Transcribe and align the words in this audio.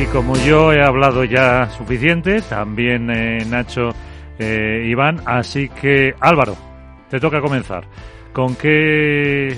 Y 0.00 0.06
como 0.06 0.34
yo 0.36 0.72
he 0.72 0.82
hablado 0.82 1.24
ya 1.24 1.68
suficiente, 1.68 2.40
también 2.40 3.10
eh, 3.10 3.44
Nacho, 3.44 3.90
eh, 4.38 4.86
Iván, 4.88 5.20
así 5.26 5.68
que 5.68 6.14
Álvaro, 6.18 6.56
te 7.10 7.20
toca 7.20 7.42
comenzar. 7.42 7.84
¿Con 8.32 8.56
qué 8.56 9.54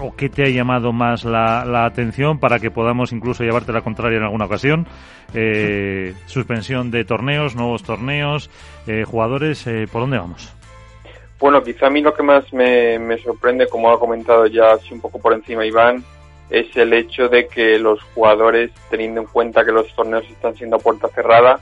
o 0.00 0.16
qué 0.16 0.28
te 0.28 0.42
ha 0.42 0.48
llamado 0.48 0.92
más 0.92 1.24
la, 1.24 1.84
atención 1.84 2.40
para 2.40 2.58
que 2.58 2.72
podamos 2.72 3.12
incluso 3.12 3.44
llevarte 3.44 3.72
la 3.72 3.82
contraria 3.82 4.18
en 4.18 4.24
alguna 4.24 4.46
ocasión? 4.46 4.88
Eh, 5.32 6.12
suspensión 6.26 6.90
de 6.90 7.04
torneos, 7.04 7.54
nuevos 7.54 7.84
torneos, 7.84 8.50
jugadores, 9.06 9.64
¿por 9.92 10.00
dónde 10.00 10.18
vamos? 10.18 10.52
Bueno, 11.38 11.62
quizá 11.62 11.86
a 11.86 11.90
mí 11.90 12.00
lo 12.00 12.12
que 12.12 12.24
más 12.24 12.52
me, 12.52 12.98
me 12.98 13.16
sorprende, 13.18 13.68
como 13.68 13.92
ha 13.92 14.00
comentado 14.00 14.46
ya 14.46 14.72
así 14.72 14.92
un 14.92 15.00
poco 15.00 15.20
por 15.20 15.34
encima 15.34 15.64
Iván, 15.64 16.02
es 16.50 16.76
el 16.76 16.92
hecho 16.92 17.28
de 17.28 17.48
que 17.48 17.78
los 17.78 18.02
jugadores, 18.14 18.70
teniendo 18.90 19.20
en 19.22 19.26
cuenta 19.26 19.64
que 19.64 19.72
los 19.72 19.92
torneos 19.94 20.24
están 20.30 20.54
siendo 20.56 20.76
a 20.76 20.80
puerta 20.80 21.08
cerrada, 21.08 21.60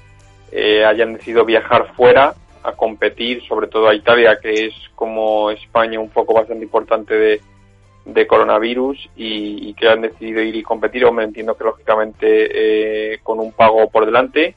eh, 0.50 0.84
hayan 0.84 1.14
decidido 1.14 1.44
viajar 1.44 1.94
fuera 1.94 2.34
a 2.62 2.72
competir, 2.72 3.42
sobre 3.46 3.66
todo 3.66 3.88
a 3.88 3.94
Italia, 3.94 4.38
que 4.40 4.66
es 4.66 4.74
como 4.94 5.50
España 5.50 5.98
un 5.98 6.10
poco 6.10 6.34
bastante 6.34 6.64
importante 6.64 7.14
de, 7.14 7.40
de 8.04 8.26
coronavirus 8.26 9.10
y, 9.16 9.74
que 9.74 9.88
han 9.88 10.02
decidido 10.02 10.42
ir 10.42 10.54
y 10.56 10.62
competir. 10.62 11.10
me 11.10 11.24
entiendo 11.24 11.56
que 11.56 11.64
lógicamente 11.64 13.14
eh, 13.14 13.18
con 13.22 13.40
un 13.40 13.52
pago 13.52 13.88
por 13.90 14.06
delante. 14.06 14.54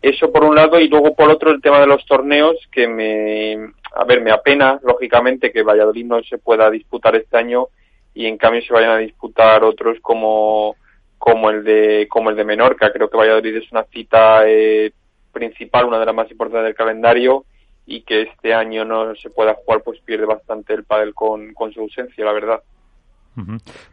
Eso 0.00 0.32
por 0.32 0.44
un 0.44 0.54
lado 0.54 0.80
y 0.80 0.88
luego 0.88 1.14
por 1.14 1.28
otro 1.28 1.50
el 1.50 1.60
tema 1.60 1.78
de 1.80 1.86
los 1.86 2.06
torneos 2.06 2.56
que 2.72 2.88
me, 2.88 3.72
a 3.94 4.04
ver, 4.04 4.22
me 4.22 4.30
apena 4.30 4.80
lógicamente 4.82 5.52
que 5.52 5.62
Valladolid 5.62 6.06
no 6.06 6.22
se 6.22 6.38
pueda 6.38 6.70
disputar 6.70 7.16
este 7.16 7.36
año 7.36 7.66
y 8.14 8.26
en 8.26 8.36
cambio 8.36 8.62
se 8.62 8.72
vayan 8.72 8.90
a 8.90 8.98
disputar 8.98 9.64
otros 9.64 9.98
como 10.00 10.76
como 11.18 11.50
el 11.50 11.64
de 11.64 12.06
como 12.08 12.30
el 12.30 12.36
de 12.36 12.44
Menorca 12.44 12.92
creo 12.92 13.08
que 13.08 13.16
Valladolid 13.16 13.56
es 13.56 13.70
una 13.72 13.84
cita 13.84 14.48
eh, 14.48 14.92
principal 15.32 15.86
una 15.86 15.98
de 15.98 16.06
las 16.06 16.14
más 16.14 16.30
importantes 16.30 16.66
del 16.66 16.74
calendario 16.74 17.44
y 17.86 18.02
que 18.02 18.22
este 18.22 18.54
año 18.54 18.84
no 18.84 19.14
se 19.16 19.30
pueda 19.30 19.54
jugar 19.54 19.82
pues 19.82 20.00
pierde 20.00 20.26
bastante 20.26 20.74
el 20.74 20.84
pádel 20.84 21.14
con, 21.14 21.52
con 21.54 21.72
su 21.72 21.80
ausencia 21.80 22.24
la 22.24 22.32
verdad 22.32 22.62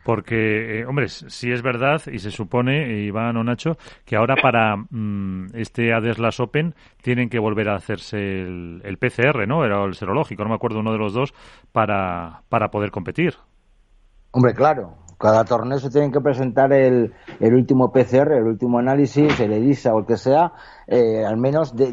porque, 0.03 0.79
eh, 0.79 0.85
hombre, 0.85 1.07
si 1.09 1.51
es 1.51 1.61
verdad 1.61 2.01
y 2.11 2.19
se 2.19 2.31
supone, 2.31 3.01
Iván 3.03 3.37
o 3.37 3.43
Nacho, 3.43 3.77
que 4.05 4.15
ahora 4.15 4.35
para 4.35 4.75
mm, 4.75 5.55
este 5.55 5.93
Adeslas 5.93 6.39
Open 6.39 6.73
tienen 7.01 7.29
que 7.29 7.39
volver 7.39 7.69
a 7.69 7.75
hacerse 7.75 8.17
el, 8.17 8.81
el, 8.83 8.97
PCR, 8.97 9.47
¿no? 9.47 9.63
Era 9.63 9.83
el 9.85 9.95
serológico, 9.95 10.43
no 10.43 10.49
me 10.49 10.55
acuerdo 10.55 10.79
uno 10.79 10.91
de 10.91 10.97
los 10.97 11.13
dos, 11.13 11.33
para, 11.71 12.41
para 12.49 12.71
poder 12.71 12.91
competir. 12.91 13.35
Hombre, 14.37 14.53
claro. 14.53 14.93
Cada 15.17 15.43
torneo 15.45 15.79
se 15.79 15.89
tienen 15.89 16.11
que 16.11 16.21
presentar 16.21 16.71
el, 16.71 17.11
el 17.39 17.53
último 17.55 17.91
PCR, 17.91 18.33
el 18.33 18.43
último 18.43 18.77
análisis, 18.77 19.39
el 19.39 19.51
ELISA 19.51 19.95
o 19.95 20.01
el 20.01 20.05
que 20.05 20.15
sea, 20.15 20.53
eh, 20.85 21.25
al 21.25 21.37
menos, 21.37 21.75
de, 21.75 21.85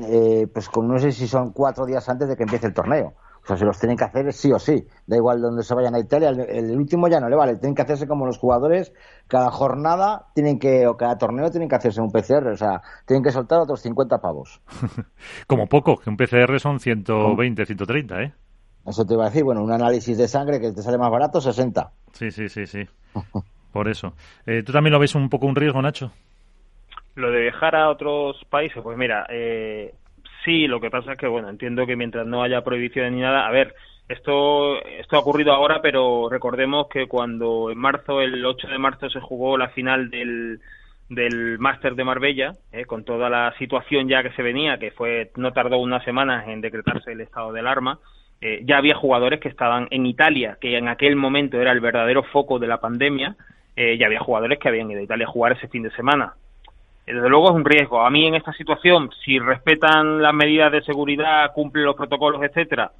eh, 0.43 0.47
pues 0.53 0.69
con 0.69 0.87
no 0.87 0.99
sé 0.99 1.11
si 1.13 1.27
son 1.27 1.53
cuatro 1.53 1.87
días 1.87 2.07
antes 2.11 2.29
de 2.29 2.37
que 2.37 2.43
empiece 2.43 2.67
el 2.67 2.75
torneo. 2.75 3.15
O 3.43 3.47
sea, 3.47 3.57
se 3.57 3.65
los 3.65 3.79
tienen 3.79 3.97
que 3.97 4.05
hacer 4.05 4.31
sí 4.35 4.53
o 4.53 4.59
sí. 4.59 4.87
Da 5.07 5.17
igual 5.17 5.41
donde 5.41 5.63
se 5.63 5.75
vayan 5.75 5.95
a 5.95 6.01
Italia. 6.01 6.29
El, 6.29 6.77
último 6.77 7.09
ya 7.09 7.19
no 7.19 7.31
le 7.31 7.37
vale. 7.37 7.57
Tienen 7.57 7.75
que 7.75 7.81
hacerse 7.81 8.07
como 8.07 8.27
los 8.27 8.37
jugadores. 8.37 8.93
Cada 9.27 9.51
jornada 9.51 10.27
tienen 10.35 10.59
que, 10.59 10.87
o 10.87 10.99
cada 10.99 11.17
torneo 11.17 11.51
tienen 11.51 11.71
que 11.71 11.77
hacerse 11.77 12.03
un 12.03 12.11
PCR. 12.11 12.49
O 12.49 12.57
sea, 12.59 12.83
tienen 13.07 13.23
que 13.23 13.31
soltar 13.31 13.61
otros 13.61 13.81
50 13.81 14.19
pavos. 14.19 14.61
como 15.47 15.67
poco, 15.67 15.97
que 15.97 16.11
un 16.11 16.19
PCR 16.19 16.61
son 16.61 16.79
120, 16.79 17.65
130, 17.65 18.23
¿eh? 18.23 18.35
Eso 18.87 19.07
te 19.07 19.15
iba 19.15 19.25
a 19.25 19.29
decir, 19.31 19.45
bueno, 19.45 19.63
un 19.63 19.73
análisis 19.73 20.19
de 20.19 20.29
sangre 20.29 20.61
que 20.61 20.73
te 20.73 20.83
sale 20.83 20.99
más 20.99 21.11
barato, 21.11 21.41
60. 21.41 21.91
Sí, 22.13 22.31
sí, 22.31 22.49
sí, 22.49 22.67
sí. 22.67 22.87
Por 23.73 23.89
eso. 23.89 24.15
Eh, 24.47 24.63
¿Tú 24.63 24.73
también 24.73 24.93
lo 24.93 24.99
ves 24.99 25.15
un 25.15 25.29
poco 25.29 25.47
un 25.47 25.57
riesgo, 25.57 25.83
Nacho? 25.83 26.13
Lo 27.17 27.31
de 27.31 27.43
viajar 27.43 27.77
a 27.77 27.91
otros 27.91 28.37
países, 28.51 28.83
pues 28.83 28.99
mira, 28.99 29.27
eh, 29.31 29.95
sí, 30.45 30.67
lo 30.67 30.81
que 30.81 30.91
pasa 30.91 31.13
es 31.13 31.19
que, 31.19 31.27
bueno, 31.27 31.49
entiendo 31.49 31.87
que 31.87 31.97
mientras 31.97 32.27
no 32.27 32.43
haya 32.43 32.63
prohibición 32.63 33.15
ni 33.15 33.21
nada, 33.21 33.47
a 33.47 33.51
ver, 33.51 33.75
esto, 34.09 34.85
esto 34.85 35.17
ha 35.17 35.21
ocurrido 35.21 35.53
ahora, 35.53 35.81
pero 35.81 36.29
recordemos 36.29 36.89
que 36.89 37.07
cuando 37.07 37.71
en 37.71 37.79
marzo, 37.79 38.21
el 38.21 38.45
8 38.45 38.69
de 38.69 38.79
marzo, 38.79 39.09
se 39.09 39.21
jugó 39.21 39.57
la 39.57 39.71
final 39.71 40.11
del, 40.11 40.61
del 41.09 41.59
Máster 41.59 41.95
de 41.95 42.05
Marbella, 42.05 42.55
eh, 42.73 42.85
con 42.85 43.05
toda 43.05 43.31
la 43.31 43.55
situación 43.59 44.09
ya 44.09 44.23
que 44.23 44.33
se 44.33 44.43
venía, 44.43 44.79
que 44.79 44.91
fue 44.91 45.31
no 45.37 45.53
tardó 45.53 45.79
unas 45.79 46.05
semanas 46.05 46.47
en 46.49 46.61
decretarse 46.61 47.13
el 47.13 47.23
estado 47.23 47.53
de 47.53 47.61
alarma, 47.61 47.99
eh, 48.47 48.61
ya 48.67 48.77
había 48.77 48.95
jugadores 48.95 49.41
que 49.41 49.49
estaban 49.49 49.89
en 49.91 50.05
Italia, 50.05 50.59
que 50.61 50.77
en 50.77 50.87
aquel 50.87 51.17
momento 51.17 51.59
era 51.59 51.73
el 51.73 51.81
verdadero 51.81 52.23
foco 52.25 52.59
de 52.59 52.67
la 52.67 52.79
pandemia, 52.79 53.37
eh, 53.75 53.97
ya 53.97 54.05
había 54.05 54.21
jugadores 54.21 54.59
que 54.59 54.69
habían 54.69 54.91
ido 54.91 55.01
a 55.01 55.03
Italia 55.03 55.25
a 55.25 55.31
jugar 55.31 55.53
ese 55.53 55.67
fin 55.69 55.83
de 55.83 55.91
semana. 55.93 56.35
Eh, 57.07 57.15
desde 57.15 57.31
luego 57.31 57.49
es 57.49 57.55
un 57.55 57.65
riesgo. 57.65 58.05
A 58.05 58.11
mí 58.11 58.27
en 58.27 58.35
esta 58.35 58.53
situación, 58.53 59.09
si 59.25 59.39
respetan 59.39 60.21
las 60.21 60.35
medidas 60.35 60.71
de 60.73 60.83
seguridad, 60.83 61.53
cumplen 61.55 61.87
los 61.87 61.97
protocolos, 61.97 62.43
etcétera, 62.43 62.93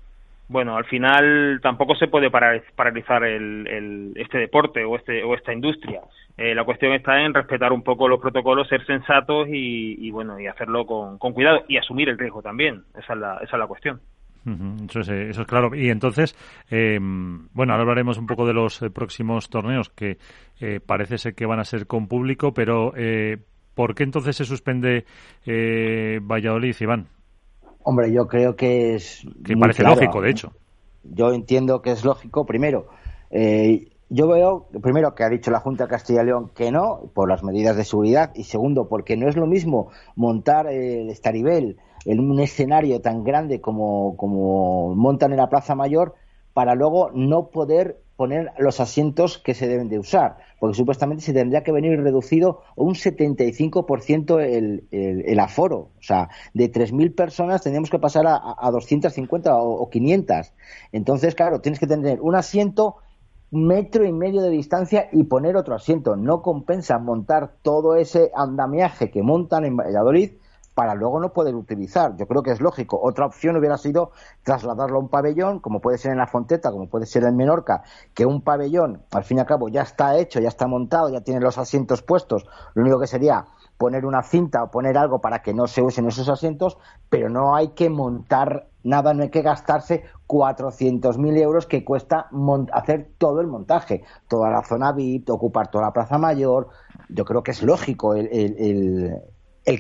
bueno, 0.49 0.79
al 0.79 0.87
final 0.87 1.61
tampoco 1.63 1.95
se 1.95 2.09
puede 2.09 2.31
paralizar 2.31 3.23
el, 3.25 4.15
este 4.17 4.39
deporte 4.39 4.83
o, 4.83 4.97
este, 4.97 5.25
o 5.25 5.35
esta 5.35 5.53
industria. 5.53 6.01
la 6.39 6.65
cuestión 6.65 6.95
está 6.95 7.21
en 7.21 7.35
respetar 7.35 7.71
un 7.71 7.83
poco 7.83 8.09
los 8.09 8.21
protocolos, 8.21 8.69
ser 8.69 8.85
sensatos 8.87 9.47
y, 9.51 10.11
bueno 10.11 10.41
y 10.41 10.47
hacerlo 10.47 10.87
con, 10.87 11.19
con, 11.19 11.35
cuidado 11.35 11.65
y 11.69 11.77
asumir 11.77 12.09
el 12.09 12.19
riesgo 12.19 12.41
también. 12.41 12.85
Esa 12.99 13.13
es 13.13 13.19
la, 13.19 13.35
esa 13.43 13.57
es 13.57 13.59
la 13.59 13.67
cuestión 13.67 14.01
eso, 14.45 15.01
es, 15.01 15.09
eso, 15.09 15.43
es, 15.43 15.47
claro. 15.47 15.75
Y 15.75 15.91
entonces, 15.91 16.37
eh, 16.71 16.99
bueno, 17.01 17.73
ahora 17.73 17.83
hablaremos 17.83 18.19
un 18.19 18.27
poco 18.27 18.47
de 18.47 18.53
los 18.53 18.83
eh, 18.83 18.91
próximos 18.91 19.49
torneos 19.49 19.89
que 19.91 20.19
eh, 20.61 20.81
parece 20.85 21.19
ser 21.19 21.35
que 21.35 21.47
van 21.47 21.61
a 21.61 21.65
ser 21.65 21.87
con 21.87 22.07
público, 22.07 22.53
pero 22.53 22.93
¿por 23.75 23.95
qué 23.95 24.05
entonces 24.05 24.37
se 24.37 24.45
suspende 24.45 25.05
Valladolid, 25.47 26.77
Iván? 26.81 27.07
Hombre, 27.83 28.13
yo 28.13 28.27
creo 28.27 28.57
que 28.57 28.95
es. 28.95 29.27
Que 29.45 29.57
parece 29.57 29.83
lógico, 29.83 30.21
de 30.21 30.31
hecho. 30.31 30.53
Yo 31.03 31.33
entiendo 31.33 31.83
que 31.83 31.91
es 31.91 32.05
lógico. 32.05 32.47
Primero, 32.47 32.89
yo 34.11 34.29
veo, 34.29 34.69
primero, 34.83 35.15
que 35.15 35.25
ha 35.25 35.29
dicho 35.29 35.51
la 35.51 35.61
Junta 35.61 35.85
de 35.85 35.91
Castilla 35.91 36.23
y 36.23 36.27
León 36.27 36.51
que 36.55 36.71
no, 36.71 37.11
por 37.15 37.29
las 37.29 37.43
medidas 37.43 37.77
de 37.77 37.85
seguridad, 37.85 38.31
y 38.35 38.45
segundo, 38.45 38.89
porque 38.89 39.17
no 39.17 39.29
es 39.29 39.37
lo 39.37 39.47
mismo 39.47 39.91
montar 40.15 40.67
el 40.67 41.11
Estaribel 41.11 41.79
en 42.05 42.21
un 42.21 42.41
escenario 42.41 43.01
tan 43.01 43.25
grande 43.25 43.61
como, 43.61 44.17
como 44.17 44.95
montan 44.95 45.33
en 45.33 45.39
la 45.39 45.49
Plaza 45.49 45.75
Mayor 45.75 46.15
para 46.53 46.75
luego 46.75 47.11
no 47.13 47.49
poder 47.49 48.01
poner 48.17 48.53
los 48.59 48.79
asientos 48.79 49.39
que 49.39 49.55
se 49.55 49.67
deben 49.67 49.89
de 49.89 49.99
usar, 49.99 50.37
porque 50.61 50.77
supuestamente 50.77 51.25
se 51.25 51.33
tendría 51.33 51.65
que 51.65 51.73
venir 51.73 52.01
reducido 52.01 52.61
un 52.77 52.95
75% 52.95 54.41
el, 54.41 54.85
el, 54.93 55.25
el 55.27 55.41
aforo, 55.41 55.91
o 55.99 56.03
sea, 56.03 56.29
de 56.53 56.71
3.000 56.71 57.15
personas 57.15 57.63
tendríamos 57.63 57.91
que 57.91 57.99
pasar 57.99 58.27
a, 58.27 58.41
a 58.57 58.71
250 58.71 59.57
o, 59.57 59.83
o 59.83 59.91
500. 59.91 60.53
Entonces, 60.93 61.35
claro, 61.35 61.61
tienes 61.61 61.81
que 61.81 61.89
tener 61.89 62.21
un 62.21 62.37
asiento 62.37 62.97
metro 63.51 64.05
y 64.05 64.13
medio 64.13 64.43
de 64.43 64.51
distancia 64.51 65.09
y 65.13 65.25
poner 65.25 65.57
otro 65.57 65.75
asiento. 65.75 66.17
No 66.17 66.43
compensa 66.43 66.99
montar 66.99 67.55
todo 67.63 67.97
ese 67.97 68.31
andamiaje 68.35 69.11
que 69.11 69.23
montan 69.23 69.65
en 69.65 69.77
Valladolid 69.77 70.33
para 70.75 70.95
luego 70.95 71.21
no 71.21 71.33
poder 71.33 71.55
utilizar. 71.55 72.17
Yo 72.17 72.27
creo 72.27 72.43
que 72.43 72.51
es 72.51 72.61
lógico. 72.61 73.01
Otra 73.01 73.27
opción 73.27 73.57
hubiera 73.57 73.79
sido 73.79 74.11
trasladarlo 74.43 74.97
a 74.97 75.01
un 75.01 75.09
pabellón, 75.09 75.61
como 75.61 75.81
puede 75.81 75.99
ser 75.99 76.13
en 76.13 76.19
la 76.19 76.27
Fonteta, 76.27 76.71
como 76.71 76.89
puede 76.89 77.07
ser 77.07 77.25
en 77.25 77.37
Menorca, 77.37 77.83
que 78.13 78.27
un 78.27 78.43
pabellón, 78.43 79.03
al 79.13 79.25
fin 79.25 79.39
y 79.39 79.41
al 79.41 79.47
cabo, 79.47 79.69
ya 79.69 79.83
está 79.83 80.19
hecho, 80.19 80.41
ya 80.41 80.49
está 80.49 80.67
montado, 80.67 81.09
ya 81.09 81.21
tiene 81.21 81.41
los 81.41 81.59
asientos 81.59 82.03
puestos. 82.03 82.47
Lo 82.75 82.83
único 82.83 83.01
que 83.01 83.07
sería 83.07 83.47
poner 83.79 84.05
una 84.05 84.23
cinta 84.23 84.63
o 84.63 84.71
poner 84.71 84.97
algo 84.99 85.21
para 85.21 85.43
que 85.43 85.55
no 85.55 85.67
se 85.67 85.83
usen 85.83 86.07
esos 86.07 86.29
asientos, 86.29 86.79
pero 87.09 87.29
no 87.29 87.55
hay 87.55 87.69
que 87.69 87.89
montar 87.91 88.69
nada, 88.83 89.15
no 89.15 89.23
hay 89.23 89.31
que 89.31 89.43
gastarse 89.43 90.05
400.000 90.29 91.39
euros 91.39 91.67
que 91.67 91.85
cuesta 91.85 92.29
hacer 92.73 93.11
todo 93.19 93.41
el 93.41 93.47
montaje, 93.47 94.05
toda 94.29 94.51
la 94.51 94.63
zona 94.63 94.93
VIP, 94.93 95.31
ocupar 95.31 95.71
toda 95.71 95.87
la 95.87 95.93
Plaza 95.93 96.19
Mayor. 96.19 96.69
Yo 97.09 97.25
creo 97.25 97.43
que 97.43 97.53
es 97.53 97.63
lógico 97.63 98.15
el, 98.15 98.29
el 98.31 99.23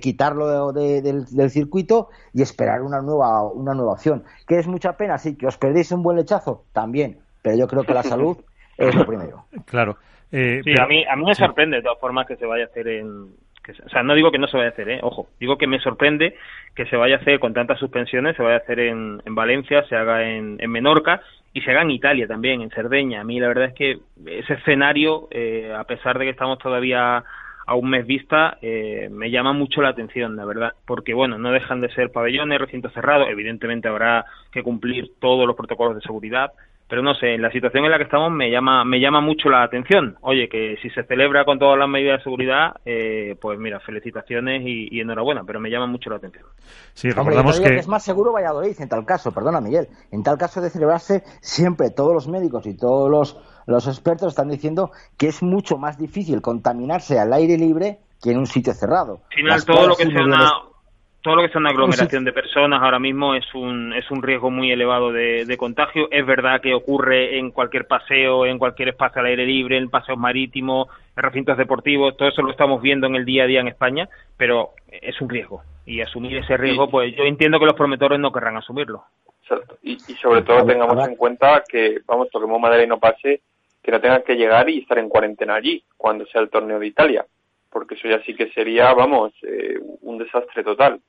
quitarlo 0.00 0.72
del, 0.72 1.26
circuito 1.50 2.08
y 2.32 2.42
esperar 2.42 2.82
una 2.82 3.00
nueva, 3.00 3.42
una 3.42 3.74
nueva 3.74 3.92
opción. 3.92 4.24
¿Que 4.46 4.58
es 4.58 4.66
mucha 4.66 4.96
pena? 4.96 5.18
Sí, 5.18 5.36
que 5.36 5.46
os 5.46 5.58
perdéis 5.58 5.92
un 5.92 6.02
buen 6.02 6.16
lechazo, 6.16 6.64
también, 6.72 7.18
pero 7.42 7.56
yo 7.56 7.68
creo 7.68 7.84
que 7.84 7.94
la 7.94 8.02
salud 8.14 8.38
es 8.76 8.94
lo 8.94 9.06
primero. 9.06 9.44
Claro. 9.66 9.96
Eh, 10.32 10.62
sí, 10.64 10.72
a, 10.80 10.86
mí, 10.86 11.04
a 11.04 11.16
mí 11.16 11.24
me 11.24 11.34
sorprende 11.34 11.76
de 11.76 11.82
todas 11.82 12.00
formas 12.00 12.26
que 12.26 12.36
se 12.36 12.46
vaya 12.46 12.64
a 12.64 12.66
hacer 12.66 12.88
en, 12.88 13.28
o 13.84 13.88
sea, 13.88 14.02
no 14.02 14.14
digo 14.14 14.30
que 14.30 14.38
no 14.38 14.46
se 14.46 14.56
vaya 14.56 14.68
a 14.68 14.72
hacer, 14.72 14.88
¿eh? 14.90 15.00
ojo, 15.02 15.28
digo 15.40 15.56
que 15.56 15.66
me 15.66 15.78
sorprende 15.78 16.36
que 16.74 16.84
se 16.86 16.96
vaya 16.96 17.16
a 17.16 17.18
hacer 17.18 17.38
con 17.40 17.54
tantas 17.54 17.78
suspensiones, 17.78 18.36
se 18.36 18.42
vaya 18.42 18.56
a 18.56 18.58
hacer 18.58 18.80
en, 18.80 19.22
en 19.24 19.34
Valencia, 19.34 19.84
se 19.88 19.96
haga 19.96 20.28
en, 20.28 20.56
en, 20.60 20.70
Menorca 20.70 21.22
y 21.52 21.62
se 21.62 21.70
haga 21.70 21.82
en 21.82 21.90
Italia 21.90 22.26
también, 22.26 22.60
en 22.60 22.70
Cerdeña. 22.70 23.20
A 23.20 23.24
mí 23.24 23.40
la 23.40 23.48
verdad 23.48 23.66
es 23.66 23.74
que 23.74 23.98
ese 24.26 24.54
escenario, 24.54 25.28
eh, 25.30 25.72
a 25.74 25.84
pesar 25.84 26.18
de 26.18 26.26
que 26.26 26.30
estamos 26.32 26.58
todavía 26.58 27.24
a 27.66 27.74
un 27.74 27.90
mes 27.90 28.06
vista, 28.06 28.58
eh, 28.62 29.08
me 29.10 29.30
llama 29.30 29.52
mucho 29.52 29.80
la 29.80 29.90
atención, 29.90 30.36
la 30.36 30.44
verdad, 30.44 30.72
porque 30.86 31.14
bueno, 31.14 31.38
no 31.38 31.52
dejan 31.52 31.80
de 31.80 31.92
ser 31.94 32.10
pabellones, 32.12 32.60
recintos 32.60 32.92
cerrados, 32.92 33.28
evidentemente 33.30 33.88
habrá 33.88 34.26
que 34.52 34.62
cumplir 34.62 35.12
todos 35.18 35.46
los 35.46 35.56
protocolos 35.56 35.94
de 35.94 36.02
seguridad, 36.02 36.52
pero 36.88 37.02
no 37.02 37.14
sé, 37.14 37.34
en 37.34 37.42
la 37.42 37.50
situación 37.50 37.84
en 37.84 37.90
la 37.90 37.96
que 37.96 38.04
estamos 38.04 38.30
me 38.30 38.50
llama 38.50 38.84
me 38.84 39.00
llama 39.00 39.20
mucho 39.20 39.48
la 39.48 39.62
atención. 39.62 40.16
Oye, 40.20 40.48
que 40.48 40.76
si 40.82 40.90
se 40.90 41.02
celebra 41.04 41.44
con 41.44 41.58
todas 41.58 41.78
las 41.78 41.88
medidas 41.88 42.18
de 42.18 42.24
seguridad, 42.24 42.76
eh, 42.84 43.36
pues 43.40 43.58
mira, 43.58 43.80
felicitaciones 43.80 44.62
y, 44.64 45.00
enhorabuena, 45.00 45.44
pero 45.44 45.60
me 45.60 45.70
llama 45.70 45.86
mucho 45.86 46.10
la 46.10 46.16
atención. 46.16 46.44
Sí, 46.92 47.10
recordamos 47.10 47.58
que... 47.58 47.76
es 47.76 47.88
más 47.88 48.04
seguro 48.04 48.32
Valladolid 48.32 48.76
en 48.78 48.88
tal 48.88 49.06
caso, 49.06 49.32
perdona 49.32 49.60
Miguel, 49.60 49.88
en 50.12 50.22
tal 50.22 50.36
caso 50.36 50.60
de 50.60 50.70
celebrarse 50.70 51.22
siempre 51.40 51.90
todos 51.90 52.12
los 52.12 52.28
médicos 52.28 52.66
y 52.66 52.76
todos 52.76 53.10
los, 53.10 53.40
los 53.66 53.86
expertos 53.86 54.28
están 54.28 54.48
diciendo 54.48 54.90
que 55.18 55.28
es 55.28 55.42
mucho 55.42 55.78
más 55.78 55.98
difícil 55.98 56.40
contaminarse 56.42 57.18
al 57.18 57.32
aire 57.32 57.56
libre 57.56 57.98
que 58.22 58.30
en 58.30 58.38
un 58.38 58.46
sitio 58.46 58.72
cerrado. 58.74 59.20
Al 59.30 59.36
final 59.36 59.64
todo 59.64 59.86
lo 59.88 59.96
que 59.96 60.06
sea 60.06 60.24
una 60.24 60.50
todo 61.24 61.36
lo 61.36 61.42
que 61.42 61.48
sea 61.48 61.58
una 61.58 61.70
aglomeración 61.70 62.22
de 62.22 62.34
personas 62.34 62.82
ahora 62.82 62.98
mismo 62.98 63.34
es 63.34 63.46
un, 63.54 63.94
es 63.94 64.10
un 64.10 64.22
riesgo 64.22 64.50
muy 64.50 64.70
elevado 64.70 65.10
de, 65.10 65.56
contagio. 65.56 66.06
Es 66.10 66.26
verdad 66.26 66.60
que 66.60 66.74
ocurre 66.74 67.38
en 67.38 67.50
cualquier 67.50 67.86
paseo, 67.86 68.44
en 68.44 68.58
cualquier 68.58 68.90
espacio 68.90 69.20
al 69.20 69.28
aire 69.28 69.46
libre, 69.46 69.78
en 69.78 69.88
paseos 69.88 70.18
marítimos, 70.18 70.88
en 71.16 71.22
recintos 71.22 71.56
deportivos, 71.56 72.14
todo 72.18 72.28
eso 72.28 72.42
lo 72.42 72.50
estamos 72.50 72.82
viendo 72.82 73.06
en 73.06 73.14
el 73.14 73.24
día 73.24 73.44
a 73.44 73.46
día 73.46 73.60
en 73.60 73.68
España, 73.68 74.06
pero 74.36 74.72
es 74.86 75.18
un 75.22 75.30
riesgo. 75.30 75.62
Y 75.86 76.02
asumir 76.02 76.36
ese 76.36 76.58
riesgo, 76.58 76.90
pues 76.90 77.16
yo 77.16 77.24
entiendo 77.24 77.58
que 77.58 77.66
los 77.66 77.74
promotores 77.74 78.20
no 78.20 78.30
querrán 78.30 78.58
asumirlo. 78.58 79.04
Exacto. 79.42 79.78
Y, 79.82 79.98
sobre 79.98 80.42
todo 80.42 80.66
tengamos 80.66 81.08
en 81.08 81.16
cuenta 81.16 81.64
que, 81.66 82.00
vamos, 82.06 82.28
toquemos 82.30 82.60
madera 82.60 82.84
y 82.84 82.86
no 82.86 82.98
pase, 82.98 83.40
que 83.84 83.92
no 83.92 84.00
tengan 84.00 84.22
que 84.22 84.34
llegar 84.34 84.68
y 84.70 84.78
estar 84.78 84.98
en 84.98 85.10
cuarentena 85.10 85.56
allí 85.56 85.84
cuando 85.98 86.24
sea 86.26 86.40
el 86.40 86.48
torneo 86.48 86.78
de 86.78 86.86
Italia, 86.86 87.26
porque 87.70 87.94
eso 87.94 88.08
ya 88.08 88.20
sí 88.22 88.34
que 88.34 88.50
sería, 88.50 88.92
vamos, 88.94 89.32
eh, 89.42 89.78
un 90.00 90.16
desastre 90.16 90.64
total. 90.64 91.00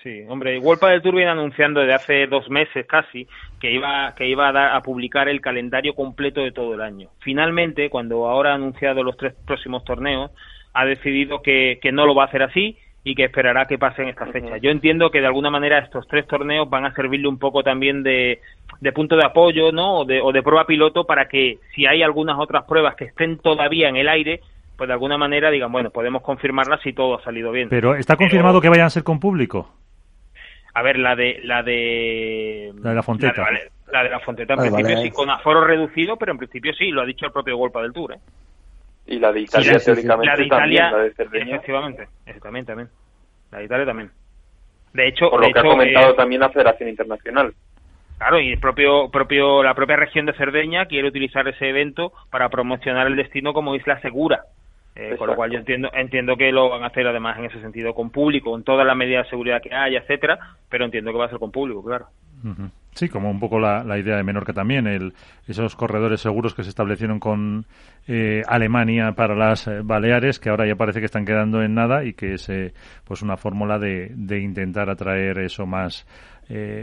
Sí, 0.00 0.22
hombre, 0.28 0.58
Wolpa 0.60 0.88
del 0.88 1.02
Tour 1.02 1.16
viene 1.16 1.32
anunciando 1.32 1.80
desde 1.80 1.94
hace 1.94 2.26
dos 2.26 2.48
meses 2.48 2.86
casi 2.86 3.26
que 3.60 3.72
iba, 3.72 4.14
que 4.14 4.26
iba 4.26 4.48
a, 4.48 4.52
dar, 4.52 4.74
a 4.74 4.80
publicar 4.80 5.28
el 5.28 5.40
calendario 5.40 5.94
completo 5.94 6.40
de 6.40 6.52
todo 6.52 6.74
el 6.74 6.80
año. 6.80 7.10
Finalmente, 7.18 7.90
cuando 7.90 8.26
ahora 8.26 8.52
ha 8.52 8.54
anunciado 8.54 9.02
los 9.02 9.16
tres 9.16 9.34
próximos 9.44 9.84
torneos, 9.84 10.30
ha 10.72 10.86
decidido 10.86 11.42
que, 11.42 11.80
que 11.82 11.92
no 11.92 12.06
lo 12.06 12.14
va 12.14 12.22
a 12.22 12.26
hacer 12.26 12.44
así 12.44 12.78
y 13.02 13.14
que 13.14 13.24
esperará 13.24 13.66
que 13.66 13.78
pasen 13.78 14.08
estas 14.08 14.30
fechas. 14.30 14.60
Yo 14.60 14.70
entiendo 14.70 15.10
que 15.10 15.20
de 15.20 15.26
alguna 15.26 15.50
manera 15.50 15.78
estos 15.78 16.06
tres 16.06 16.26
torneos 16.26 16.68
van 16.68 16.84
a 16.84 16.94
servirle 16.94 17.28
un 17.28 17.38
poco 17.38 17.62
también 17.62 18.02
de, 18.02 18.40
de 18.80 18.92
punto 18.92 19.16
de 19.16 19.24
apoyo 19.24 19.72
¿no? 19.72 20.00
o, 20.00 20.04
de, 20.04 20.20
o 20.20 20.32
de 20.32 20.42
prueba 20.42 20.66
piloto 20.66 21.04
para 21.04 21.26
que 21.26 21.58
si 21.74 21.86
hay 21.86 22.02
algunas 22.02 22.38
otras 22.38 22.64
pruebas 22.64 22.96
que 22.96 23.04
estén 23.04 23.38
todavía 23.38 23.88
en 23.88 23.96
el 23.96 24.08
aire, 24.08 24.40
pues 24.76 24.88
de 24.88 24.92
alguna 24.92 25.16
manera 25.16 25.50
digan, 25.50 25.72
bueno, 25.72 25.90
podemos 25.90 26.22
confirmarlas 26.22 26.80
si 26.82 26.92
todo 26.92 27.18
ha 27.18 27.22
salido 27.22 27.52
bien. 27.52 27.68
Pero 27.70 27.94
¿está 27.94 28.16
confirmado 28.16 28.60
que 28.60 28.68
vayan 28.68 28.86
a 28.86 28.90
ser 28.90 29.02
con 29.02 29.18
público? 29.18 29.74
A 30.74 30.82
ver, 30.82 30.98
la 30.98 31.16
de 31.16 31.40
la 31.42 31.62
de 31.62 32.72
la 32.80 32.90
de 32.90 32.96
la 32.96 33.02
Fonteta. 33.02 33.44
La 33.92 34.04
de, 34.04 34.10
la 34.10 34.20
Fonteta 34.20 34.54
en 34.54 34.60
principio 34.60 35.02
sí, 35.02 35.10
con 35.10 35.28
aforo 35.28 35.64
reducido, 35.64 36.16
pero 36.16 36.32
en 36.32 36.38
principio 36.38 36.72
sí, 36.74 36.90
lo 36.90 37.02
ha 37.02 37.06
dicho 37.06 37.26
el 37.26 37.32
propio 37.32 37.56
Golpa 37.56 37.82
del 37.82 37.92
Tour. 37.92 38.12
¿eh? 38.12 38.18
Y 39.10 39.18
la 39.18 39.32
de 39.32 39.40
Italia, 39.40 39.76
teóricamente, 39.84 40.26
la 40.26 40.36
de 40.36 40.46
Italia, 40.46 40.90
también, 40.90 40.92
la 40.92 40.98
de 40.98 41.06
efectivamente, 41.08 42.08
también, 42.40 42.64
también. 42.64 42.88
La 43.50 43.58
de 43.58 43.64
Italia 43.64 43.86
también. 43.86 44.10
De 44.92 45.08
hecho, 45.08 45.28
por 45.30 45.44
lo 45.44 45.52
que 45.52 45.58
ha 45.58 45.62
comentado 45.64 46.12
eh, 46.12 46.16
también 46.16 46.40
la 46.40 46.50
Federación 46.50 46.88
Internacional. 46.88 47.52
Claro, 48.18 48.38
y 48.38 48.52
el 48.52 48.60
propio, 48.60 49.10
propio, 49.10 49.64
la 49.64 49.74
propia 49.74 49.96
región 49.96 50.26
de 50.26 50.32
Cerdeña 50.34 50.86
quiere 50.86 51.08
utilizar 51.08 51.48
ese 51.48 51.70
evento 51.70 52.12
para 52.30 52.48
promocionar 52.50 53.08
el 53.08 53.16
destino 53.16 53.52
como 53.52 53.74
isla 53.74 54.00
segura. 54.00 54.44
Eh, 54.94 55.16
con 55.16 55.26
lo 55.26 55.34
cual 55.34 55.50
yo 55.50 55.58
entiendo 55.58 55.88
entiendo 55.92 56.36
que 56.36 56.52
lo 56.52 56.68
van 56.68 56.84
a 56.84 56.88
hacer 56.88 57.06
además 57.06 57.38
en 57.38 57.46
ese 57.46 57.60
sentido 57.60 57.94
con 57.94 58.10
público, 58.10 58.52
con 58.52 58.62
todas 58.62 58.86
las 58.86 58.96
medidas 58.96 59.24
de 59.26 59.30
seguridad 59.30 59.60
que 59.60 59.74
haya, 59.74 60.00
etcétera, 60.00 60.38
pero 60.68 60.84
entiendo 60.84 61.10
que 61.10 61.18
va 61.18 61.26
a 61.26 61.30
ser 61.30 61.38
con 61.38 61.50
público, 61.50 61.82
claro. 61.82 62.06
Sí, 62.94 63.08
como 63.08 63.30
un 63.30 63.38
poco 63.38 63.58
la, 63.60 63.98
idea 63.98 64.16
de 64.16 64.22
Menorca 64.24 64.52
también, 64.52 64.86
el, 64.86 65.14
esos 65.46 65.76
corredores 65.76 66.20
seguros 66.20 66.54
que 66.54 66.64
se 66.64 66.70
establecieron 66.70 67.20
con 67.20 67.64
eh, 68.08 68.42
Alemania 68.46 69.12
para 69.12 69.34
las 69.34 69.68
eh, 69.68 69.80
Baleares, 69.82 70.40
que 70.40 70.50
ahora 70.50 70.66
ya 70.66 70.74
parece 70.74 70.98
que 70.98 71.06
están 71.06 71.24
quedando 71.24 71.62
en 71.62 71.74
nada 71.74 72.04
y 72.04 72.14
que 72.14 72.34
es 72.34 72.50
pues 73.04 73.22
una 73.22 73.36
fórmula 73.36 73.78
de, 73.78 74.12
de 74.14 74.40
intentar 74.40 74.90
atraer 74.90 75.38
eso 75.38 75.66
más 75.66 76.06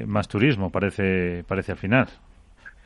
más 0.05 0.29
turismo, 0.29 0.71
parece 0.71 1.43
parece 1.45 1.73
al 1.73 1.77
final 1.77 2.07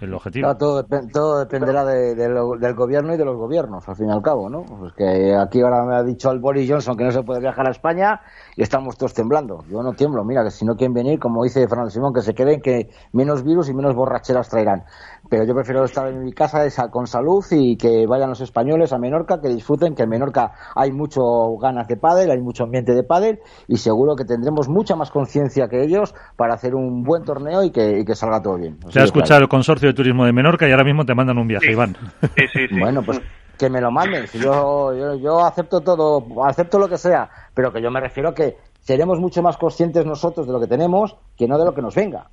el 0.02 0.14
objetivo. 0.14 0.56
todo, 0.58 0.86
todo, 1.12 1.40
dependerá 1.40 1.86
del 1.86 2.76
gobierno 2.76 3.14
y 3.14 3.18
de 3.18 3.26
los 3.26 3.38
gobiernos, 3.38 3.88
al 3.88 3.96
fin 3.96 4.10
y 4.10 4.12
al 4.12 4.22
cabo, 4.22 4.50
¿no? 4.50 4.64
Pues 4.64 4.94
que 4.94 5.36
aquí 5.36 5.62
ahora 5.62 5.86
me 5.86 5.96
ha 5.96 6.04
dicho 6.04 6.32
el 6.32 6.40
Boris 6.40 6.70
Johnson 6.70 6.98
que 6.98 7.04
no 7.04 7.12
se 7.12 7.24
puede 7.24 7.40
viajar 7.40 7.68
a 7.68 7.72
España 7.72 8.22
y 8.56 8.62
estamos 8.62 8.98
todos 8.98 9.14
temblando. 9.14 9.64
Yo 9.70 9.82
no 9.82 9.94
tiemblo, 9.94 10.24
mira, 10.24 10.44
que 10.44 10.52
si 10.52 10.66
no 10.66 10.76
quieren 10.76 10.94
venir, 10.94 11.20
como 11.20 11.44
dice 11.44 11.68
Fernando 11.68 11.90
Simón, 11.90 12.14
que 12.14 12.22
se 12.22 12.34
queden, 12.34 12.62
que 12.62 12.90
menos 13.14 13.44
virus 13.44 13.70
y 13.70 13.74
menos 13.74 13.96
borracheras 13.96 14.50
traerán 14.50 14.84
pero 15.32 15.46
yo 15.46 15.54
prefiero 15.54 15.86
estar 15.86 16.10
en 16.10 16.26
mi 16.26 16.34
casa 16.34 16.68
con 16.90 17.08
salud 17.08 17.42
y 17.52 17.78
que 17.78 18.06
vayan 18.06 18.28
los 18.30 18.42
españoles 18.42 18.92
a 18.92 18.98
Menorca, 18.98 19.40
que 19.40 19.48
disfruten, 19.48 19.96
que 19.96 20.04
en 20.04 20.10
Menorca 20.10 20.52
hay 20.76 20.92
mucho 20.92 21.22
ganas 21.56 21.88
de 21.88 21.96
pádel, 21.96 22.32
hay 22.32 22.42
mucho 22.42 22.66
ambiente 22.66 22.94
de 22.94 23.04
pádel 23.04 23.40
y 23.66 23.78
seguro 23.78 24.18
que 24.18 24.26
tendremos 24.26 24.68
mucha 24.68 24.98
más 24.98 25.10
conciencia 25.10 25.70
que 25.70 25.84
ellos 25.84 26.14
para 26.36 26.56
hacer 26.56 26.76
un 26.76 27.04
buen 27.04 27.24
torneo 27.24 27.64
y 27.64 27.72
que, 27.72 28.04
salga 28.14 28.42
todo 28.42 28.58
bien. 28.58 28.78
Se 28.90 29.00
ha 29.00 29.06
escuchado 29.06 29.40
el 29.40 29.48
Consorcio 29.48 29.91
de 29.92 29.96
Turismo 29.96 30.26
de 30.26 30.34
Menorca 30.34 30.68
y 30.68 30.72
ahora 30.72 30.84
mismo 30.84 31.06
te 31.06 31.16
mandan 31.16 31.38
un 31.38 31.48
viaje, 31.48 31.72
Iván. 31.72 31.96
Sí, 32.36 32.46
sí, 32.54 32.68
sí. 32.68 32.80
Bueno, 32.80 33.04
pues 33.04 33.22
que 33.58 33.70
me 33.70 33.80
lo 33.80 33.92
manden. 33.92 34.26
Yo, 34.34 34.98
yo, 34.98 35.16
yo 35.16 35.46
acepto 35.46 35.82
todo, 35.82 36.44
acepto 36.44 36.80
lo 36.80 36.90
que 36.90 36.98
sea, 36.98 37.30
pero 37.54 37.72
que 37.72 37.82
yo 37.82 37.92
me 37.92 38.00
refiero 38.00 38.30
a 38.30 38.34
que 38.34 38.58
seremos 38.80 39.20
mucho 39.20 39.44
más 39.44 39.58
conscientes 39.58 40.04
nosotros 40.04 40.48
de 40.48 40.54
lo 40.54 40.60
que 40.60 40.66
tenemos 40.66 41.16
que 41.38 41.48
no 41.48 41.60
de 41.60 41.66
lo 41.66 41.76
que 41.76 41.82
nos 41.82 41.94
venga. 41.94 42.28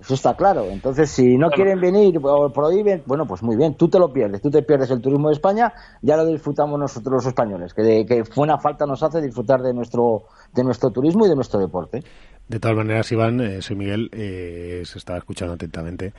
Eso 0.00 0.14
está 0.14 0.34
claro. 0.34 0.64
Entonces, 0.64 1.08
si 1.10 1.38
no 1.38 1.48
quieren 1.50 1.80
venir 1.80 2.18
o 2.20 2.52
prohíben, 2.52 3.04
bueno, 3.06 3.24
pues 3.24 3.44
muy 3.44 3.54
bien, 3.54 3.76
tú 3.76 3.88
te 3.88 4.00
lo 4.00 4.12
pierdes, 4.12 4.42
tú 4.42 4.50
te 4.50 4.62
pierdes 4.62 4.90
el 4.90 5.00
turismo 5.00 5.28
de 5.28 5.34
España, 5.34 5.72
ya 6.00 6.16
lo 6.16 6.26
disfrutamos 6.26 6.76
nosotros 6.80 7.12
los 7.12 7.26
españoles, 7.26 7.72
que, 7.72 7.82
de, 7.82 8.04
que 8.04 8.24
buena 8.34 8.58
falta 8.58 8.84
nos 8.84 9.04
hace 9.04 9.20
disfrutar 9.20 9.62
de 9.62 9.72
nuestro, 9.72 10.24
de 10.52 10.64
nuestro 10.64 10.90
turismo 10.90 11.24
y 11.26 11.28
de 11.28 11.36
nuestro 11.36 11.60
deporte. 11.60 12.02
De 12.48 12.58
todas 12.58 12.76
maneras, 12.76 13.12
Iván, 13.12 13.40
eh, 13.40 13.62
soy 13.62 13.76
Miguel, 13.76 14.10
eh, 14.12 14.82
se 14.84 14.98
estaba 14.98 15.18
escuchando 15.18 15.54
atentamente. 15.54 16.12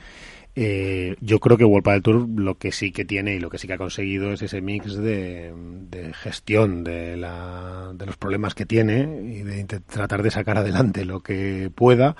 Eh, 0.56 1.16
yo 1.20 1.40
creo 1.40 1.56
que 1.56 1.64
World 1.64 1.88
del 1.88 2.02
Tour 2.02 2.28
lo 2.28 2.58
que 2.58 2.70
sí 2.70 2.92
que 2.92 3.04
tiene 3.04 3.34
y 3.34 3.40
lo 3.40 3.50
que 3.50 3.58
sí 3.58 3.66
que 3.66 3.72
ha 3.72 3.78
conseguido 3.78 4.32
es 4.32 4.42
ese 4.42 4.60
mix 4.60 4.94
de, 4.94 5.52
gestión 6.14 6.84
de, 6.84 7.16
la, 7.16 7.90
de 7.94 8.06
los 8.06 8.16
problemas 8.16 8.54
que 8.54 8.64
tiene 8.64 9.02
y 9.24 9.42
de 9.42 9.64
tratar 9.64 10.22
de 10.22 10.30
sacar 10.30 10.58
adelante 10.58 11.04
lo 11.04 11.20
que 11.20 11.72
pueda 11.74 12.14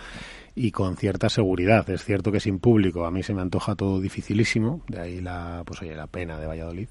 y 0.57 0.73
con 0.73 0.97
cierta 0.97 1.29
seguridad. 1.29 1.89
Es 1.91 2.05
cierto 2.05 2.33
que 2.33 2.41
sin 2.41 2.59
público 2.59 3.07
a 3.07 3.11
mí 3.13 3.23
se 3.23 3.35
me 3.35 3.43
antoja 3.43 3.77
todo 3.77 4.01
dificilísimo, 4.01 4.83
de 4.89 5.01
ahí 5.01 5.21
la, 5.21 5.63
pues 5.65 5.83
oye, 5.83 5.95
la 5.95 6.09
pena 6.09 6.39
de 6.41 6.47
Valladolid. 6.47 6.89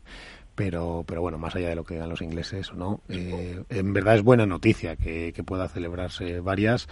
Pero, 0.55 1.03
pero 1.07 1.21
bueno, 1.21 1.39
más 1.39 1.55
allá 1.55 1.69
de 1.69 1.75
lo 1.75 1.83
que 1.83 1.95
digan 1.95 2.09
los 2.09 2.21
ingleses 2.21 2.71
o 2.71 2.75
no, 2.75 3.01
eh, 3.09 3.63
en 3.69 3.91
verdad 3.91 4.15
es 4.15 4.21
buena 4.21 4.45
noticia 4.45 4.95
que, 4.95 5.33
que 5.33 5.43
pueda 5.43 5.67
celebrarse 5.67 6.41
varias. 6.41 6.87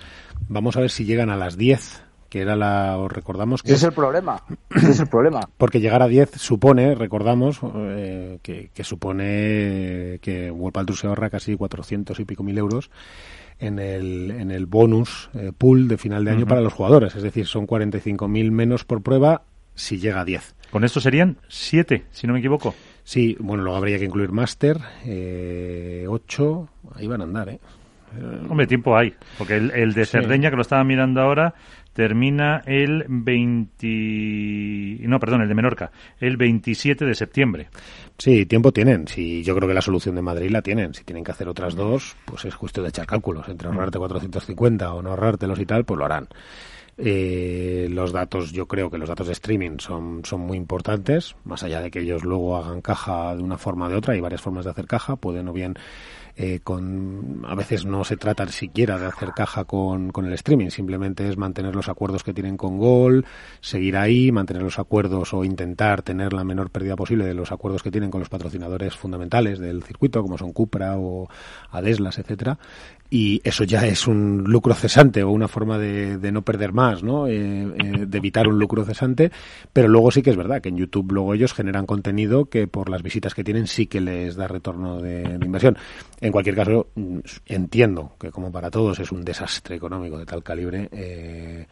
Vamos 0.50 0.78
a 0.78 0.82
ver 0.82 0.90
si 0.90 1.06
llegan 1.06 1.30
a 1.30 1.38
las 1.38 1.58
10 1.58 2.02
que 2.32 2.40
era 2.40 2.56
la, 2.56 2.98
os 2.98 3.12
recordamos 3.12 3.62
que... 3.62 3.74
Es 3.74 3.84
el 3.84 3.92
problema, 3.92 4.42
es 4.74 5.02
el 5.02 5.08
problema. 5.08 5.42
Porque 5.58 5.82
llegar 5.82 6.02
a 6.02 6.08
10 6.08 6.32
supone, 6.38 6.96
recordamos, 6.96 7.60
eh, 7.76 8.40
que, 8.42 8.70
que, 8.74 8.84
supone 8.86 10.18
que 10.22 10.50
World 10.50 10.94
se 10.94 11.08
ahorra 11.08 11.30
casi 11.30 11.58
400 11.58 12.18
y 12.22 12.24
pico 12.24 12.42
mil 12.42 12.58
euros 12.58 12.90
en 13.60 13.80
el, 13.80 14.32
en 14.32 14.50
el 14.50 14.66
bonus 14.66 15.30
eh, 15.34 15.52
pool 15.58 15.90
de 15.90 15.98
final 15.98 16.24
de 16.24 16.32
año 16.32 16.48
para 16.48 16.62
los 16.62 16.72
jugadores. 16.72 17.18
Es 17.18 17.24
decir, 17.24 17.48
son 17.48 17.68
45.000 17.68 18.50
menos 18.50 18.86
por 18.86 19.04
prueba 19.04 19.42
si 19.76 20.00
llega 20.00 20.22
a 20.22 20.26
10. 20.26 20.56
Con 20.72 20.86
esto 20.86 21.02
serían 21.02 21.36
7, 21.50 22.06
si 22.12 22.28
no 22.28 22.34
me 22.34 22.40
equivoco. 22.40 22.74
Sí, 23.04 23.36
bueno, 23.42 23.64
luego 23.64 23.78
habría 23.78 24.00
que 24.00 24.06
incluir 24.06 24.32
máster, 24.32 24.78
eh, 25.04 26.06
8, 26.08 26.70
ahí 26.96 27.08
van 27.08 27.20
a 27.20 27.24
andar, 27.26 27.50
¿eh? 27.50 27.60
Hombre, 28.50 28.68
tiempo 28.68 28.98
hay, 28.98 29.16
porque 29.38 29.56
el, 29.56 29.72
el 29.72 29.94
de 29.94 30.06
Cerdeña, 30.06 30.50
que 30.50 30.58
lo 30.58 30.64
estaba 30.64 30.84
mirando 30.84 31.22
ahora, 31.22 31.54
termina 31.94 32.62
el 32.66 33.06
20... 33.08 35.08
No, 35.08 35.20
perdón, 35.20 35.42
el 35.42 35.48
de 35.48 35.56
Menorca, 35.56 35.92
el 36.20 36.38
27 36.38 37.06
de 37.06 37.16
septiembre. 37.16 37.70
Sí, 38.18 38.46
tiempo 38.46 38.72
tienen. 38.72 39.08
Sí, 39.08 39.44
yo 39.44 39.56
creo 39.56 39.68
que 39.68 39.74
la 39.74 39.82
solución 39.82 40.16
de 40.16 40.22
Madrid 40.22 40.52
la 40.52 40.62
tienen. 40.62 40.94
Si 40.94 41.04
tienen 41.04 41.24
que 41.24 41.32
hacer 41.32 41.48
otras 41.48 41.76
dos, 41.76 42.16
pues 42.26 42.46
es 42.46 42.56
justo 42.56 42.82
de 42.82 42.90
echar 42.90 43.08
cálculos. 43.08 43.48
Entre 43.50 43.68
ahorrarte 43.68 43.98
450 43.98 44.94
o 44.94 45.02
no 45.02 45.12
ahorrártelos 45.12 45.60
y 45.60 45.66
tal, 45.66 45.86
pues 45.86 45.98
lo 45.98 46.06
harán. 46.06 46.28
Eh, 46.98 47.88
los 47.90 48.12
datos, 48.12 48.52
yo 48.52 48.68
creo 48.68 48.92
que 48.92 48.98
los 48.98 49.10
datos 49.10 49.28
de 49.28 49.34
streaming 49.34 49.78
son, 49.80 50.22
son 50.24 50.42
muy 50.42 50.58
importantes, 50.58 51.36
más 51.46 51.64
allá 51.64 51.82
de 51.82 51.90
que 51.90 52.00
ellos 52.00 52.24
luego 52.24 52.58
hagan 52.58 52.82
caja 52.82 53.36
de 53.36 53.42
una 53.42 53.58
forma 53.58 53.88
o 53.88 53.90
de 53.90 53.96
otra, 53.96 54.14
hay 54.14 54.20
varias 54.20 54.42
formas 54.42 54.66
de 54.66 54.72
hacer 54.72 54.88
caja, 54.88 55.16
pueden 55.16 55.48
o 55.48 55.54
bien 55.54 55.76
eh, 56.36 56.60
con, 56.64 57.44
a 57.46 57.56
veces 57.56 57.86
no 57.86 58.04
se 58.04 58.18
trata 58.18 58.48
siquiera 58.48 58.98
de 58.98 59.06
hacer 59.06 59.32
caja 59.32 59.66
con, 59.66 60.12
con 60.12 60.26
el 60.26 60.34
streaming, 60.34 60.70
simplemente 60.70 61.28
es 61.28 61.38
mantener 61.38 61.76
los 61.76 61.90
acuerdos 61.90 62.24
que 62.24 62.34
tienen 62.34 62.58
con 62.58 62.78
Gol, 62.78 63.26
seguir 63.60 63.98
ahí, 63.98 64.32
mantener 64.32 64.64
los 64.64 64.80
acuerdos 64.80 65.34
o 65.34 65.44
intentar 65.44 66.02
tener 66.02 66.34
la 66.34 66.44
menor 66.44 66.70
pérdida 66.70 66.96
posible 66.96 67.26
de 67.26 67.34
los 67.34 67.52
acuerdos 67.52 67.84
que 67.84 67.92
tienen 67.92 68.12
con 68.12 68.20
los 68.20 68.30
patrocinadores 68.30 68.96
fundamentales 68.96 69.60
del 69.60 69.84
circuito, 69.84 70.22
como 70.22 70.38
son 70.38 70.54
Cupra 70.54 70.98
o 70.98 71.28
Adeslas, 71.70 72.18
etcétera, 72.18 72.58
y 73.14 73.42
eso 73.44 73.66
ya 73.66 73.86
es 73.86 74.08
un 74.08 74.46
lucro 74.48 74.74
cesante 74.74 75.22
o 75.22 75.32
una 75.32 75.50
forma 75.50 75.78
de, 75.78 76.18
de 76.18 76.32
no 76.32 76.44
perder 76.44 76.72
más, 76.72 77.04
¿no? 77.04 77.28
Eh, 77.28 77.34
eh, 77.34 78.06
de 78.08 78.18
evitar 78.18 78.48
un 78.48 78.58
lucro 78.58 78.86
cesante, 78.86 79.34
pero 79.74 79.90
luego 79.90 80.12
sí 80.12 80.22
que 80.22 80.30
es 80.30 80.38
verdad 80.38 80.62
que 80.62 80.70
en 80.70 80.78
YouTube 80.78 81.12
luego 81.12 81.34
ellos 81.34 81.54
generan 81.54 81.86
contenido 81.86 82.46
que 82.46 82.68
por 82.68 82.90
las 82.90 83.04
visitas 83.04 83.36
que 83.36 83.44
tienen 83.44 83.68
sí 83.68 83.86
que 83.86 84.00
les 84.00 84.38
da 84.38 84.48
retorno 84.48 85.02
de, 85.02 85.24
de 85.24 85.46
inversión. 85.46 85.78
En 86.22 86.32
cualquier 86.32 86.56
caso, 86.56 86.88
mm, 86.96 87.20
entiendo 87.48 88.16
que 88.18 88.32
como 88.32 88.50
para 88.50 88.72
todos 88.72 88.98
es 89.02 89.12
un 89.12 89.26
desastre 89.26 89.76
económico 89.76 90.18
de 90.18 90.26
tal 90.26 90.42
calibre. 90.42 90.88
Eh, 90.94 91.68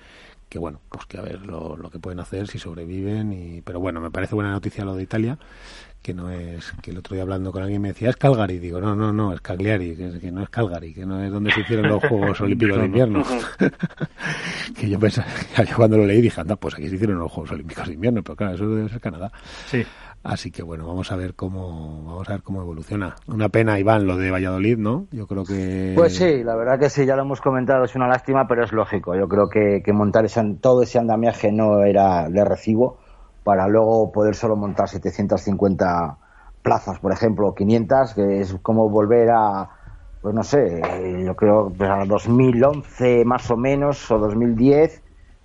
que 0.50 0.60
bueno, 0.60 0.81
pues 0.89 1.05
que 1.05 1.17
a 1.19 1.22
ver 1.22 1.46
lo, 1.46 1.77
lo, 1.77 1.91
que 1.91 2.00
pueden 2.00 2.19
hacer 2.19 2.48
si 2.48 2.58
sobreviven 2.58 3.31
y 3.31 3.62
pero 3.62 3.79
bueno, 3.79 4.01
me 4.01 4.10
parece 4.10 4.34
buena 4.34 4.51
noticia 4.51 4.84
lo 4.84 4.96
de 4.96 5.03
Italia, 5.03 5.38
que 6.01 6.13
no 6.13 6.29
es 6.29 6.72
que 6.82 6.91
el 6.91 6.98
otro 6.98 7.13
día 7.13 7.24
hablando 7.24 7.51
con 7.51 7.62
alguien 7.62 7.82
me 7.82 7.89
decía 7.89 8.10
es 8.10 8.15
Calgary, 8.15 8.58
digo, 8.58 8.79
no, 8.79 8.96
no, 8.96 9.12
no, 9.12 9.34
es 9.34 9.41
Cagliari, 9.41 9.96
que, 9.96 10.20
que 10.20 10.32
no 10.32 10.44
es 10.44 10.50
Calgary, 10.50 10.94
que 10.94 11.06
no 11.06 11.22
es 11.22 11.32
donde 11.32 11.51
se 11.51 11.62
hicieron 11.62 11.89
los 11.89 12.03
Juegos 12.03 12.39
Olímpicos 12.41 12.77
de 12.77 12.86
Invierno. 12.86 13.24
que 14.79 14.89
yo 14.89 15.00
pensaba, 15.00 15.27
yo 15.70 15.75
cuando 15.75 15.98
lo 15.98 16.06
leí 16.06 16.22
dije, 16.22 16.39
anda, 16.39 16.56
pues 16.56 16.75
aquí 16.75 16.88
se 16.88 16.96
hicieron 16.96 17.20
los 17.20 17.32
Juegos 17.32 17.51
Olímpicos 17.51 17.88
de 17.88 17.94
Invierno, 17.94 18.24
pero 18.24 18.36
claro, 18.36 18.56
eso 18.56 18.70
debe 18.70 18.89
ser 18.89 19.01
Canadá. 19.01 19.32
Sí. 19.68 19.86
Así 20.24 20.51
que 20.51 20.63
bueno, 20.63 20.86
vamos 20.86 21.12
a 21.13 21.15
ver 21.15 21.34
cómo 21.34 22.03
vamos 22.03 22.27
a 22.27 22.34
ver 22.34 22.44
cómo 22.44 22.62
evoluciona. 22.62 23.15
Una 23.27 23.48
pena, 23.48 23.79
Iván, 23.79 24.06
lo 24.06 24.18
de 24.18 24.32
Valladolid, 24.32 24.77
¿no? 24.77 25.08
Yo 25.12 25.27
creo 25.27 25.46
que 25.46 25.94
Pues 25.96 26.15
sí, 26.15 26.44
la 26.44 26.56
verdad 26.56 26.77
que 26.77 26.89
sí, 26.89 27.06
ya 27.06 27.15
lo 27.15 27.22
hemos 27.22 27.39
comentado, 27.39 27.86
es 27.86 27.96
una 27.96 28.08
lástima, 28.08 28.46
pero 28.46 28.65
es 28.65 28.74
lógico. 28.74 29.15
Yo 29.15 29.29
creo 29.29 29.50
que, 29.50 29.82
que 29.84 29.94
montar 29.94 30.25
ese, 30.25 30.44
todo 30.60 30.84
ese 30.84 31.00
andamiaje 31.00 31.53
no 31.53 31.84
era 31.84 32.29
de 32.29 32.44
recibo 32.44 33.00
para 33.43 33.67
luego 33.67 34.12
poder 34.12 34.36
solo 34.36 34.55
montar 34.55 34.89
750 34.89 36.17
plazas, 36.62 37.00
por 37.00 37.12
ejemplo, 37.12 37.53
500, 37.55 38.13
que 38.13 38.41
es 38.41 38.55
como 38.62 38.89
volver 38.89 39.29
a 39.31 39.69
pues 40.22 40.36
no 40.36 40.43
sé, 40.43 40.81
yo 41.25 41.36
creo 41.36 41.72
pues 41.75 41.89
a 41.89 42.03
2011 42.05 43.24
más 43.24 43.50
o 43.51 43.58
menos 43.58 44.12
o 44.12 44.17
2010, 44.17 45.01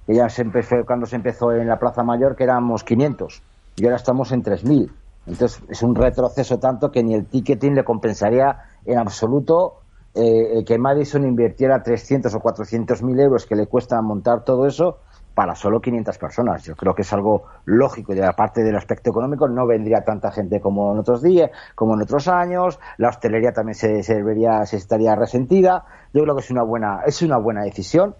que 0.07 0.15
ya 0.15 0.29
se 0.29 0.43
empezó 0.43 0.85
cuando 0.85 1.07
se 1.07 1.17
empezó 1.17 1.53
en 1.53 1.69
la 1.69 1.79
Plaza 1.79 2.03
Mayor 2.03 2.35
que 2.35 2.45
éramos 2.45 2.83
500 2.83 3.43
y 3.77 3.85
ahora 3.85 3.97
estamos 3.97 4.33
en 4.33 4.43
3.000. 4.43 4.91
Entonces 5.27 5.63
es 5.69 5.83
un 5.83 5.95
retroceso 5.95 6.59
tanto 6.59 6.91
que 6.91 7.03
ni 7.03 7.15
el 7.15 7.27
ticketing 7.27 7.75
le 7.75 7.85
compensaría 7.85 8.65
en 8.85 8.99
absoluto 8.99 9.81
eh, 10.15 10.65
que 10.67 10.79
Madison 10.79 11.25
invirtiera 11.25 11.83
300 11.83 12.35
o 12.35 12.41
400 12.41 13.03
mil 13.03 13.19
euros 13.19 13.47
que 13.47 13.57
le 13.57 13.67
cuesta 13.67 14.01
montar 14.01 14.45
todo 14.45 14.67
eso 14.67 14.99
para 15.35 15.55
solo 15.55 15.81
500 15.81 16.19
personas. 16.19 16.63
Yo 16.65 16.77
creo 16.77 16.95
que 16.95 17.03
es 17.03 17.13
algo 17.13 17.45
lógico 17.65 18.15
y 18.15 18.21
aparte 18.21 18.63
del 18.63 18.77
aspecto 18.77 19.11
económico 19.11 19.49
no 19.49 19.67
vendría 19.67 20.05
tanta 20.05 20.31
gente 20.31 20.61
como 20.61 20.93
en 20.93 20.99
otros 20.99 21.23
días, 21.23 21.51
como 21.75 21.95
en 21.95 22.03
otros 22.03 22.29
años. 22.29 22.79
La 22.99 23.09
hostelería 23.09 23.53
también 23.53 23.75
se, 23.75 24.03
se 24.03 24.23
se 24.67 24.77
estaría 24.77 25.15
resentida. 25.15 25.85
Yo 26.13 26.23
creo 26.23 26.35
que 26.35 26.43
es 26.43 26.51
una 26.51 26.63
buena, 26.63 27.01
es 27.07 27.23
una 27.23 27.39
buena 27.39 27.63
decisión 27.63 28.15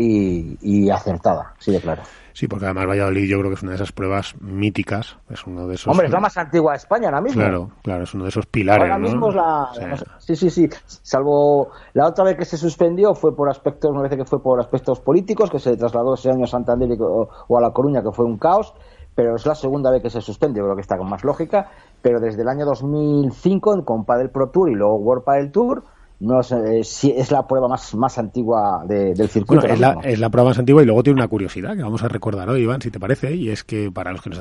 y, 0.00 0.56
y 0.62 0.90
acertada, 0.90 1.54
sí 1.58 1.72
de 1.72 1.80
claro. 1.80 2.02
Sí, 2.32 2.46
porque 2.48 2.64
además 2.64 2.86
Valladolid 2.86 3.28
yo 3.28 3.38
creo 3.38 3.50
que 3.50 3.56
es 3.56 3.62
una 3.62 3.72
de 3.72 3.76
esas 3.76 3.92
pruebas 3.92 4.34
míticas, 4.40 5.18
es 5.28 5.46
uno 5.46 5.66
de 5.66 5.74
esos... 5.74 5.88
Hombre, 5.88 6.06
es 6.06 6.12
la 6.12 6.20
más 6.20 6.38
antigua 6.38 6.72
de 6.72 6.78
España 6.78 7.08
ahora 7.08 7.20
mismo. 7.20 7.42
Claro, 7.42 7.70
claro, 7.82 8.04
es 8.04 8.14
uno 8.14 8.24
de 8.24 8.30
esos 8.30 8.46
pilares, 8.46 8.82
Ahora 8.82 8.98
¿no? 8.98 9.08
mismo 9.08 9.28
es 9.28 9.34
la... 9.34 9.62
O 9.64 9.74
sea, 9.74 9.96
sí, 10.18 10.36
sí, 10.36 10.48
sí, 10.48 10.68
salvo 10.86 11.70
la 11.92 12.06
otra 12.06 12.24
vez 12.24 12.36
que 12.38 12.44
se 12.46 12.56
suspendió 12.56 13.14
fue 13.14 13.36
por 13.36 13.50
aspectos, 13.50 13.90
me 13.90 13.98
parece 13.98 14.16
que 14.16 14.24
fue 14.24 14.42
por 14.42 14.58
aspectos 14.58 15.00
políticos, 15.00 15.50
que 15.50 15.58
se 15.58 15.76
trasladó 15.76 16.14
ese 16.14 16.30
año 16.30 16.44
a 16.44 16.46
Santander 16.46 16.90
o, 17.02 17.28
o 17.46 17.58
a 17.58 17.60
La 17.60 17.72
Coruña, 17.72 18.02
que 18.02 18.12
fue 18.12 18.24
un 18.24 18.38
caos, 18.38 18.72
pero 19.14 19.34
es 19.36 19.44
la 19.44 19.54
segunda 19.54 19.90
vez 19.90 20.02
que 20.02 20.08
se 20.08 20.22
suspende, 20.22 20.60
creo 20.60 20.74
que 20.76 20.80
está 20.82 20.96
con 20.96 21.10
más 21.10 21.24
lógica, 21.24 21.68
pero 22.00 22.20
desde 22.20 22.40
el 22.40 22.48
año 22.48 22.64
2005 22.64 23.84
con 23.84 24.06
Padel 24.06 24.30
Pro 24.30 24.48
Tour 24.48 24.70
y 24.70 24.74
luego 24.74 24.96
World 24.96 25.24
Padel 25.24 25.52
Tour, 25.52 25.84
no 26.20 26.42
sé, 26.42 26.56
eh, 26.78 26.80
es 26.80 27.30
la 27.30 27.46
prueba 27.46 27.66
más, 27.68 27.94
más 27.94 28.18
antigua 28.18 28.84
de- 28.86 29.14
del 29.14 29.28
circuito. 29.28 29.62
Bueno, 29.62 29.74
es, 29.74 29.80
la, 29.80 29.98
es 30.04 30.18
la 30.18 30.28
prueba 30.30 30.50
más 30.50 30.58
antigua 30.58 30.82
y 30.82 30.86
luego 30.86 31.02
tiene 31.02 31.18
una 31.18 31.28
curiosidad 31.28 31.74
que 31.76 31.82
vamos 31.82 32.02
a 32.02 32.08
recordar 32.08 32.48
hoy, 32.48 32.62
Iván, 32.62 32.82
si 32.82 32.90
te 32.90 33.00
parece, 33.00 33.34
y 33.34 33.48
es 33.48 33.64
que 33.64 33.90
para 33.90 34.12
los 34.12 34.20
que 34.22 34.30
nos 34.30 34.38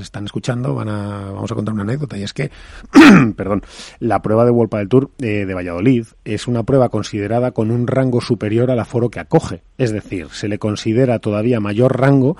están 0.00 0.24
escuchando 0.24 0.74
van 0.74 0.88
a, 0.88 1.32
vamos 1.32 1.50
a 1.50 1.54
contar 1.54 1.74
una 1.74 1.82
anécdota 1.82 2.16
y 2.16 2.22
es 2.22 2.32
que, 2.32 2.50
perdón, 3.36 3.62
la 3.98 4.22
prueba 4.22 4.44
de 4.44 4.50
World 4.52 4.72
del 4.74 4.88
Tour 4.88 5.10
eh, 5.18 5.44
de 5.46 5.54
Valladolid 5.54 6.06
es 6.24 6.46
una 6.46 6.62
prueba 6.62 6.88
considerada 6.88 7.50
con 7.50 7.70
un 7.70 7.86
rango 7.86 8.20
superior 8.20 8.70
al 8.70 8.78
aforo 8.80 9.10
que 9.10 9.20
acoge, 9.20 9.62
es 9.78 9.92
decir, 9.92 10.28
se 10.30 10.48
le 10.48 10.58
considera 10.58 11.18
todavía 11.18 11.60
mayor 11.60 12.00
rango 12.00 12.36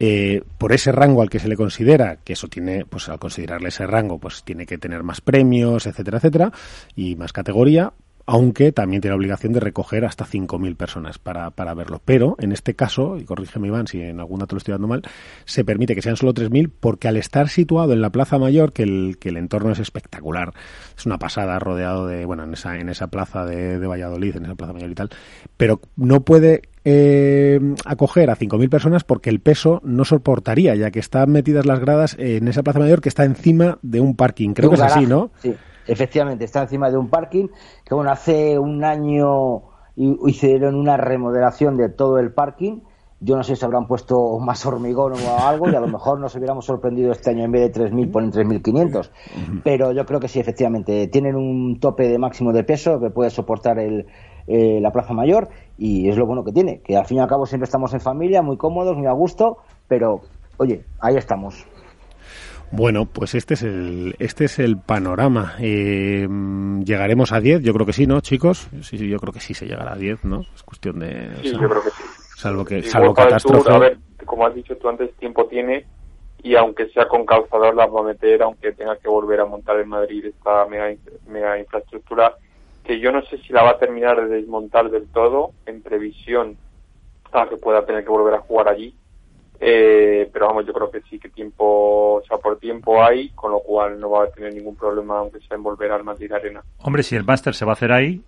eh, 0.00 0.42
por 0.58 0.72
ese 0.72 0.90
rango 0.92 1.22
al 1.22 1.30
que 1.30 1.38
se 1.38 1.48
le 1.48 1.56
considera, 1.56 2.16
que 2.24 2.32
eso 2.32 2.48
tiene, 2.48 2.84
pues 2.84 3.08
al 3.08 3.18
considerarle 3.18 3.68
ese 3.68 3.86
rango, 3.86 4.18
pues 4.18 4.42
tiene 4.42 4.66
que 4.66 4.76
tener 4.76 5.02
más 5.04 5.20
premios, 5.20 5.86
etcétera, 5.86 6.18
etcétera, 6.18 6.52
y 6.96 7.14
más 7.16 7.32
categoría, 7.32 7.92
aunque 8.26 8.72
también 8.72 9.02
tiene 9.02 9.12
la 9.12 9.18
obligación 9.18 9.52
de 9.52 9.60
recoger 9.60 10.04
hasta 10.04 10.24
5.000 10.24 10.76
personas 10.76 11.18
para, 11.18 11.50
para 11.50 11.74
verlo. 11.74 12.00
Pero 12.04 12.36
en 12.38 12.52
este 12.52 12.74
caso, 12.74 13.18
y 13.18 13.24
corrígeme 13.24 13.68
Iván 13.68 13.86
si 13.86 14.00
en 14.00 14.20
alguna 14.20 14.46
te 14.46 14.54
lo 14.54 14.58
estoy 14.58 14.72
dando 14.72 14.88
mal, 14.88 15.02
se 15.44 15.64
permite 15.64 15.94
que 15.94 16.02
sean 16.02 16.16
solo 16.16 16.32
3.000 16.32 16.70
porque 16.80 17.08
al 17.08 17.16
estar 17.16 17.48
situado 17.48 17.92
en 17.92 18.00
la 18.00 18.10
Plaza 18.10 18.38
Mayor, 18.38 18.72
que 18.72 18.84
el, 18.84 19.18
que 19.20 19.28
el 19.28 19.36
entorno 19.36 19.72
es 19.72 19.78
espectacular, 19.78 20.52
es 20.96 21.04
una 21.04 21.18
pasada 21.18 21.58
rodeado 21.58 22.06
de, 22.06 22.24
bueno, 22.24 22.44
en 22.44 22.54
esa, 22.54 22.78
en 22.78 22.88
esa 22.88 23.08
plaza 23.08 23.44
de, 23.44 23.78
de 23.78 23.86
Valladolid, 23.86 24.36
en 24.36 24.44
esa 24.46 24.54
Plaza 24.54 24.72
Mayor 24.72 24.90
y 24.90 24.94
tal, 24.94 25.10
pero 25.56 25.80
no 25.96 26.24
puede 26.24 26.62
eh, 26.86 27.60
acoger 27.84 28.30
a 28.30 28.36
5.000 28.36 28.68
personas 28.70 29.04
porque 29.04 29.30
el 29.30 29.40
peso 29.40 29.80
no 29.84 30.04
soportaría, 30.04 30.74
ya 30.74 30.90
que 30.90 30.98
están 30.98 31.30
metidas 31.30 31.66
las 31.66 31.80
gradas 31.80 32.16
en 32.18 32.48
esa 32.48 32.62
Plaza 32.62 32.78
Mayor 32.78 33.00
que 33.00 33.08
está 33.08 33.24
encima 33.24 33.78
de 33.82 34.00
un 34.00 34.16
parking. 34.16 34.54
Creo 34.54 34.70
que 34.70 34.76
es 34.76 34.82
así, 34.82 35.06
¿no? 35.06 35.30
Sí, 35.42 35.54
efectivamente, 35.86 36.44
está 36.44 36.62
encima 36.62 36.90
de 36.90 36.96
un 36.96 37.08
parking 37.08 37.48
que, 37.84 37.94
bueno, 37.94 38.10
hace 38.10 38.58
un 38.58 38.84
año 38.84 39.62
hi- 39.96 40.18
hicieron 40.26 40.74
una 40.74 40.96
remodelación 40.96 41.76
de 41.76 41.88
todo 41.88 42.18
el 42.18 42.32
parking. 42.32 42.80
Yo 43.20 43.36
no 43.36 43.42
sé 43.42 43.56
si 43.56 43.64
habrán 43.64 43.86
puesto 43.86 44.38
más 44.38 44.66
hormigón 44.66 45.12
o 45.14 45.46
algo 45.46 45.70
y 45.70 45.74
a 45.74 45.80
lo 45.80 45.88
mejor 45.88 46.20
nos 46.20 46.34
hubiéramos 46.34 46.66
sorprendido 46.66 47.10
este 47.12 47.30
año 47.30 47.44
en 47.44 47.52
vez 47.52 47.62
de 47.62 47.70
3.000 47.70 48.10
ponen 48.10 48.30
3.500. 48.30 49.10
Pero 49.62 49.92
yo 49.92 50.04
creo 50.04 50.20
que 50.20 50.28
sí, 50.28 50.40
efectivamente, 50.40 51.06
tienen 51.08 51.34
un 51.36 51.78
tope 51.80 52.06
de 52.08 52.18
máximo 52.18 52.52
de 52.52 52.64
peso 52.64 53.00
que 53.00 53.08
puede 53.10 53.30
soportar 53.30 53.78
el, 53.78 54.06
eh, 54.46 54.78
la 54.82 54.90
Plaza 54.92 55.14
Mayor 55.14 55.48
y 55.78 56.08
es 56.10 56.18
lo 56.18 56.26
bueno 56.26 56.44
que 56.44 56.52
tiene, 56.52 56.80
que 56.82 56.96
al 56.98 57.06
fin 57.06 57.16
y 57.16 57.20
al 57.20 57.28
cabo 57.28 57.46
siempre 57.46 57.64
estamos 57.64 57.94
en 57.94 58.00
familia, 58.00 58.42
muy 58.42 58.58
cómodos, 58.58 58.94
muy 58.94 59.06
a 59.06 59.12
gusto, 59.12 59.58
pero 59.88 60.20
oye, 60.58 60.84
ahí 61.00 61.16
estamos. 61.16 61.66
Bueno, 62.76 63.06
pues 63.06 63.36
este 63.36 63.54
es 63.54 63.62
el, 63.62 64.16
este 64.18 64.46
es 64.46 64.58
el 64.58 64.76
panorama. 64.78 65.54
Eh, 65.60 66.26
llegaremos 66.84 67.30
a 67.30 67.38
10, 67.38 67.62
yo 67.62 67.72
creo 67.72 67.86
que 67.86 67.92
sí, 67.92 68.06
¿no, 68.06 68.20
chicos? 68.20 68.68
Sí, 68.82 68.98
sí, 68.98 69.08
yo 69.08 69.18
creo 69.18 69.32
que 69.32 69.38
sí 69.38 69.54
se 69.54 69.66
llegará 69.66 69.92
a 69.92 69.96
10, 69.96 70.24
¿no? 70.24 70.40
Es 70.54 70.62
cuestión 70.64 70.98
de... 70.98 71.30
Sí, 71.40 71.48
o 71.48 71.50
sea, 71.50 71.60
yo 71.60 71.68
creo 71.68 71.82
que 71.84 71.90
sí. 71.90 72.02
Salvo 72.36 72.64
que, 72.64 72.78
Y 72.78 72.82
salvo 72.82 73.14
catástrofe. 73.14 73.72
a 73.72 73.78
ver, 73.78 73.98
como 74.24 74.44
has 74.44 74.54
dicho 74.56 74.76
tú 74.76 74.88
antes, 74.88 75.14
tiempo 75.14 75.46
tiene 75.46 75.86
y 76.42 76.56
aunque 76.56 76.88
sea 76.88 77.06
con 77.06 77.24
calzador 77.24 77.76
las 77.76 77.88
va 77.88 78.00
a 78.00 78.04
meter, 78.04 78.42
aunque 78.42 78.72
tenga 78.72 78.96
que 78.96 79.08
volver 79.08 79.40
a 79.40 79.46
montar 79.46 79.78
en 79.78 79.88
Madrid 79.88 80.26
esta 80.26 80.66
mega, 80.66 80.92
mega 81.28 81.58
infraestructura, 81.58 82.34
que 82.82 82.98
yo 82.98 83.12
no 83.12 83.22
sé 83.22 83.38
si 83.38 83.52
la 83.52 83.62
va 83.62 83.70
a 83.70 83.78
terminar 83.78 84.20
de 84.20 84.34
desmontar 84.34 84.90
del 84.90 85.06
todo 85.06 85.52
en 85.64 85.80
previsión 85.80 86.56
a 87.32 87.48
que 87.48 87.56
pueda 87.56 87.86
tener 87.86 88.02
que 88.02 88.10
volver 88.10 88.34
a 88.34 88.40
jugar 88.40 88.68
allí. 88.68 88.94
Eh, 89.66 90.28
pero 90.30 90.48
vamos, 90.48 90.66
yo 90.66 90.74
creo 90.74 90.90
que 90.90 91.00
sí, 91.08 91.18
que 91.18 91.30
tiempo, 91.30 92.16
o 92.16 92.22
sea, 92.28 92.36
por 92.36 92.58
tiempo 92.58 93.02
hay, 93.02 93.30
con 93.30 93.50
lo 93.50 93.60
cual 93.60 93.98
no 93.98 94.10
va 94.10 94.24
a 94.24 94.30
tener 94.30 94.52
ningún 94.52 94.76
problema, 94.76 95.20
aunque 95.20 95.38
sea 95.40 95.56
en 95.56 95.62
volver 95.62 95.90
al 95.90 96.04
Madrid 96.04 96.30
Arena. 96.32 96.62
Hombre, 96.80 97.02
si 97.02 97.16
el 97.16 97.24
máster 97.24 97.54
se 97.54 97.64
va 97.64 97.72
a 97.72 97.72
hacer 97.72 97.90
ahí, 97.90 98.20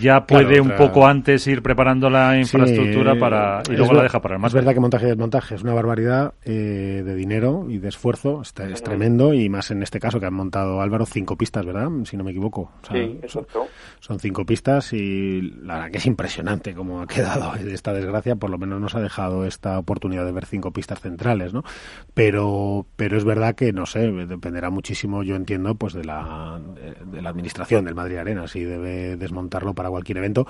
ya 0.00 0.26
puede 0.26 0.46
Claro, 0.46 0.62
un 0.64 0.68
otra- 0.72 0.76
poco 0.86 1.06
antes 1.06 1.46
ir 1.46 1.62
preparando 1.62 2.10
la 2.10 2.36
infraestructura 2.38 3.14
Sí, 3.14 3.18
para 3.20 3.62
y 3.68 3.72
es 3.72 3.78
luego 3.78 3.94
la 3.94 4.02
deja 4.02 4.20
para 4.20 4.34
el 4.34 4.38
Es 4.38 4.42
máster. 4.42 4.60
verdad 4.62 4.74
que 4.74 4.80
montaje 4.80 5.06
y 5.06 5.08
desmontaje 5.08 5.54
es 5.54 5.62
una 5.62 5.74
barbaridad 5.74 6.34
eh, 6.44 7.02
de 7.04 7.14
dinero 7.14 7.66
y 7.68 7.78
de 7.78 7.88
esfuerzo, 7.88 8.42
está, 8.42 8.68
es 8.68 8.82
tremendo 8.82 9.32
y 9.34 9.48
más 9.48 9.70
en 9.70 9.82
este 9.82 10.00
caso 10.00 10.18
que 10.20 10.26
han 10.26 10.34
montado 10.34 10.80
Álvaro 10.80 11.06
cinco 11.06 11.36
pistas, 11.36 11.64
¿verdad? 11.64 11.88
Si 12.04 12.16
no 12.16 12.24
me 12.24 12.30
equivoco. 12.32 12.70
O 12.82 12.86
sea, 12.86 12.96
Sí, 12.96 13.06
son, 13.06 13.24
exacto. 13.42 13.66
son 14.00 14.18
cinco 14.20 14.44
pistas 14.44 14.92
y 14.92 15.40
la 15.62 15.74
verdad 15.74 15.90
que 15.92 15.98
es 15.98 16.06
impresionante 16.06 16.74
cómo 16.74 17.02
ha 17.02 17.06
quedado 17.06 17.54
esta 17.70 17.92
desgracia, 17.92 18.36
por 18.36 18.50
lo 18.50 18.58
menos 18.58 18.80
nos 18.80 18.94
ha 18.94 19.00
dejado 19.00 19.44
esta 19.44 19.78
oportunidad 19.78 20.24
de 20.24 20.32
ver 20.32 20.46
cinco 20.46 20.72
pistas 20.72 21.00
centrales, 21.00 21.52
¿no? 21.54 21.62
Pero, 22.14 22.86
pero 22.96 23.16
es 23.16 23.24
verdad 23.24 23.54
que, 23.54 23.72
no 23.72 23.86
sé, 23.86 24.00
dependerá 24.10 24.70
muchísimo, 24.70 25.22
yo 25.22 25.36
entiendo, 25.36 25.74
pues 25.76 25.92
de 25.94 26.04
la, 26.04 26.60
de, 26.74 26.96
de 27.16 27.22
la 27.22 27.30
administración 27.30 27.84
del 27.84 27.94
Madrid 27.94 28.16
Arena, 28.16 28.46
si 28.48 28.64
debe 28.64 29.16
para 29.74 29.90
cualquier 29.90 30.18
evento 30.18 30.46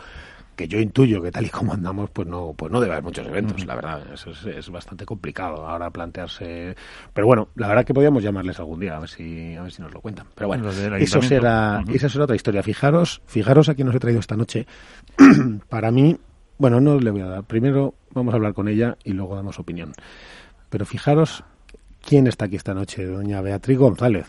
porque 0.61 0.69
yo 0.69 0.79
intuyo 0.79 1.23
que 1.23 1.31
tal 1.31 1.47
y 1.47 1.49
como 1.49 1.73
andamos, 1.73 2.11
pues 2.11 2.29
no, 2.29 2.53
pues 2.55 2.71
no 2.71 2.81
debe 2.81 2.93
haber 2.93 3.05
muchos 3.05 3.27
eventos, 3.27 3.65
la 3.65 3.77
verdad. 3.77 4.03
Eso 4.13 4.31
es, 4.31 4.45
es, 4.45 4.69
bastante 4.69 5.07
complicado 5.07 5.67
ahora 5.67 5.89
plantearse. 5.89 6.77
Pero 7.15 7.27
bueno, 7.27 7.49
la 7.55 7.69
verdad 7.69 7.85
que 7.87 7.95
podríamos 7.95 8.23
llamarles 8.23 8.59
algún 8.59 8.79
día 8.79 8.97
a 8.97 9.01
ver 9.01 9.09
si, 9.09 9.55
a 9.55 9.63
ver 9.63 9.73
si 9.73 9.81
nos 9.81 9.91
lo 9.95 10.03
cuentan. 10.03 10.27
Pero 10.35 10.49
bueno, 10.49 10.69
eso 10.69 11.23
será, 11.23 11.83
esa 11.89 12.11
será 12.11 12.25
otra 12.25 12.37
historia. 12.37 12.63
Fijaros, 12.63 13.23
fijaros 13.25 13.71
a 13.71 13.75
quién 13.75 13.87
nos 13.87 13.97
he 13.97 14.01
traído 14.01 14.21
esta 14.21 14.37
noche. 14.37 14.67
Para 15.71 15.91
mí, 15.91 16.19
bueno, 16.59 16.79
no 16.79 16.99
le 16.99 17.11
voy 17.11 17.23
a 17.23 17.27
dar. 17.27 17.45
Primero 17.45 17.95
vamos 18.13 18.35
a 18.35 18.37
hablar 18.37 18.53
con 18.53 18.69
ella 18.69 18.99
y 19.03 19.15
luego 19.15 19.37
damos 19.37 19.59
opinión. 19.59 19.93
Pero 20.69 20.85
fijaros 20.85 21.43
quién 22.07 22.27
está 22.27 22.45
aquí 22.45 22.57
esta 22.57 22.75
noche, 22.75 23.07
doña 23.07 23.41
Beatriz 23.41 23.79
González. 23.79 24.27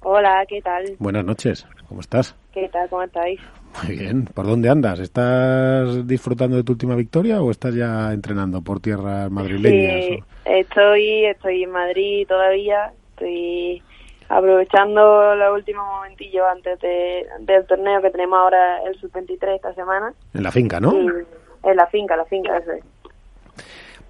Hola, 0.00 0.44
¿qué 0.48 0.60
tal? 0.60 0.94
Buenas 1.00 1.24
noches, 1.24 1.66
¿cómo 1.88 2.02
estás? 2.02 2.36
¿Qué 2.52 2.68
tal? 2.68 2.88
¿Cómo 2.88 3.02
estáis? 3.02 3.40
Muy 3.82 3.96
bien, 3.96 4.24
¿por 4.26 4.46
dónde 4.46 4.68
andas? 4.68 5.00
¿Estás 5.00 6.06
disfrutando 6.06 6.56
de 6.56 6.62
tu 6.62 6.72
última 6.72 6.94
victoria 6.94 7.42
o 7.42 7.50
estás 7.50 7.74
ya 7.74 8.12
entrenando 8.12 8.62
por 8.62 8.80
tierras 8.80 9.30
madrileñas? 9.30 10.04
Sí, 10.04 10.22
estoy, 10.44 11.24
estoy 11.26 11.64
en 11.64 11.70
Madrid 11.70 12.26
todavía, 12.28 12.92
estoy 13.10 13.82
aprovechando 14.28 15.34
los 15.34 15.54
últimos 15.54 15.84
momentillos 15.86 16.44
antes 16.50 16.78
del 16.80 17.66
torneo 17.66 18.00
que 18.00 18.10
tenemos 18.10 18.38
ahora 18.38 18.82
el 18.82 18.94
sub-23 19.00 19.56
esta 19.56 19.74
semana. 19.74 20.14
En 20.32 20.42
la 20.42 20.52
finca, 20.52 20.80
¿no? 20.80 20.92
en 20.92 21.76
la 21.76 21.86
finca, 21.88 22.16
la 22.16 22.24
finca, 22.26 22.58
eso 22.58 22.72
es. 22.72 22.84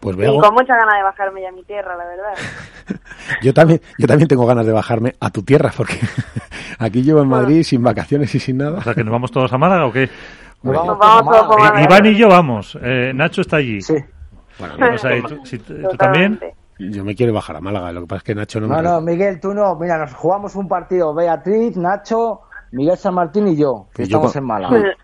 Pues 0.04 0.18
y 0.18 0.38
con 0.38 0.52
mucha 0.52 0.76
ganas 0.76 0.98
de 0.98 1.02
bajarme 1.02 1.40
ya 1.40 1.48
a 1.48 1.52
mi 1.52 1.64
tierra, 1.64 1.96
la 1.96 2.04
verdad. 2.04 2.34
yo 3.42 3.54
también, 3.54 3.80
yo 3.96 4.06
también 4.06 4.28
tengo 4.28 4.44
ganas 4.44 4.66
de 4.66 4.72
bajarme 4.72 5.14
a 5.18 5.30
tu 5.30 5.42
tierra, 5.42 5.72
porque 5.74 5.98
aquí 6.78 7.02
llevo 7.02 7.22
en 7.22 7.28
Madrid 7.28 7.62
sin 7.62 7.82
vacaciones 7.82 8.34
y 8.34 8.38
sin 8.38 8.58
nada. 8.58 8.80
O 8.80 8.82
sea, 8.82 8.94
que 8.94 9.02
nos 9.02 9.12
vamos 9.12 9.30
todos 9.30 9.50
a 9.50 9.56
Málaga 9.56 9.86
o 9.86 9.92
qué? 9.92 10.10
Nos 10.62 10.98
vamos, 10.98 11.34
todos 11.34 11.70
a 11.72 11.82
Iván 11.82 12.04
y 12.04 12.16
yo 12.16 12.28
vamos. 12.28 12.78
Eh, 12.82 13.12
Nacho 13.14 13.40
está 13.40 13.56
allí. 13.56 13.80
Sí. 13.80 13.94
Bueno, 14.58 14.94
o 14.94 14.98
sea, 14.98 15.10
¿tú, 15.22 15.42
¿tú, 15.42 15.96
también? 15.96 16.38
Yo 16.78 17.02
me 17.02 17.14
quiero 17.14 17.32
bajar 17.32 17.56
a 17.56 17.60
Málaga, 17.62 17.90
lo 17.90 18.02
que 18.02 18.06
pasa 18.06 18.18
es 18.18 18.24
que 18.24 18.34
Nacho 18.34 18.60
no, 18.60 18.66
no 18.66 18.76
me... 18.76 18.82
No, 18.82 19.00
Miguel, 19.00 19.40
tú 19.40 19.54
no. 19.54 19.74
Mira, 19.76 19.96
nos 19.96 20.12
jugamos 20.12 20.54
un 20.54 20.68
partido. 20.68 21.14
Beatriz, 21.14 21.78
Nacho, 21.78 22.42
Miguel 22.72 22.98
San 22.98 23.14
Martín 23.14 23.48
y 23.48 23.56
yo, 23.56 23.86
que 23.94 24.02
estamos 24.02 24.36
en 24.36 24.44
Málaga. 24.44 24.96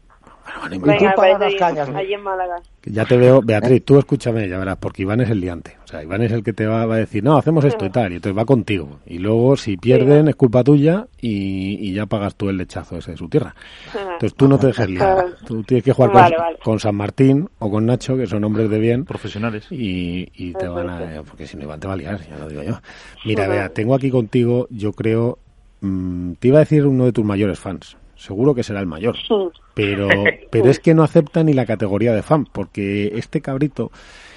Venga, 0.71 1.15
pues, 1.17 1.55
cañas, 1.59 1.89
allí 1.91 2.15
en 2.15 2.23
Málaga. 2.23 2.57
Ya 2.85 3.05
te 3.05 3.17
veo, 3.17 3.43
Beatriz, 3.43 3.85
tú 3.85 3.99
escúchame, 3.99 4.49
ya 4.49 4.59
verás, 4.59 4.77
porque 4.79 5.03
Iván 5.03 5.21
es 5.21 5.31
el 5.31 5.41
liante. 5.41 5.77
O 5.85 5.87
sea, 5.87 6.03
Iván 6.03 6.23
es 6.23 6.33
el 6.33 6.43
que 6.43 6.53
te 6.53 6.67
va, 6.67 6.83
a 6.83 6.87
decir, 6.87 7.23
no, 7.23 7.37
hacemos 7.37 7.65
esto 7.65 7.85
y 7.85 7.91
tal, 7.91 8.13
y 8.13 8.17
entonces 8.17 8.39
va 8.39 8.45
contigo. 8.45 9.01
Y 9.07 9.19
luego, 9.19 9.57
si 9.57 9.77
pierden, 9.77 10.29
es 10.29 10.37
culpa 10.37 10.65
tuya 10.65 11.07
y, 11.21 11.93
ya 11.93 12.07
pagas 12.07 12.35
tú 12.37 12.49
el 12.49 12.57
lechazo 12.57 12.97
ese 12.97 13.13
de 13.13 13.17
su 13.17 13.29
tierra. 13.29 13.55
Entonces 13.95 14.35
tú 14.35 14.49
no 14.49 14.59
te 14.59 14.69
dejes 14.69 14.89
liar. 14.89 15.27
Tú 15.47 15.63
tienes 15.63 15.85
que 15.85 15.93
jugar 15.93 16.33
con, 16.63 16.79
San 16.79 16.95
Martín 16.95 17.49
o 17.59 17.71
con 17.71 17.87
Nacho, 17.87 18.17
que 18.17 18.27
son 18.27 18.45
hombres 18.45 18.71
de 18.71 18.79
bien. 18.79 19.05
Profesionales. 19.05 19.67
Y, 19.71 20.53
te 20.55 20.69
van 20.69 20.89
a. 20.89 21.23
Porque 21.23 21.47
si 21.47 21.57
no, 21.57 21.65
Iván 21.65 21.81
te 21.81 21.87
va 21.87 21.95
a 21.95 21.97
liar, 21.97 22.21
ya 22.29 22.39
lo 22.39 22.49
digo 22.49 22.63
yo. 22.63 22.81
Mira, 23.25 23.47
vea, 23.49 23.69
tengo 23.69 23.95
aquí 23.95 24.11
contigo, 24.11 24.67
yo 24.71 24.93
creo. 24.93 25.39
Mm, 25.83 26.33
te 26.35 26.49
iba 26.49 26.59
a 26.59 26.61
decir 26.61 26.87
uno 26.87 27.07
de 27.07 27.13
tus 27.13 27.25
mayores 27.25 27.59
fans 27.59 27.97
seguro 28.21 28.55
que 28.55 28.63
será 28.63 28.81
el 28.81 28.87
mayor. 28.87 29.17
Pero, 29.75 30.09
pero 30.51 30.71
es 30.71 30.79
que 30.79 30.95
no 30.95 31.03
acepta 31.03 31.43
ni 31.43 31.55
la 31.55 31.67
categoría 31.67 32.13
de 32.13 32.23
fan, 32.23 32.45
porque 32.45 33.13
este 33.15 33.41
cabrito, 33.41 33.91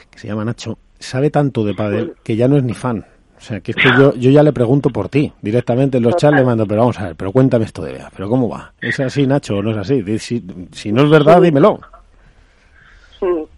que 0.10 0.20
se 0.20 0.28
llama 0.28 0.46
Nacho, 0.46 0.78
sabe 1.00 1.30
tanto 1.30 1.66
de 1.66 1.74
pádel 1.74 2.14
que 2.24 2.36
ya 2.36 2.48
no 2.48 2.58
es 2.58 2.64
ni 2.64 2.74
fan. 2.74 3.06
O 3.38 3.42
sea, 3.46 3.60
que 3.60 3.72
es 3.72 3.78
que 3.78 3.90
yo, 3.98 4.14
yo 4.16 4.32
ya 4.32 4.42
le 4.42 4.54
pregunto 4.54 4.90
por 4.90 5.10
ti, 5.10 5.34
directamente 5.42 5.98
en 5.98 6.04
los 6.04 6.16
chats 6.16 6.34
le 6.34 6.46
mando, 6.46 6.66
pero 6.66 6.82
vamos 6.82 6.98
a 7.02 7.08
ver, 7.08 7.16
pero 7.18 7.34
cuéntame 7.34 7.66
esto 7.66 7.84
de 7.84 7.92
Bea, 7.92 8.10
pero 8.16 8.30
¿cómo 8.30 8.48
va? 8.48 8.72
¿Es 8.80 9.02
así, 9.02 9.28
Nacho, 9.28 9.58
o 9.58 9.62
no 9.62 9.72
es 9.72 9.78
así? 9.78 10.18
Si, 10.18 10.42
si 10.72 10.94
no 10.94 11.04
es 11.04 11.10
verdad, 11.10 11.42
dímelo. 11.42 11.82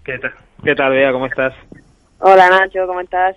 ¿Qué 0.03 0.17
tal, 0.17 0.34
¿Qué 0.63 0.74
tal, 0.74 0.91
Bea? 0.91 1.12
¿Cómo 1.12 1.27
estás? 1.27 1.53
Hola, 2.17 2.50
Nacho, 2.50 2.88
¿cómo 2.88 3.01
estás? 3.01 3.36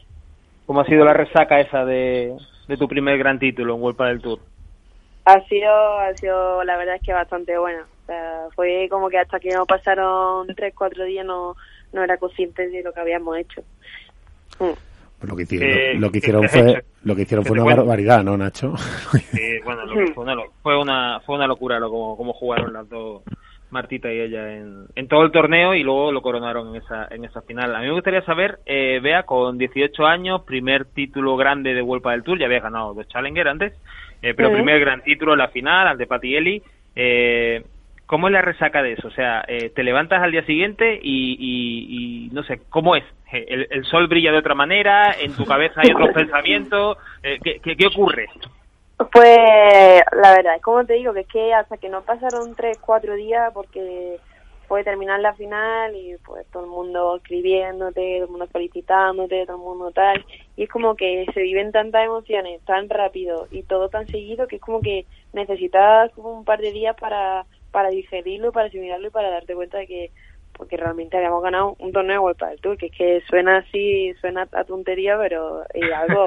¿Cómo 0.65 0.81
ha 0.81 0.87
sido 0.87 1.05
la 1.05 1.13
resaca 1.13 1.61
esa 1.61 1.85
de, 1.85 2.35
de 2.67 2.77
tu 2.79 2.89
primer 2.89 3.19
gran 3.19 3.39
título 3.39 3.75
en 3.75 3.83
World 3.83 3.99
del 3.99 4.21
Tour? 4.23 4.39
Ha 5.29 5.45
sido, 5.47 5.71
ha 5.99 6.17
sido 6.17 6.65
la 6.65 6.79
verdad 6.79 6.95
es 6.95 7.03
que 7.03 7.13
bastante 7.13 7.59
buena. 7.59 7.83
O 7.83 8.07
sea, 8.07 8.47
fue 8.57 8.89
como 8.89 9.11
que 9.11 9.19
hasta 9.19 9.39
que 9.39 9.51
no 9.51 9.67
pasaron 9.67 10.47
tres, 10.57 10.73
cuatro 10.75 11.05
días 11.05 11.27
no, 11.27 11.55
no 11.93 12.03
era 12.03 12.17
consciente 12.17 12.67
de 12.69 12.83
lo 12.83 12.95
que 12.95 13.01
habíamos 13.01 13.37
hecho. 13.37 13.61
Mm. 14.59 14.73
Pues 15.19 15.31
lo 15.31 15.37
que 15.37 15.43
hicieron, 15.43 15.69
eh, 15.69 15.95
lo 15.99 16.11
que 16.11 16.19
hicieron 16.19 16.49
fue 16.49 16.83
lo 17.03 17.15
que 17.15 17.23
hicieron 17.23 17.45
fue 17.45 17.61
una 17.61 17.77
barbaridad, 17.77 18.25
¿no, 18.25 18.39
Nacho? 18.39 18.75
Sí, 19.33 19.59
bueno, 19.65 19.83
fue, 20.15 20.23
una, 20.23 20.37
fue 20.63 20.81
una 20.81 21.21
fue 21.21 21.35
una 21.35 21.47
locura 21.47 21.79
lo 21.79 21.91
como, 21.91 22.17
como 22.17 22.33
jugaron 22.33 22.73
las 22.73 22.89
dos 22.89 23.23
Martita 23.71 24.11
y 24.11 24.21
ella 24.21 24.57
en, 24.57 24.87
en 24.95 25.09
todo 25.09 25.25
el 25.25 25.31
torneo 25.31 25.75
y 25.75 25.83
luego 25.83 26.11
lo 26.11 26.23
coronaron 26.23 26.69
en 26.69 26.77
esa 26.83 27.07
en 27.11 27.27
esa 27.27 27.43
final. 27.43 27.77
A 27.77 27.81
mí 27.81 27.87
me 27.87 27.93
gustaría 27.93 28.23
saber, 28.23 28.61
eh, 28.65 28.99
Bea, 29.03 29.25
con 29.25 29.59
18 29.59 30.07
años, 30.07 30.45
primer 30.45 30.87
título 30.87 31.37
grande 31.37 31.75
de 31.75 31.83
Vuelta 31.83 32.13
del 32.13 32.23
Tour, 32.23 32.39
ya 32.39 32.47
había 32.47 32.61
ganado 32.61 32.95
dos 32.95 33.07
Challenger 33.09 33.49
antes, 33.49 33.75
eh, 34.23 34.35
pero 34.35 34.53
primer 34.53 34.81
gran 34.81 35.03
título 35.03 35.37
la 35.37 35.49
final, 35.49 35.89
al 35.89 35.99
de 35.99 36.07
Patielli. 36.07 36.63
Eh, 36.95 37.63
¿Cómo 38.07 38.29
es 38.29 38.33
la 38.33 38.43
resaca 38.43 38.83
de 38.83 38.93
eso? 38.93 39.09
O 39.09 39.11
sea, 39.11 39.45
eh, 39.47 39.71
te 39.75 39.83
levantas 39.83 40.23
al 40.23 40.33
día 40.33 40.45
siguiente 40.45 40.99
y, 41.03 42.31
no 42.33 42.43
sé, 42.43 42.61
¿cómo 42.71 42.97
es? 42.97 43.05
El, 43.31 43.85
sol 43.85 44.07
brilla 44.07 44.33
de 44.33 44.39
otra 44.39 44.55
manera, 44.55 45.15
en 45.21 45.35
tu 45.35 45.45
cabeza 45.45 45.83
hay 45.83 45.93
otros 45.93 46.11
pensamientos, 46.15 46.97
¿qué, 47.23 47.61
qué, 47.61 47.87
ocurre? 47.87 48.27
Pues 49.13 50.01
la 50.23 50.33
verdad, 50.35 50.57
es 50.57 50.63
como 50.63 50.85
te 50.87 50.95
digo, 50.95 51.13
que 51.13 51.21
es 51.21 51.27
que 51.27 51.53
hasta 51.53 51.77
que 51.77 51.91
no 51.91 52.01
pasaron 52.01 52.57
tres, 52.57 52.79
cuatro 52.79 53.15
días, 53.15 53.53
porque 53.53 54.17
puede 54.69 54.85
terminar 54.85 55.19
la 55.21 55.35
final 55.35 55.97
y 55.97 56.17
pues 56.25 56.47
todo 56.53 56.65
el 56.65 56.71
mundo 56.71 57.17
escribiéndote, 57.17 58.17
todo 58.17 58.25
el 58.25 58.31
mundo 58.31 58.47
felicitándote, 58.49 59.47
todo 59.47 59.57
el 59.57 59.63
mundo 59.63 59.91
tal. 59.91 60.25
Y 60.57 60.65
es 60.65 60.69
como 60.69 60.95
que 60.95 61.27
se 61.33 61.41
viven 61.41 61.73
tantas 61.73 62.05
emociones 62.05 62.61
tan 62.65 62.89
rápido 62.89 63.49
y 63.51 63.63
todo 63.63 63.89
tan 63.89 64.07
seguido 64.07 64.47
que 64.47 64.57
es 64.57 64.63
como 64.63 64.81
que 64.81 65.07
necesitas 65.33 66.13
un 66.17 66.45
par 66.45 66.61
de 66.61 66.73
días 66.73 66.97
para, 67.01 67.47
para 67.73 67.89
digerirlo, 67.89 68.53
para 68.53 68.69
asimilarlo 68.69 69.09
y 69.09 69.11
para 69.11 69.31
darte 69.31 69.55
cuenta 69.55 69.79
de 69.79 69.87
que 69.87 70.11
porque 70.53 70.77
realmente 70.77 71.17
habíamos 71.17 71.43
ganado 71.43 71.77
un 71.79 71.93
torneo 71.93 72.15
de 72.15 72.19
World 72.19 72.45
del 72.51 72.61
Tour, 72.61 72.77
que 72.77 72.87
es 72.87 72.93
que 72.93 73.23
suena 73.29 73.59
así, 73.59 74.13
suena 74.21 74.49
a 74.53 74.65
tontería, 74.65 75.17
pero 75.17 75.63
es 75.73 75.93
algo, 75.93 76.25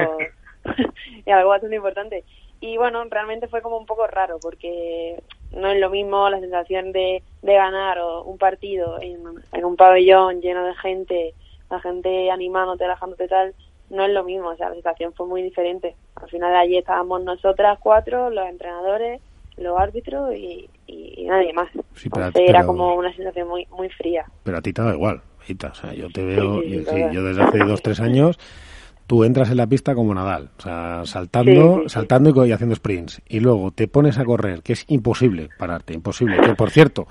es 1.25 1.33
algo 1.33 1.49
bastante 1.49 1.75
importante. 1.75 2.23
Y 2.61 2.77
bueno, 2.77 3.03
realmente 3.09 3.47
fue 3.47 3.61
como 3.61 3.77
un 3.77 3.85
poco 3.85 4.07
raro, 4.07 4.37
porque 4.41 5.21
no 5.53 5.67
es 5.69 5.79
lo 5.79 5.89
mismo 5.89 6.29
la 6.29 6.39
sensación 6.39 6.91
de, 6.91 7.23
de 7.41 7.53
ganar 7.53 7.99
un 8.25 8.37
partido 8.37 8.99
en, 9.01 9.19
un 9.63 9.75
pabellón 9.75 10.41
lleno 10.41 10.65
de 10.65 10.75
gente, 10.75 11.33
la 11.69 11.79
gente 11.79 12.31
animándote, 12.31 12.85
relajándote 12.85 13.27
tal, 13.27 13.53
no 13.89 14.05
es 14.05 14.13
lo 14.13 14.23
mismo, 14.23 14.49
o 14.49 14.55
sea, 14.55 14.69
la 14.69 14.75
situación 14.75 15.13
fue 15.13 15.27
muy 15.27 15.41
diferente. 15.41 15.95
Al 16.15 16.29
final 16.29 16.55
allí 16.55 16.77
estábamos 16.77 17.23
nosotras 17.23 17.77
cuatro, 17.81 18.29
los 18.29 18.47
entrenadores, 18.47 19.21
los 19.57 19.77
árbitros 19.77 20.33
y, 20.33 20.69
y, 20.87 21.25
nadie 21.25 21.51
más. 21.53 21.69
Sí, 21.95 22.09
era 22.35 22.65
como 22.65 22.95
una 22.95 23.13
sensación 23.13 23.47
muy 23.49 23.67
muy 23.71 23.89
fría. 23.89 24.25
Pero 24.43 24.57
a 24.57 24.61
ti 24.61 24.71
te 24.71 24.81
da 24.81 24.93
igual, 24.93 25.17
o 25.17 25.75
sea, 25.75 25.93
yo 25.93 26.09
te 26.09 26.23
veo, 26.23 26.61
yo 26.63 27.23
desde 27.23 27.43
hace 27.43 27.57
dos, 27.59 27.81
tres 27.81 27.99
años 27.99 28.39
tú 29.11 29.25
entras 29.25 29.51
en 29.51 29.57
la 29.57 29.67
pista 29.67 29.93
como 29.93 30.13
Nadal, 30.15 30.51
o 30.57 30.61
sea, 30.61 31.01
saltando, 31.03 31.83
saltando 31.89 32.45
y 32.45 32.53
haciendo 32.53 32.73
sprints, 32.77 33.21
y 33.27 33.41
luego 33.41 33.71
te 33.71 33.89
pones 33.89 34.17
a 34.17 34.23
correr, 34.23 34.61
que 34.63 34.71
es 34.71 34.85
imposible 34.87 35.49
pararte, 35.59 35.93
imposible. 35.93 36.39
Que 36.39 36.55
por 36.55 36.69
cierto, 36.69 37.07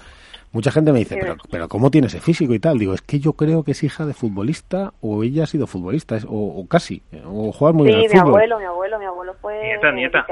mucha 0.51 0.71
gente 0.71 0.93
me 0.93 1.01
dice, 1.01 1.19
pero, 1.21 1.37
pero 1.51 1.69
¿cómo 1.69 1.91
tiene 1.91 2.07
ese 2.07 2.21
físico 2.21 2.55
y 2.55 2.59
tal? 2.59 2.79
Digo, 2.79 2.95
es 2.95 3.03
que 3.03 3.21
yo 3.21 3.35
creo 3.35 3.65
que 3.65 3.73
es 3.73 3.85
hija 3.85 4.07
de 4.07 4.15
futbolista 4.15 4.95
o 5.03 5.23
ella 5.23 5.43
ha 5.43 5.47
sido 5.47 5.67
futbolista, 5.67 6.17
o, 6.27 6.67
casi, 6.67 7.03
o 7.23 7.53
juega 7.53 7.75
muy 7.75 7.89
bien 7.89 7.99
al 7.99 8.09
mi 8.11 8.19
abuelo, 8.19 8.59
mi 8.59 8.65
abuelo, 8.65 8.99
mi 8.99 9.05
abuelo 9.05 9.35
fue 9.43 9.61
nieta, 9.93 10.25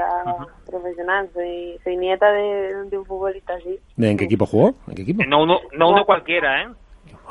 profesional, 0.65 1.29
soy, 1.35 1.77
soy 1.83 1.97
nieta 1.97 2.31
de, 2.31 2.97
un 2.97 3.05
futbolista 3.05 3.53
así. 3.53 3.79
¿En 3.95 4.17
qué 4.17 4.25
equipo 4.25 4.47
jugó? 4.47 4.73
¿En 4.87 4.95
qué 4.95 5.03
equipo? 5.03 5.23
No 5.27 5.43
uno, 5.43 5.59
no 5.77 5.89
uno 5.89 6.03
cualquiera, 6.03 6.63
¿eh? 6.63 6.67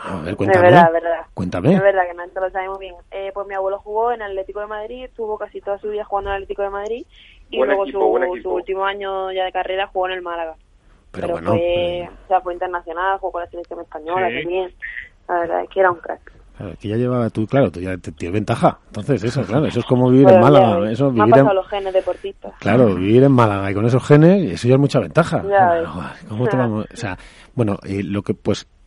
A 0.02 0.20
ver, 0.20 0.36
cuéntame. 0.36 0.66
Es 0.66 0.72
verdad, 0.72 0.92
verdad. 0.92 1.26
Cuéntame. 1.34 1.74
Es 1.74 1.82
verdad 1.82 2.02
que 2.08 2.14
no 2.14 2.40
lo 2.40 2.50
sabemos 2.50 2.78
bien. 2.78 2.94
Eh, 3.10 3.30
pues 3.34 3.46
mi 3.46 3.54
abuelo 3.54 3.78
jugó 3.80 4.12
en 4.12 4.22
Atlético 4.22 4.60
de 4.60 4.66
Madrid, 4.66 5.04
estuvo 5.04 5.36
casi 5.36 5.60
toda 5.60 5.78
su 5.78 5.88
vida 5.88 6.04
jugando 6.04 6.30
en 6.30 6.36
Atlético 6.36 6.62
de 6.62 6.70
Madrid 6.70 7.06
y 7.50 7.56
luego 7.56 7.86
su, 7.86 8.40
su, 8.42 8.50
último 8.50 8.84
año 8.84 9.32
ya 9.32 9.44
de 9.44 9.52
carrera 9.52 9.86
jugó 9.86 10.06
en 10.06 10.12
el 10.14 10.22
Málaga. 10.22 10.54
Pero, 11.10 11.28
bueno, 11.28 11.50
fue, 11.52 12.08
o 12.24 12.28
sea, 12.28 12.40
fue 12.40 12.52
internacional, 12.52 13.18
jugó 13.18 13.32
con 13.32 13.42
la 13.42 13.50
selección 13.50 13.80
española 13.80 14.28
también. 14.28 14.72
La 15.26 15.40
verdad 15.40 15.62
es 15.62 15.70
que 15.70 15.80
era 15.80 15.90
un 15.90 15.98
crack. 15.98 16.32
Claro, 16.58 16.74
que 16.80 16.88
ya 16.88 16.96
llevaba 16.96 17.30
tú, 17.30 17.46
claro, 17.46 17.70
tú 17.70 17.80
ya 17.80 17.96
tienes 17.96 18.32
ventaja. 18.32 18.80
Entonces, 18.88 19.22
eso, 19.22 19.42
claro, 19.44 19.66
eso 19.66 19.78
es 19.78 19.86
como 19.86 20.10
vivir 20.10 20.28
en 20.28 20.40
Málaga. 20.40 20.90
eso, 20.90 21.12
me 21.12 21.24
vivir 21.24 21.38
han 21.38 21.54
los 21.54 21.68
genes 21.68 21.94
deportistas. 21.94 22.52
Claro, 22.58 22.96
vivir 22.96 23.22
en 23.22 23.32
Málaga 23.32 23.70
y 23.70 23.74
con 23.74 23.86
esos 23.86 24.04
genes, 24.04 24.54
eso 24.54 24.66
ya 24.66 24.74
es 24.74 24.80
mucha 24.80 24.98
ventaja. 24.98 25.42
¿Cómo 26.28 26.48
te 26.48 26.56
vamos? 26.56 26.86
O 26.92 26.96
sea, 26.96 27.16
bueno, 27.54 27.78
eh, 27.84 28.02
lo 28.02 28.22
que, 28.22 28.34
pues, 28.34 28.62
eh, 28.62 28.77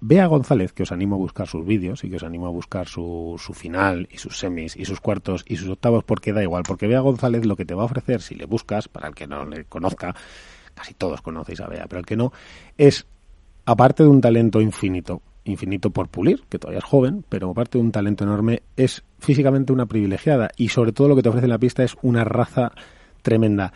Bea 0.00 0.26
González, 0.26 0.72
que 0.72 0.82
os 0.82 0.92
animo 0.92 1.16
a 1.16 1.18
buscar 1.18 1.46
sus 1.46 1.64
vídeos 1.64 2.04
y 2.04 2.10
que 2.10 2.16
os 2.16 2.22
animo 2.22 2.46
a 2.46 2.50
buscar 2.50 2.88
su, 2.88 3.36
su 3.38 3.52
final 3.54 4.08
y 4.10 4.18
sus 4.18 4.38
semis 4.38 4.76
y 4.76 4.84
sus 4.84 5.00
cuartos 5.00 5.44
y 5.46 5.56
sus 5.56 5.68
octavos, 5.68 6.04
porque 6.04 6.32
da 6.32 6.42
igual, 6.42 6.62
porque 6.66 6.86
Bea 6.86 7.00
González 7.00 7.44
lo 7.44 7.56
que 7.56 7.64
te 7.64 7.74
va 7.74 7.82
a 7.82 7.86
ofrecer, 7.86 8.22
si 8.22 8.34
le 8.34 8.46
buscas, 8.46 8.88
para 8.88 9.08
el 9.08 9.14
que 9.14 9.26
no 9.26 9.44
le 9.44 9.64
conozca, 9.64 10.14
casi 10.74 10.94
todos 10.94 11.22
conocéis 11.22 11.60
a 11.60 11.66
Bea, 11.66 11.86
pero 11.88 12.00
el 12.00 12.06
que 12.06 12.16
no, 12.16 12.32
es 12.76 13.06
aparte 13.64 14.02
de 14.02 14.08
un 14.08 14.20
talento 14.20 14.60
infinito, 14.60 15.22
infinito 15.44 15.90
por 15.90 16.08
pulir, 16.08 16.44
que 16.48 16.58
todavía 16.58 16.78
es 16.78 16.84
joven, 16.84 17.24
pero 17.28 17.50
aparte 17.50 17.78
de 17.78 17.84
un 17.84 17.92
talento 17.92 18.24
enorme, 18.24 18.62
es 18.76 19.04
físicamente 19.18 19.72
una 19.72 19.86
privilegiada 19.86 20.50
y 20.56 20.68
sobre 20.68 20.92
todo 20.92 21.08
lo 21.08 21.16
que 21.16 21.22
te 21.22 21.28
ofrece 21.28 21.46
en 21.46 21.50
la 21.50 21.58
pista 21.58 21.82
es 21.82 21.96
una 22.02 22.24
raza 22.24 22.72
tremenda. 23.22 23.72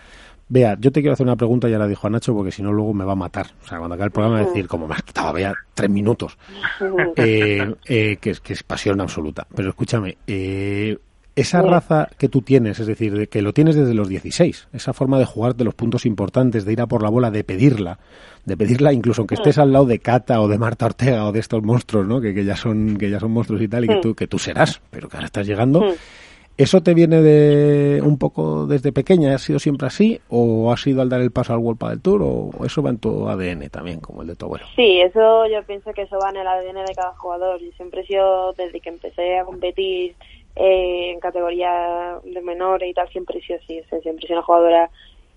Vea, 0.52 0.76
yo 0.78 0.92
te 0.92 1.00
quiero 1.00 1.14
hacer 1.14 1.24
una 1.24 1.36
pregunta, 1.36 1.66
ya 1.66 1.78
la 1.78 1.88
dijo 1.88 2.06
a 2.06 2.10
Nacho, 2.10 2.34
porque 2.34 2.50
si 2.50 2.62
no 2.62 2.74
luego 2.74 2.92
me 2.92 3.06
va 3.06 3.12
a 3.12 3.16
matar. 3.16 3.46
O 3.64 3.66
sea, 3.66 3.78
cuando 3.78 3.94
acabe 3.94 4.08
el 4.08 4.12
programa, 4.12 4.34
va 4.34 4.42
a 4.42 4.48
decir, 4.48 4.68
como 4.68 4.86
me 4.86 4.94
has 4.94 5.02
quitado, 5.02 5.32
vea, 5.32 5.54
tres 5.72 5.88
minutos. 5.88 6.36
Eh, 7.16 7.74
eh, 7.86 8.16
que, 8.20 8.30
es, 8.30 8.40
que 8.40 8.52
es 8.52 8.62
pasión 8.62 9.00
absoluta. 9.00 9.46
Pero 9.54 9.70
escúchame, 9.70 10.18
eh, 10.26 10.98
esa 11.34 11.62
raza 11.62 12.08
que 12.18 12.28
tú 12.28 12.42
tienes, 12.42 12.80
es 12.80 12.86
decir, 12.86 13.16
de 13.16 13.26
que 13.28 13.40
lo 13.40 13.54
tienes 13.54 13.76
desde 13.76 13.94
los 13.94 14.08
16, 14.08 14.68
esa 14.74 14.92
forma 14.92 15.18
de 15.18 15.24
jugar 15.24 15.54
de 15.54 15.64
los 15.64 15.74
puntos 15.74 16.04
importantes, 16.04 16.66
de 16.66 16.72
ir 16.72 16.80
a 16.82 16.86
por 16.86 17.02
la 17.02 17.08
bola, 17.08 17.30
de 17.30 17.44
pedirla, 17.44 17.98
de 18.44 18.56
pedirla 18.56 18.92
incluso 18.92 19.22
aunque 19.22 19.36
estés 19.36 19.56
al 19.56 19.72
lado 19.72 19.86
de 19.86 20.00
Cata 20.00 20.40
o 20.40 20.48
de 20.48 20.58
Marta 20.58 20.86
Ortega 20.86 21.24
o 21.24 21.32
de 21.32 21.40
estos 21.40 21.62
monstruos, 21.62 22.06
¿no? 22.06 22.20
Que, 22.20 22.34
que 22.34 22.44
ya 22.44 22.56
son 22.56 22.98
que 22.98 23.08
ya 23.08 23.20
son 23.20 23.30
monstruos 23.30 23.62
y 23.62 23.68
tal 23.68 23.84
y 23.84 23.88
que 23.88 24.00
tú 24.02 24.14
que 24.14 24.26
tú 24.26 24.38
serás, 24.38 24.82
pero 24.90 25.08
que 25.08 25.16
ahora 25.16 25.26
estás 25.26 25.46
llegando. 25.46 25.94
¿Eso 26.58 26.82
te 26.82 26.92
viene 26.92 27.22
de 27.22 28.02
un 28.02 28.18
poco 28.18 28.66
desde 28.66 28.92
pequeña? 28.92 29.34
¿Ha 29.34 29.38
sido 29.38 29.58
siempre 29.58 29.86
así? 29.86 30.20
¿O 30.28 30.70
has 30.70 30.86
ido 30.86 31.00
al 31.00 31.08
dar 31.08 31.20
el 31.20 31.30
paso 31.30 31.54
al 31.54 31.60
World 31.60 31.88
del 31.88 32.02
Tour? 32.02 32.22
¿O 32.22 32.64
eso 32.64 32.82
va 32.82 32.90
en 32.90 32.98
tu 32.98 33.28
ADN 33.28 33.70
también, 33.70 34.00
como 34.00 34.22
el 34.22 34.28
de 34.28 34.36
tu? 34.36 34.54
Sí, 34.76 35.00
eso 35.00 35.46
yo 35.46 35.62
pienso 35.64 35.92
que 35.92 36.02
eso 36.02 36.18
va 36.22 36.30
en 36.30 36.36
el 36.36 36.46
ADN 36.46 36.84
de 36.84 36.94
cada 36.94 37.12
jugador. 37.14 37.60
y 37.62 37.72
siempre 37.72 38.02
he 38.02 38.06
sido, 38.06 38.52
desde 38.52 38.80
que 38.80 38.90
empecé 38.90 39.38
a 39.38 39.44
competir 39.44 40.14
eh, 40.56 41.12
en 41.12 41.20
categoría 41.20 42.18
de 42.22 42.42
menores 42.42 42.90
y 42.90 42.94
tal, 42.94 43.08
siempre 43.08 43.38
he 43.38 43.42
sido 43.42 43.58
así. 43.62 43.80
O 43.80 43.88
sea, 43.88 44.00
siempre 44.00 44.24
he 44.24 44.28
sido 44.28 44.38
una 44.38 44.46
jugadora 44.46 44.90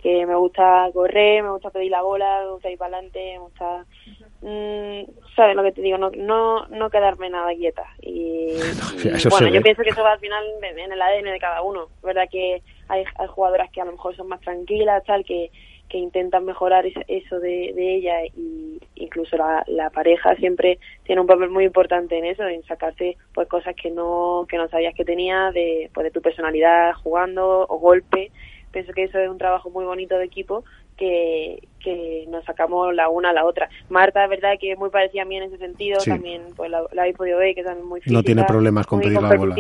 que 0.06 0.26
me 0.28 0.36
gusta 0.36 0.90
correr, 0.94 1.42
me 1.42 1.50
gusta 1.50 1.72
pedir 1.72 1.90
la 1.90 2.04
bola, 2.04 2.42
me 2.44 2.52
gusta 2.52 2.70
ir 2.70 2.78
para 2.78 2.98
adelante, 2.98 3.34
me 3.34 3.40
gusta, 3.40 3.86
¿sabes 5.36 5.56
lo 5.56 5.64
que 5.64 5.72
te 5.72 5.82
digo? 5.82 5.98
No, 5.98 6.12
no, 6.12 6.68
no 6.68 6.90
quedarme 6.90 7.30
nada 7.30 7.54
quieta. 7.56 7.86
Y, 8.02 8.54
bueno, 9.30 9.48
yo 9.50 9.62
pienso 9.62 9.82
que 9.82 9.90
eso 9.90 10.04
va 10.04 10.14
al 10.14 10.20
final 10.20 10.44
en 10.62 10.92
el 10.92 11.02
ADN 11.02 11.26
de 11.26 11.40
cada 11.40 11.62
uno. 11.62 11.88
Es 11.98 12.04
verdad 12.04 12.28
que 12.32 12.62
hay, 12.88 13.04
hay 13.16 13.28
jugadoras 13.28 13.72
que 13.72 13.82
a 13.82 13.86
lo 13.86 13.94
mejor 13.94 14.16
son 14.16 14.28
más 14.28 14.42
tranquilas, 14.42 15.04
tal, 15.06 15.26
que, 15.26 15.52
que 15.90 15.98
intentan 15.98 16.46
mejorar 16.46 16.86
eso 16.86 17.40
de, 17.40 17.74
de 17.76 17.96
ella 17.96 18.26
y 18.36 18.80
incluso 18.96 19.38
la, 19.38 19.64
la 19.68 19.90
pareja 19.90 20.36
siempre 20.36 20.80
tiene 21.04 21.22
un 21.22 21.28
papel 21.28 21.50
muy 21.50 21.66
importante 21.66 22.18
en 22.18 22.26
eso, 22.26 22.44
en 22.48 22.64
sacarte 22.64 23.18
pues 23.34 23.48
cosas 23.48 23.76
que 23.76 23.92
no 23.92 24.46
que 24.50 24.58
no 24.58 24.68
sabías 24.68 24.96
que 24.96 25.06
tenía 25.06 25.52
de 25.52 25.90
pues 25.94 26.06
de 26.06 26.12
tu 26.12 26.22
personalidad 26.22 26.94
jugando 26.94 27.66
o 27.70 27.78
golpe 27.78 28.32
pienso 28.76 28.92
que 28.92 29.06
eso 29.06 29.18
es 29.20 29.30
un 29.30 29.38
trabajo 29.38 29.70
muy 29.70 29.86
bonito 29.86 30.18
de 30.18 30.26
equipo 30.26 30.66
que, 30.98 31.66
que 31.80 32.26
nos 32.28 32.44
sacamos 32.44 32.94
la 32.94 33.08
una 33.08 33.30
a 33.30 33.34
la 33.34 33.46
otra. 33.46 33.70
Marta, 33.88 34.26
es 34.26 34.30
verdad 34.30 34.50
que 34.60 34.74
es 34.74 34.78
muy 34.78 34.90
parecida 34.90 35.22
a 35.22 35.26
mí 35.26 35.38
en 35.38 35.44
ese 35.44 35.58
sentido, 35.58 35.98
también 36.04 36.42
pues 36.58 36.70
la, 36.70 36.86
habéis 36.98 37.16
podido 37.16 37.38
ver, 37.38 37.56
que 37.56 37.62
es 37.62 37.86
muy 37.86 38.02
física, 38.02 38.18
No 38.18 38.24
tiene 38.24 38.44
problemas 38.44 38.86
con 38.86 39.00
pedir 39.00 39.22
la 39.22 39.34
bola. 39.34 39.56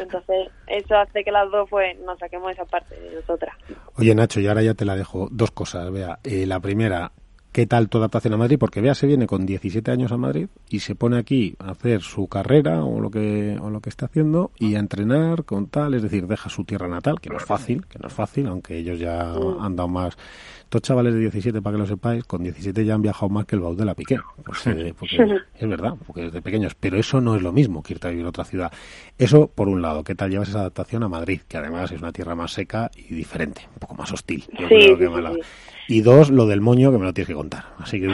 Entonces, 0.00 0.48
eso 0.66 0.96
hace 0.96 1.22
que 1.22 1.30
las 1.30 1.50
dos 1.50 1.68
pues 1.68 1.98
nos 2.00 2.18
saquemos 2.18 2.50
esa 2.52 2.64
parte 2.64 2.98
de 2.98 3.16
nosotras. 3.16 3.54
Oye, 3.98 4.14
Nacho, 4.14 4.40
y 4.40 4.46
ahora 4.46 4.62
ya 4.62 4.72
te 4.72 4.86
la 4.86 4.96
dejo. 4.96 5.28
Dos 5.30 5.50
cosas, 5.50 5.92
vea. 5.92 6.18
Eh, 6.24 6.46
la 6.46 6.58
primera, 6.58 7.12
qué 7.52 7.66
tal 7.66 7.88
tu 7.88 7.98
adaptación 7.98 8.34
a 8.34 8.38
Madrid, 8.38 8.58
porque 8.58 8.80
vea 8.80 8.94
se 8.94 9.06
viene 9.06 9.26
con 9.26 9.44
17 9.44 9.90
años 9.90 10.10
a 10.10 10.16
Madrid 10.16 10.48
y 10.70 10.80
se 10.80 10.94
pone 10.94 11.18
aquí 11.18 11.54
a 11.58 11.72
hacer 11.72 12.00
su 12.00 12.26
carrera 12.26 12.82
o 12.82 13.00
lo 13.00 13.10
que 13.10 13.58
o 13.60 13.68
lo 13.68 13.80
que 13.80 13.90
está 13.90 14.06
haciendo 14.06 14.50
y 14.58 14.74
a 14.74 14.78
entrenar 14.78 15.44
con 15.44 15.66
tal, 15.66 15.94
es 15.94 16.02
decir, 16.02 16.26
deja 16.26 16.48
su 16.48 16.64
tierra 16.64 16.88
natal, 16.88 17.20
que 17.20 17.28
no 17.28 17.36
es 17.36 17.44
fácil, 17.44 17.84
que 17.86 17.98
no 17.98 18.08
es 18.08 18.14
fácil, 18.14 18.46
aunque 18.46 18.78
ellos 18.78 18.98
ya 18.98 19.34
han 19.60 19.76
dado 19.76 19.88
más. 19.88 20.16
Estos 20.62 20.80
chavales 20.80 21.12
de 21.12 21.20
17, 21.20 21.60
para 21.60 21.74
que 21.74 21.80
lo 21.80 21.86
sepáis, 21.86 22.24
con 22.24 22.42
17 22.42 22.86
ya 22.86 22.94
han 22.94 23.02
viajado 23.02 23.28
más 23.28 23.44
que 23.44 23.56
el 23.56 23.60
baúl 23.60 23.76
de 23.76 23.84
la 23.84 23.94
Piqué, 23.94 24.18
pues, 24.42 24.66
eh, 24.68 24.94
porque 24.98 25.16
es 25.54 25.68
verdad, 25.68 25.92
porque 26.06 26.22
desde 26.22 26.40
pequeños, 26.40 26.74
pero 26.74 26.96
eso 26.96 27.20
no 27.20 27.36
es 27.36 27.42
lo 27.42 27.52
mismo 27.52 27.82
que 27.82 27.92
irte 27.92 28.06
a 28.08 28.10
vivir 28.10 28.24
a 28.24 28.30
otra 28.30 28.44
ciudad. 28.44 28.72
Eso 29.18 29.48
por 29.48 29.68
un 29.68 29.82
lado, 29.82 30.02
¿qué 30.02 30.14
tal 30.14 30.30
llevas 30.30 30.48
esa 30.48 30.60
adaptación 30.60 31.02
a 31.02 31.08
Madrid, 31.08 31.42
que 31.46 31.58
además 31.58 31.92
es 31.92 32.00
una 32.00 32.12
tierra 32.12 32.34
más 32.34 32.52
seca 32.52 32.90
y 32.96 33.14
diferente, 33.14 33.68
un 33.74 33.80
poco 33.80 33.94
más 33.96 34.10
hostil. 34.12 34.44
Yo 34.58 34.66
creo 34.66 34.96
que 34.96 35.08
y 35.88 36.00
dos, 36.00 36.30
lo 36.30 36.46
del 36.46 36.60
moño, 36.60 36.92
que 36.92 36.98
me 36.98 37.04
lo 37.04 37.12
tienes 37.12 37.28
que 37.28 37.34
contar. 37.34 37.64
Así 37.78 38.00
que 38.00 38.08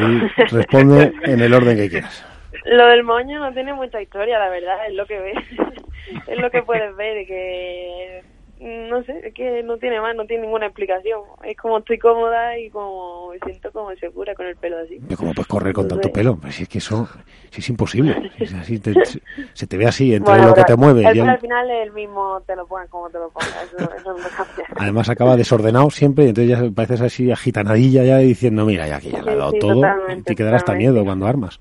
responde 0.51 1.13
en 1.25 1.41
el 1.41 1.55
orden 1.55 1.77
que 1.77 1.89
quieras. 1.89 2.25
Lo 2.65 2.87
del 2.87 3.05
moño 3.05 3.39
no 3.39 3.53
tiene 3.53 3.73
mucha 3.75 4.01
historia, 4.01 4.39
la 4.39 4.49
verdad, 4.49 4.87
es 4.89 4.95
lo 4.95 5.07
que 5.07 5.19
ves, 5.19 5.39
es 6.27 6.39
lo 6.39 6.51
que 6.51 6.63
puedes 6.63 6.95
ver, 6.97 7.27
que 7.27 8.23
no 8.61 9.03
sé, 9.05 9.21
es 9.25 9.35
que 9.35 9.62
no 9.62 9.77
tiene 9.79 10.01
más, 10.01 10.16
no 10.16 10.25
tiene 10.27 10.42
ninguna 10.42 10.66
explicación. 10.66 11.21
Es 11.44 11.57
como 11.57 11.79
estoy 11.79 11.99
cómoda 11.99 12.59
y 12.59 12.71
como 12.71 13.31
me 13.31 13.38
siento 13.38 13.71
como 13.71 13.94
segura 13.97 14.35
con 14.35 14.47
el 14.47 14.57
pelo 14.57 14.79
así. 14.79 14.99
¿Cómo 15.16 15.33
puedes 15.33 15.47
correr 15.47 15.73
con 15.73 15.87
tanto 15.87 16.11
pelo? 16.11 16.37
Pues 16.37 16.57
si 16.57 16.64
es 16.64 16.68
que 16.68 16.79
eso 16.79 17.09
si 17.51 17.61
es 17.61 17.68
imposible. 17.68 18.31
se 19.55 19.66
te 19.66 19.77
ve 19.77 19.87
así, 19.87 20.14
entre 20.14 20.42
lo 20.42 20.55
que 20.55 20.64
te 20.64 20.77
mueve. 20.77 21.03
y 21.03 21.21
al 21.21 21.38
final 21.38 21.71
el 21.71 21.92
mismo 21.92 22.40
te 22.47 22.57
lo 22.57 22.66
pongan 22.66 22.88
como 22.88 23.09
te 23.11 23.18
lo 23.18 23.31
pongas. 23.31 23.73
Eso, 23.77 23.94
eso 23.94 24.12
no 24.12 24.29
cambia. 24.37 24.66
Además 24.77 25.09
acaba 25.09 25.37
desordenado 25.37 25.90
siempre 25.90 26.25
y 26.25 26.29
entonces 26.29 26.59
ya 26.59 26.71
pareces 26.75 27.01
así 27.03 27.31
agitanadilla 27.31 28.05
ya 28.05 28.18
diciendo, 28.18 28.64
mira, 28.64 28.88
ya 28.88 29.01
que 29.01 29.11
ya 29.11 29.23
le 29.23 29.33
he 29.33 29.37
dado 29.37 29.53
todo. 29.53 29.83
Y 30.16 30.23
te 30.23 30.35
quedará 30.35 30.57
hasta 30.57 30.75
miedo 30.75 31.05
cuando 31.05 31.27
armas. 31.27 31.61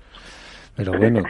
Pero 0.78 0.96
bueno, 0.96 1.22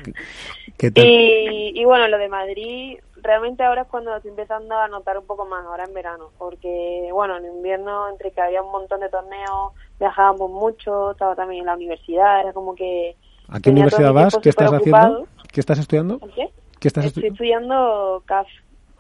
¿qué, 0.77 0.91
tal? 0.93 1.05
Y, 1.05 1.73
y 1.75 1.85
bueno, 1.85 2.07
lo 2.09 2.19
de 2.19 2.29
Madrid, 2.29 2.99
realmente 3.23 3.63
ahora 3.63 3.83
es 3.83 3.89
cuando 3.89 4.15
estoy 4.17 4.31
empezando 4.31 4.77
a 4.77 4.89
notar 4.89 5.19
un 5.19 5.27
poco 5.27 5.47
más, 5.47 5.65
ahora 5.65 5.85
en 5.85 5.95
verano, 5.95 6.31
porque 6.39 7.09
bueno, 7.13 7.37
en 7.37 7.47
invierno 7.47 8.09
entre 8.09 8.31
que 8.31 8.41
había 8.41 8.63
un 8.63 8.73
montón 8.73 9.01
de 9.01 9.09
torneos, 9.09 9.73
viajábamos 9.99 10.51
mucho, 10.51 11.13
estaba 11.13 11.35
también 11.35 11.61
en 11.61 11.67
la 11.67 11.75
universidad, 11.75 12.41
era 12.41 12.53
como 12.53 12.75
que... 12.75 13.17
¿A 13.49 13.61
qué 13.61 13.71
universidad 13.71 14.13
vas? 14.13 14.37
¿Qué 14.43 14.49
estás 14.49 14.73
haciendo? 14.73 15.27
¿Qué 15.53 15.61
estás 15.61 15.79
estudiando? 15.79 16.21
¿Qué? 16.35 16.51
¿Qué 16.81 16.89
estás 16.89 17.07
Estoy 17.07 17.27
estudiando 17.27 18.23
CAF, 18.27 18.47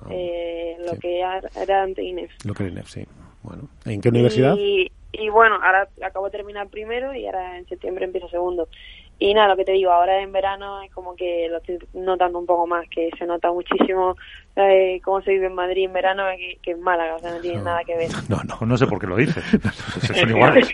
ah, 0.01 0.07
eh, 0.11 0.77
lo 0.85 0.99
que 0.99 1.21
era 1.21 1.83
antes 1.83 2.05
INEF. 2.05 2.33
Lo 2.45 2.55
que 2.55 2.65
era 2.65 2.73
INEF, 2.73 2.89
sí. 2.89 3.07
Bueno, 3.43 3.69
¿en 3.85 4.01
qué 4.01 4.09
universidad? 4.09 4.57
Y, 4.57 4.91
y 5.13 5.29
bueno, 5.29 5.57
ahora 5.57 5.89
acabo 6.05 6.27
de 6.27 6.33
terminar 6.33 6.69
primero 6.69 7.15
y 7.15 7.27
ahora 7.27 7.59
en 7.59 7.67
septiembre 7.67 8.05
empiezo 8.05 8.29
segundo. 8.29 8.69
Y 9.21 9.35
nada, 9.35 9.49
lo 9.49 9.57
que 9.57 9.65
te 9.65 9.73
digo, 9.73 9.91
ahora 9.91 10.23
en 10.23 10.31
verano 10.31 10.81
es 10.81 10.93
como 10.93 11.17
que 11.17 11.49
lo 11.51 11.57
estoy 11.59 11.79
notando 11.93 12.39
un 12.39 12.47
poco 12.47 12.69
más, 12.69 12.89
que 12.89 13.11
se 13.19 13.27
nota 13.27 13.51
muchísimo 13.51 14.17
eh, 14.55 15.01
cómo 15.05 15.21
se 15.23 15.33
vive 15.33 15.47
en 15.47 15.55
Madrid 15.55 15.87
en 15.87 15.93
verano 15.93 16.23
que, 16.37 16.59
que 16.63 16.71
en 16.73 16.81
Málaga, 16.81 17.17
o 17.17 17.19
sea, 17.19 17.33
no 17.33 17.41
tiene 17.41 17.61
nada 17.63 17.83
que 17.85 17.97
ver. 17.97 18.09
No, 18.29 18.37
no, 18.45 18.67
no 18.67 18.77
sé 18.77 18.87
por 18.87 19.01
qué 19.01 19.07
lo 19.07 19.17
dices, 19.17 19.43
son 20.03 20.29
iguales. 20.29 20.71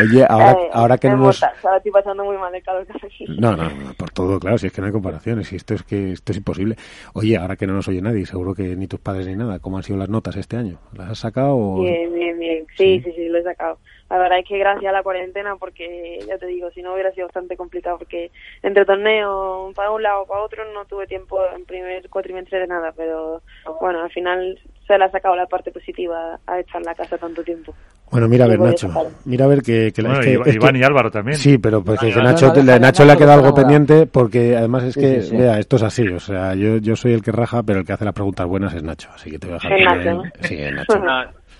Oye, 0.00 0.24
ahora, 0.28 0.52
eh, 0.52 0.70
ahora 0.72 0.96
que 0.96 1.08
no 1.08 1.16
nos... 1.16 1.42
Ahora 1.42 1.76
estoy 1.76 1.92
pasando 1.92 2.24
muy 2.24 2.38
mal 2.38 2.54
el 2.54 2.62
calor 2.62 2.86
que 2.86 2.92
hace 2.92 3.06
aquí. 3.06 3.24
No, 3.38 3.56
no, 3.56 3.64
no, 3.64 3.92
por 3.94 4.10
todo, 4.10 4.38
claro, 4.38 4.56
si 4.56 4.68
es 4.68 4.72
que 4.72 4.80
no 4.80 4.86
hay 4.86 4.92
comparaciones, 4.92 5.52
y 5.52 5.56
esto 5.56 5.74
es 5.74 5.82
que 5.82 6.12
esto 6.12 6.32
es 6.32 6.38
imposible. 6.38 6.76
Oye, 7.14 7.36
ahora 7.36 7.56
que 7.56 7.66
no 7.66 7.74
nos 7.74 7.88
oye 7.88 8.00
nadie, 8.00 8.24
seguro 8.24 8.54
que 8.54 8.76
ni 8.76 8.86
tus 8.86 9.00
padres 9.00 9.26
ni 9.26 9.36
nada, 9.36 9.58
¿cómo 9.58 9.76
han 9.76 9.82
sido 9.82 9.98
las 9.98 10.08
notas 10.08 10.36
este 10.36 10.56
año? 10.56 10.78
¿Las 10.94 11.10
has 11.10 11.18
sacado? 11.18 11.56
O... 11.56 11.82
Bien, 11.82 12.12
bien, 12.14 12.38
bien, 12.38 12.66
sí, 12.76 13.00
sí, 13.02 13.12
sí, 13.12 13.28
lo 13.28 13.38
he 13.38 13.42
sacado 13.42 13.78
la 14.10 14.18
verdad 14.18 14.38
es 14.38 14.46
que 14.46 14.58
gracias 14.58 14.88
a 14.88 14.92
la 14.92 15.02
cuarentena, 15.02 15.56
porque 15.56 16.20
ya 16.26 16.38
te 16.38 16.46
digo, 16.46 16.70
si 16.70 16.82
no 16.82 16.94
hubiera 16.94 17.12
sido 17.12 17.26
bastante 17.26 17.56
complicado, 17.56 17.98
porque 17.98 18.30
entre 18.62 18.84
torneos, 18.84 19.74
para 19.74 19.90
un 19.90 20.02
lado 20.02 20.22
o 20.22 20.26
para 20.26 20.42
otro, 20.42 20.64
no 20.72 20.84
tuve 20.86 21.06
tiempo 21.06 21.38
en 21.54 21.64
primer 21.66 22.08
cuatrimestre 22.08 22.60
de 22.60 22.66
nada, 22.66 22.92
pero 22.96 23.42
bueno, 23.80 24.02
al 24.02 24.10
final 24.10 24.58
se 24.86 24.96
le 24.96 25.04
ha 25.04 25.10
sacado 25.10 25.36
la 25.36 25.46
parte 25.46 25.70
positiva 25.70 26.38
a 26.46 26.58
estar 26.58 26.80
en 26.80 26.86
la 26.86 26.94
casa 26.94 27.18
tanto 27.18 27.44
tiempo. 27.44 27.74
Bueno, 28.10 28.26
mira 28.26 28.46
a 28.46 28.48
ver, 28.48 28.58
Nacho. 28.58 28.88
Mira 29.26 29.44
a 29.44 29.48
ver 29.48 29.60
que... 29.60 29.92
que, 29.92 30.00
bueno, 30.00 30.22
Iván 30.50 30.76
y 30.76 30.82
Álvaro 30.82 31.10
también. 31.10 31.36
Sí, 31.36 31.58
pero 31.58 31.84
pues 31.84 32.00
que, 32.00 32.06
Nacho, 32.14 32.54
Nacho 32.54 33.04
le 33.04 33.12
ha 33.12 33.16
quedado 33.16 33.42
algo 33.42 33.54
pendiente 33.54 34.06
porque 34.06 34.56
además 34.56 34.84
es 34.84 34.94
que, 34.94 35.36
vea, 35.36 35.58
esto 35.58 35.76
es 35.76 35.82
así. 35.82 36.08
O 36.08 36.18
sea, 36.18 36.54
yo, 36.54 36.78
yo 36.78 36.96
soy 36.96 37.12
el 37.12 37.22
que 37.22 37.32
raja, 37.32 37.62
pero 37.62 37.80
el 37.80 37.86
que 37.86 37.92
hace 37.92 38.06
las 38.06 38.14
preguntas 38.14 38.46
buenas 38.46 38.72
es 38.72 38.82
Nacho. 38.82 39.10
Así 39.14 39.30
que 39.30 39.38
te 39.38 39.48
voy 39.48 39.58
a 39.62 39.68
dejar... 39.68 40.06
Nacho, 40.06 40.22
Sí, 40.40 40.56
Nacho. 40.72 40.94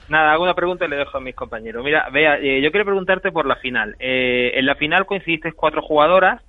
Nada, 0.08 0.32
hago 0.32 0.44
una 0.44 0.54
pregunta 0.54 0.86
y 0.86 0.88
le 0.88 0.96
dejo 0.96 1.18
a 1.18 1.20
mis 1.20 1.34
compañeros. 1.34 1.84
Mira, 1.84 2.08
vea, 2.10 2.38
eh, 2.38 2.60
yo 2.62 2.70
quiero 2.70 2.86
preguntarte 2.86 3.30
por 3.30 3.46
la 3.46 3.56
final. 3.56 3.94
Eh, 3.98 4.52
en 4.54 4.66
la 4.66 4.74
final 4.74 5.06
coincidiste 5.06 5.52
cuatro 5.52 5.82
jugadoras, 5.82 6.42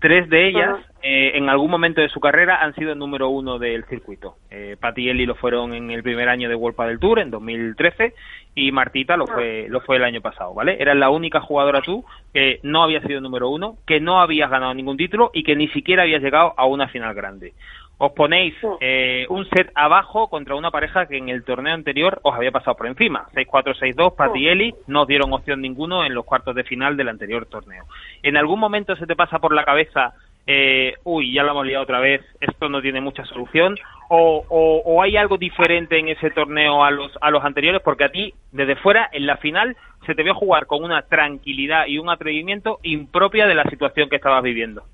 tres 0.00 0.28
de 0.28 0.48
ellas 0.48 0.78
eh, 1.06 1.38
en 1.38 1.48
algún 1.48 1.70
momento 1.70 2.00
de 2.00 2.08
su 2.08 2.18
carrera 2.18 2.62
han 2.62 2.74
sido 2.74 2.92
el 2.92 2.98
número 2.98 3.28
uno 3.28 3.58
del 3.58 3.84
circuito. 3.84 4.36
Eh, 4.50 4.76
Patti 4.80 5.08
Eli 5.08 5.26
lo 5.26 5.34
fueron 5.34 5.74
en 5.74 5.90
el 5.90 6.02
primer 6.02 6.28
año 6.28 6.48
de 6.48 6.54
World 6.54 6.78
del 6.78 6.98
Tour, 6.98 7.20
en 7.20 7.30
2013, 7.30 8.14
y 8.54 8.72
Martita 8.72 9.16
lo 9.16 9.26
fue, 9.26 9.66
lo 9.68 9.80
fue 9.82 9.96
el 9.96 10.04
año 10.04 10.20
pasado, 10.20 10.54
¿vale? 10.54 10.76
Eras 10.80 10.96
la 10.96 11.10
única 11.10 11.40
jugadora 11.40 11.82
tú 11.82 12.04
que 12.32 12.58
no 12.62 12.82
había 12.82 13.00
sido 13.02 13.20
número 13.20 13.48
uno, 13.48 13.76
que 13.86 14.00
no 14.00 14.20
habías 14.20 14.50
ganado 14.50 14.74
ningún 14.74 14.96
título 14.96 15.30
y 15.34 15.44
que 15.44 15.56
ni 15.56 15.68
siquiera 15.68 16.02
habías 16.02 16.22
llegado 16.22 16.54
a 16.56 16.64
una 16.64 16.88
final 16.88 17.14
grande 17.14 17.52
os 17.98 18.12
ponéis 18.12 18.54
eh, 18.80 19.26
un 19.28 19.48
set 19.50 19.70
abajo 19.74 20.28
contra 20.28 20.56
una 20.56 20.70
pareja 20.70 21.06
que 21.06 21.16
en 21.16 21.28
el 21.28 21.44
torneo 21.44 21.74
anterior 21.74 22.20
os 22.22 22.34
había 22.34 22.50
pasado 22.50 22.76
por 22.76 22.86
encima. 22.86 23.26
6-4, 23.34 23.94
6-2, 23.94 24.16
Pat 24.16 24.36
y 24.36 24.48
Eli 24.48 24.74
no 24.86 25.02
os 25.02 25.08
dieron 25.08 25.32
opción 25.32 25.60
ninguno 25.60 26.04
en 26.04 26.14
los 26.14 26.24
cuartos 26.24 26.54
de 26.54 26.64
final 26.64 26.96
del 26.96 27.08
anterior 27.08 27.46
torneo. 27.46 27.84
¿En 28.22 28.36
algún 28.36 28.58
momento 28.58 28.96
se 28.96 29.06
te 29.06 29.16
pasa 29.16 29.38
por 29.38 29.54
la 29.54 29.64
cabeza 29.64 30.14
eh, 30.46 30.94
uy, 31.04 31.32
ya 31.32 31.42
lo 31.42 31.52
hemos 31.52 31.66
liado 31.66 31.84
otra 31.84 32.00
vez, 32.00 32.22
esto 32.40 32.68
no 32.68 32.82
tiene 32.82 33.00
mucha 33.00 33.24
solución, 33.24 33.76
o, 34.10 34.44
o, 34.48 34.82
o, 34.84 35.02
hay 35.02 35.16
algo 35.16 35.38
diferente 35.38 35.98
en 35.98 36.08
ese 36.08 36.30
torneo 36.30 36.84
a 36.84 36.90
los, 36.90 37.10
a 37.22 37.30
los 37.30 37.42
anteriores, 37.42 37.80
porque 37.82 38.04
a 38.04 38.10
ti, 38.10 38.34
desde 38.52 38.76
fuera, 38.76 39.08
en 39.12 39.26
la 39.26 39.38
final, 39.38 39.74
se 40.04 40.14
te 40.14 40.22
vio 40.22 40.34
jugar 40.34 40.66
con 40.66 40.84
una 40.84 41.02
tranquilidad 41.02 41.86
y 41.86 41.98
un 41.98 42.10
atrevimiento 42.10 42.78
impropia 42.82 43.46
de 43.46 43.54
la 43.54 43.64
situación 43.64 44.10
que 44.10 44.16
estabas 44.16 44.42
viviendo. 44.42 44.84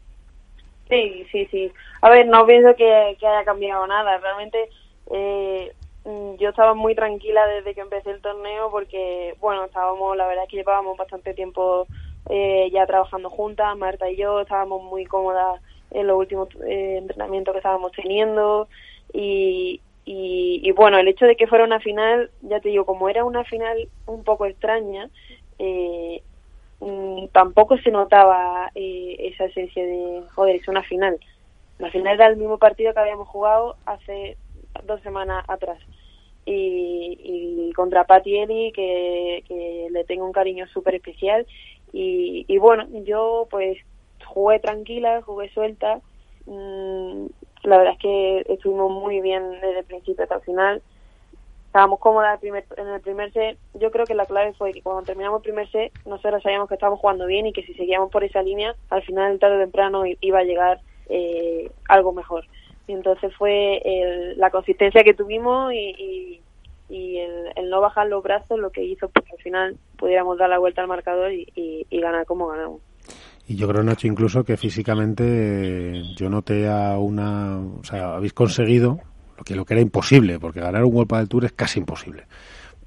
Sí, 0.90 1.24
sí, 1.30 1.46
sí. 1.50 1.72
A 2.02 2.10
ver, 2.10 2.26
no 2.26 2.44
pienso 2.46 2.74
que, 2.74 2.92
haya 2.92 3.44
cambiado 3.44 3.86
nada. 3.86 4.18
Realmente 4.18 4.68
eh, 5.12 5.72
yo 6.38 6.48
estaba 6.48 6.74
muy 6.74 6.94
tranquila 6.94 7.46
desde 7.46 7.74
que 7.74 7.80
empecé 7.80 8.10
el 8.10 8.20
torneo 8.20 8.70
porque, 8.70 9.34
bueno, 9.40 9.64
estábamos, 9.64 10.16
la 10.16 10.26
verdad 10.26 10.44
es 10.44 10.50
que 10.50 10.56
llevábamos 10.56 10.98
bastante 10.98 11.32
tiempo 11.32 11.86
eh, 12.28 12.68
ya 12.72 12.86
trabajando 12.86 13.30
juntas, 13.30 13.76
Marta 13.76 14.10
y 14.10 14.16
yo, 14.16 14.40
estábamos 14.40 14.82
muy 14.82 15.04
cómodas 15.06 15.60
en 15.92 16.06
los 16.06 16.18
últimos 16.18 16.48
eh, 16.66 16.96
entrenamientos 16.98 17.52
que 17.52 17.58
estábamos 17.58 17.92
teniendo 17.92 18.68
y, 19.12 19.80
y, 20.04 20.60
y, 20.62 20.72
bueno, 20.72 20.98
el 20.98 21.08
hecho 21.08 21.26
de 21.26 21.36
que 21.36 21.46
fuera 21.46 21.64
una 21.64 21.80
final, 21.80 22.30
ya 22.42 22.60
te 22.60 22.68
digo, 22.68 22.84
como 22.84 23.08
era 23.08 23.24
una 23.24 23.44
final 23.44 23.88
un 24.06 24.24
poco 24.24 24.46
extraña, 24.46 25.08
eh, 25.58 26.22
Mm, 26.80 27.26
tampoco 27.32 27.76
se 27.78 27.90
notaba 27.90 28.70
eh, 28.74 29.16
esa 29.18 29.44
esencia 29.44 29.84
de, 29.84 30.22
joder, 30.34 30.56
es 30.56 30.68
una 30.68 30.82
final. 30.82 31.18
La 31.78 31.90
final 31.90 32.14
era 32.14 32.26
el 32.26 32.36
mismo 32.36 32.58
partido 32.58 32.92
que 32.92 33.00
habíamos 33.00 33.28
jugado 33.28 33.76
hace 33.86 34.36
dos 34.84 35.00
semanas 35.02 35.44
atrás. 35.48 35.78
Y, 36.46 37.18
y 37.22 37.72
contra 37.74 38.04
Patti 38.04 38.38
Eli, 38.38 38.72
que, 38.72 39.44
que 39.46 39.88
le 39.90 40.04
tengo 40.04 40.24
un 40.24 40.32
cariño 40.32 40.66
súper 40.68 40.94
especial. 40.94 41.46
Y, 41.92 42.44
y 42.48 42.58
bueno, 42.58 42.86
yo 43.04 43.46
pues 43.50 43.78
jugué 44.24 44.58
tranquila, 44.58 45.22
jugué 45.22 45.50
suelta. 45.50 46.00
Mm, 46.46 47.26
la 47.64 47.78
verdad 47.78 47.94
es 47.94 47.98
que 47.98 48.44
estuvimos 48.48 48.90
muy 48.90 49.20
bien 49.20 49.50
desde 49.60 49.80
el 49.80 49.84
principio 49.84 50.24
hasta 50.24 50.36
el 50.36 50.42
final 50.42 50.82
estábamos 51.70 52.00
cómodas 52.00 52.42
en 52.42 52.88
el 52.88 53.00
primer 53.00 53.32
set. 53.32 53.56
Yo 53.74 53.92
creo 53.92 54.04
que 54.04 54.16
la 54.16 54.26
clave 54.26 54.52
fue 54.54 54.72
que 54.72 54.82
cuando 54.82 55.04
terminamos 55.04 55.38
el 55.38 55.44
primer 55.44 55.70
set, 55.70 55.92
nosotros 56.04 56.42
sabíamos 56.42 56.68
que 56.68 56.74
estábamos 56.74 56.98
jugando 56.98 57.26
bien 57.26 57.46
y 57.46 57.52
que 57.52 57.62
si 57.62 57.74
seguíamos 57.74 58.10
por 58.10 58.24
esa 58.24 58.42
línea, 58.42 58.74
al 58.88 59.04
final, 59.04 59.38
tarde 59.38 59.58
o 59.58 59.60
temprano, 59.60 60.02
iba 60.20 60.40
a 60.40 60.42
llegar 60.42 60.80
eh, 61.08 61.70
algo 61.88 62.12
mejor. 62.12 62.44
Y 62.88 62.92
entonces 62.92 63.32
fue 63.36 63.80
el, 63.84 64.36
la 64.36 64.50
consistencia 64.50 65.04
que 65.04 65.14
tuvimos 65.14 65.72
y, 65.72 66.42
y, 66.88 67.18
el, 67.18 67.52
el, 67.54 67.70
no 67.70 67.80
bajar 67.80 68.08
los 68.08 68.20
brazos 68.24 68.58
lo 68.58 68.70
que 68.70 68.82
hizo 68.82 69.08
que 69.08 69.22
al 69.30 69.38
final 69.38 69.76
pudiéramos 69.96 70.38
dar 70.38 70.48
la 70.48 70.58
vuelta 70.58 70.82
al 70.82 70.88
marcador 70.88 71.32
y, 71.32 71.46
y 71.54 72.00
ganar 72.00 72.26
como 72.26 72.48
ganamos. 72.48 72.80
Y 73.46 73.54
yo 73.54 73.68
creo, 73.68 73.84
Nacho, 73.84 74.08
incluso 74.08 74.42
que 74.42 74.56
físicamente 74.56 76.02
yo 76.16 76.28
noté 76.28 76.68
a 76.68 76.98
una... 76.98 77.60
O 77.60 77.84
sea, 77.84 78.16
habéis 78.16 78.32
conseguido 78.32 78.98
lo 79.40 79.44
que, 79.44 79.54
lo 79.54 79.64
que 79.64 79.74
era 79.74 79.80
imposible, 79.80 80.38
porque 80.38 80.60
ganar 80.60 80.84
un 80.84 80.94
World 80.94 81.16
del 81.16 81.28
Tour 81.28 81.44
es 81.46 81.52
casi 81.52 81.80
imposible. 81.80 82.24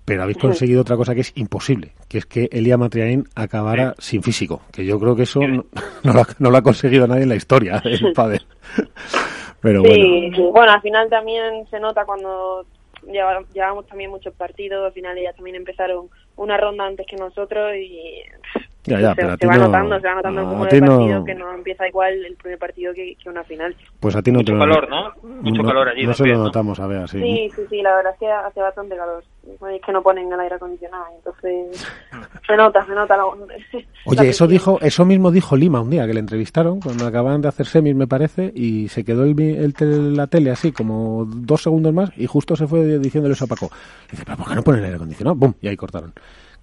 Pero 0.05 0.21
habéis 0.21 0.37
conseguido 0.37 0.81
otra 0.81 0.97
cosa 0.97 1.15
que 1.15 1.21
es 1.21 1.31
imposible, 1.35 1.93
que 2.07 2.19
es 2.19 2.25
que 2.25 2.49
Elia 2.51 2.77
Matriain 2.77 3.23
acabara 3.35 3.95
sin 3.97 4.21
físico, 4.21 4.61
que 4.71 4.85
yo 4.85 4.99
creo 4.99 5.15
que 5.15 5.23
eso 5.23 5.39
no, 5.39 5.65
no, 6.03 6.13
lo, 6.13 6.19
ha, 6.19 6.27
no, 6.39 6.51
lo, 6.51 6.57
ha, 6.57 6.61
conseguido 6.61 7.07
nadie 7.07 7.23
en 7.23 7.29
la 7.29 7.35
historia 7.35 7.79
del. 7.83 8.41
Pero 9.61 9.81
sí, 9.81 10.29
bueno. 10.29 10.51
Bueno, 10.51 10.71
al 10.73 10.81
final 10.81 11.09
también 11.09 11.65
se 11.71 11.79
nota 11.79 12.05
cuando 12.05 12.65
llevamos 13.53 13.87
también 13.87 14.11
muchos 14.11 14.33
partidos, 14.35 14.85
al 14.85 14.93
final 14.93 15.17
ellas 15.17 15.35
también 15.35 15.55
empezaron 15.55 16.07
una 16.35 16.57
ronda 16.57 16.85
antes 16.85 17.07
que 17.07 17.15
nosotros 17.15 17.73
y 17.75 18.21
ya, 18.85 18.99
ya, 18.99 19.09
se, 19.09 19.15
pero 19.15 19.27
a 19.29 19.31
se 19.33 19.37
ti 19.37 19.47
va 19.47 19.53
no, 19.57 19.65
notando, 19.65 19.99
se 19.99 20.07
va 20.07 20.15
notando 20.15 20.39
a 20.39 20.43
el 20.43 20.49
cúmulo 20.49 20.69
no- 20.81 20.97
partido 20.97 21.25
que 21.25 21.35
no 21.35 21.53
empieza 21.53 21.87
igual 21.87 22.13
el 22.25 22.35
primer 22.35 22.59
partido 22.59 22.93
que, 22.93 23.15
que 23.21 23.29
una 23.29 23.43
final. 23.43 23.75
Pues 23.99 24.15
a 24.15 24.21
ti 24.21 24.31
no 24.31 24.39
Mucho 24.39 24.53
te 24.53 24.59
calor, 24.59 24.89
¿no? 24.89 25.11
Mucho 25.41 25.61
no, 25.63 25.67
calor 25.69 25.89
allí 25.89 26.05
No 26.05 26.13
se 26.13 26.25
lo 26.27 26.37
¿no? 26.37 26.43
notamos, 26.45 26.79
a 26.79 26.87
ver, 26.87 27.07
sí. 27.09 27.19
Sí, 27.21 27.51
sí, 27.55 27.61
sí, 27.69 27.81
la 27.81 27.95
verdad 27.95 28.13
es 28.13 28.19
que 28.19 28.31
hace 28.31 28.59
bastante 28.61 28.95
calor. 28.97 29.23
Es 29.73 29.81
que 29.85 29.91
no 29.91 30.01
ponen 30.03 30.31
el 30.31 30.39
aire 30.39 30.55
acondicionado, 30.55 31.05
entonces 31.15 31.85
se 32.47 32.57
nota, 32.57 32.85
se 32.85 32.91
nota. 32.93 33.15
La, 33.17 33.23
Oye, 34.05 34.29
eso 34.29 34.47
dijo, 34.47 34.79
eso 34.81 35.05
mismo 35.05 35.31
dijo 35.31 35.55
Lima 35.55 35.79
un 35.81 35.89
día 35.89 36.05
que 36.05 36.13
le 36.13 36.19
entrevistaron 36.19 36.79
cuando 36.81 37.07
acababan 37.07 37.41
de 37.41 37.47
hacer 37.47 37.65
semis, 37.65 37.95
me 37.95 38.07
parece, 38.07 38.51
y 38.53 38.89
se 38.89 39.05
quedó 39.05 39.23
el, 39.23 39.39
el 39.39 39.73
tel- 39.73 40.15
la 40.15 40.27
tele 40.27 40.51
así 40.51 40.71
como 40.73 41.23
dos 41.25 41.61
segundos 41.63 41.93
más 41.93 42.11
y 42.17 42.25
justo 42.27 42.55
se 42.57 42.67
fue 42.67 42.99
diciéndole 42.99 43.33
eso 43.33 43.45
a 43.45 43.47
Paco. 43.47 43.69
Dice, 44.11 44.23
pero 44.25 44.37
¿por 44.37 44.49
qué 44.49 44.55
no 44.55 44.63
ponen 44.63 44.79
el 44.81 44.85
aire 44.85 44.95
acondicionado? 44.97 45.35
¡Bum! 45.35 45.53
Y 45.61 45.67
ahí 45.69 45.77
cortaron. 45.77 46.13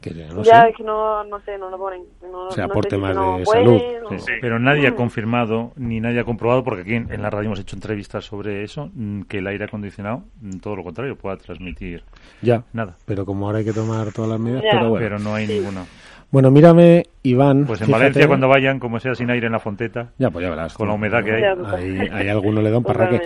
Que 0.00 0.12
no 0.14 0.42
ya 0.42 0.62
sé. 0.62 0.70
es 0.70 0.76
que 0.76 0.82
no, 0.82 1.22
no 1.24 1.40
sé, 1.40 1.58
no 1.58 1.68
lo 1.68 1.76
ponen. 1.78 2.02
No, 2.22 2.46
O 2.48 2.50
sea, 2.52 2.66
no 2.66 2.72
por 2.72 2.84
sé 2.84 2.90
si 2.90 2.96
temas 2.96 3.14
no 3.14 3.38
de 3.38 3.44
salud. 3.46 3.80
Sí. 4.18 4.32
Pero 4.40 4.58
nadie 4.58 4.88
ha 4.88 4.94
confirmado 4.96 5.72
ni 5.76 6.00
nadie 6.00 6.20
ha 6.20 6.24
comprobado, 6.24 6.64
porque 6.64 6.82
aquí 6.82 6.94
en, 6.94 7.12
en 7.12 7.20
la 7.22 7.28
radio 7.28 7.46
hemos 7.48 7.60
hecho 7.60 7.76
entrevistas 7.76 8.24
sobre 8.24 8.64
eso, 8.64 8.90
mm, 8.94 9.22
que 9.22 9.38
el 9.38 9.46
aire 9.46 9.64
acondicionado, 9.66 10.22
mm, 10.40 10.58
todo 10.60 10.76
lo 10.76 10.84
contrario, 10.84 11.16
pueda 11.16 11.36
transmitir 11.36 12.02
Ya, 12.40 12.64
nada. 12.72 12.96
pero 13.04 13.26
como 13.26 13.46
ahora 13.46 13.58
hay 13.58 13.64
que 13.66 13.72
tomar 13.74 14.10
todas 14.12 14.30
las 14.30 14.40
medidas, 14.40 14.62
Ya. 14.64 14.70
pero 14.72 14.88
bueno. 14.88 15.04
Pero 15.04 15.18
no 15.18 15.34
hay 15.34 15.46
ninguno. 15.46 15.86
Bueno, 16.30 16.50
mírame, 16.52 17.06
Iván. 17.24 17.64
Pues 17.66 17.80
en 17.80 17.86
fíjate- 17.88 17.98
Valencia, 18.02 18.26
cuando 18.28 18.46
vayan, 18.48 18.78
como 18.78 19.00
sea 19.00 19.16
sin 19.16 19.30
aire 19.30 19.46
en 19.46 19.52
la 19.52 19.58
fonteta, 19.58 20.10
Ya, 20.16 20.30
pues 20.30 20.44
ya 20.44 20.50
verás. 20.50 20.74
con 20.74 20.86
la 20.86 20.94
humedad 20.94 21.24
que 21.24 21.32
hay. 21.32 21.42
Ya, 21.42 21.56
Ahí, 21.74 21.98
ahí 22.12 22.28
alguno 22.28 22.62
le 22.62 22.70
da 22.70 22.78
un 22.78 22.84
parraque. 22.84 23.20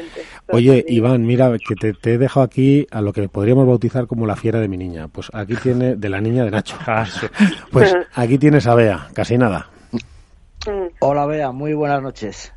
Oye. 0.49 0.83
Iván, 0.89 1.27
mira, 1.27 1.53
que 1.59 1.75
te, 1.75 1.93
te 1.93 2.15
he 2.15 2.19
dejado 2.19 2.45
aquí 2.45 2.87
a 2.91 3.03
lo 3.03 3.13
que 3.13 3.29
podríamos 3.29 3.67
bautizar 3.67 4.07
como 4.07 4.27
la 4.27 4.37
fiera 4.37 4.59
de 4.59 4.69
mi 4.69 4.79
niña. 4.79 5.09
Pues 5.09 5.31
aquí 5.35 5.55
tiene, 5.57 5.97
de 5.97 6.09
la 6.09 6.21
niña 6.23 6.45
de 6.45 6.51
Nacho. 6.51 6.77
Ah. 6.87 7.05
Pues 7.71 7.95
aquí 8.15 8.39
tienes 8.39 8.67
a 8.67 8.75
Bea, 8.75 9.09
casi 9.13 9.37
nada. 9.37 9.67
Mm. 10.67 10.87
Hola, 11.01 11.27
Bea, 11.27 11.53
muy 11.53 11.75
buenas 11.75 12.01
noches. 12.01 12.55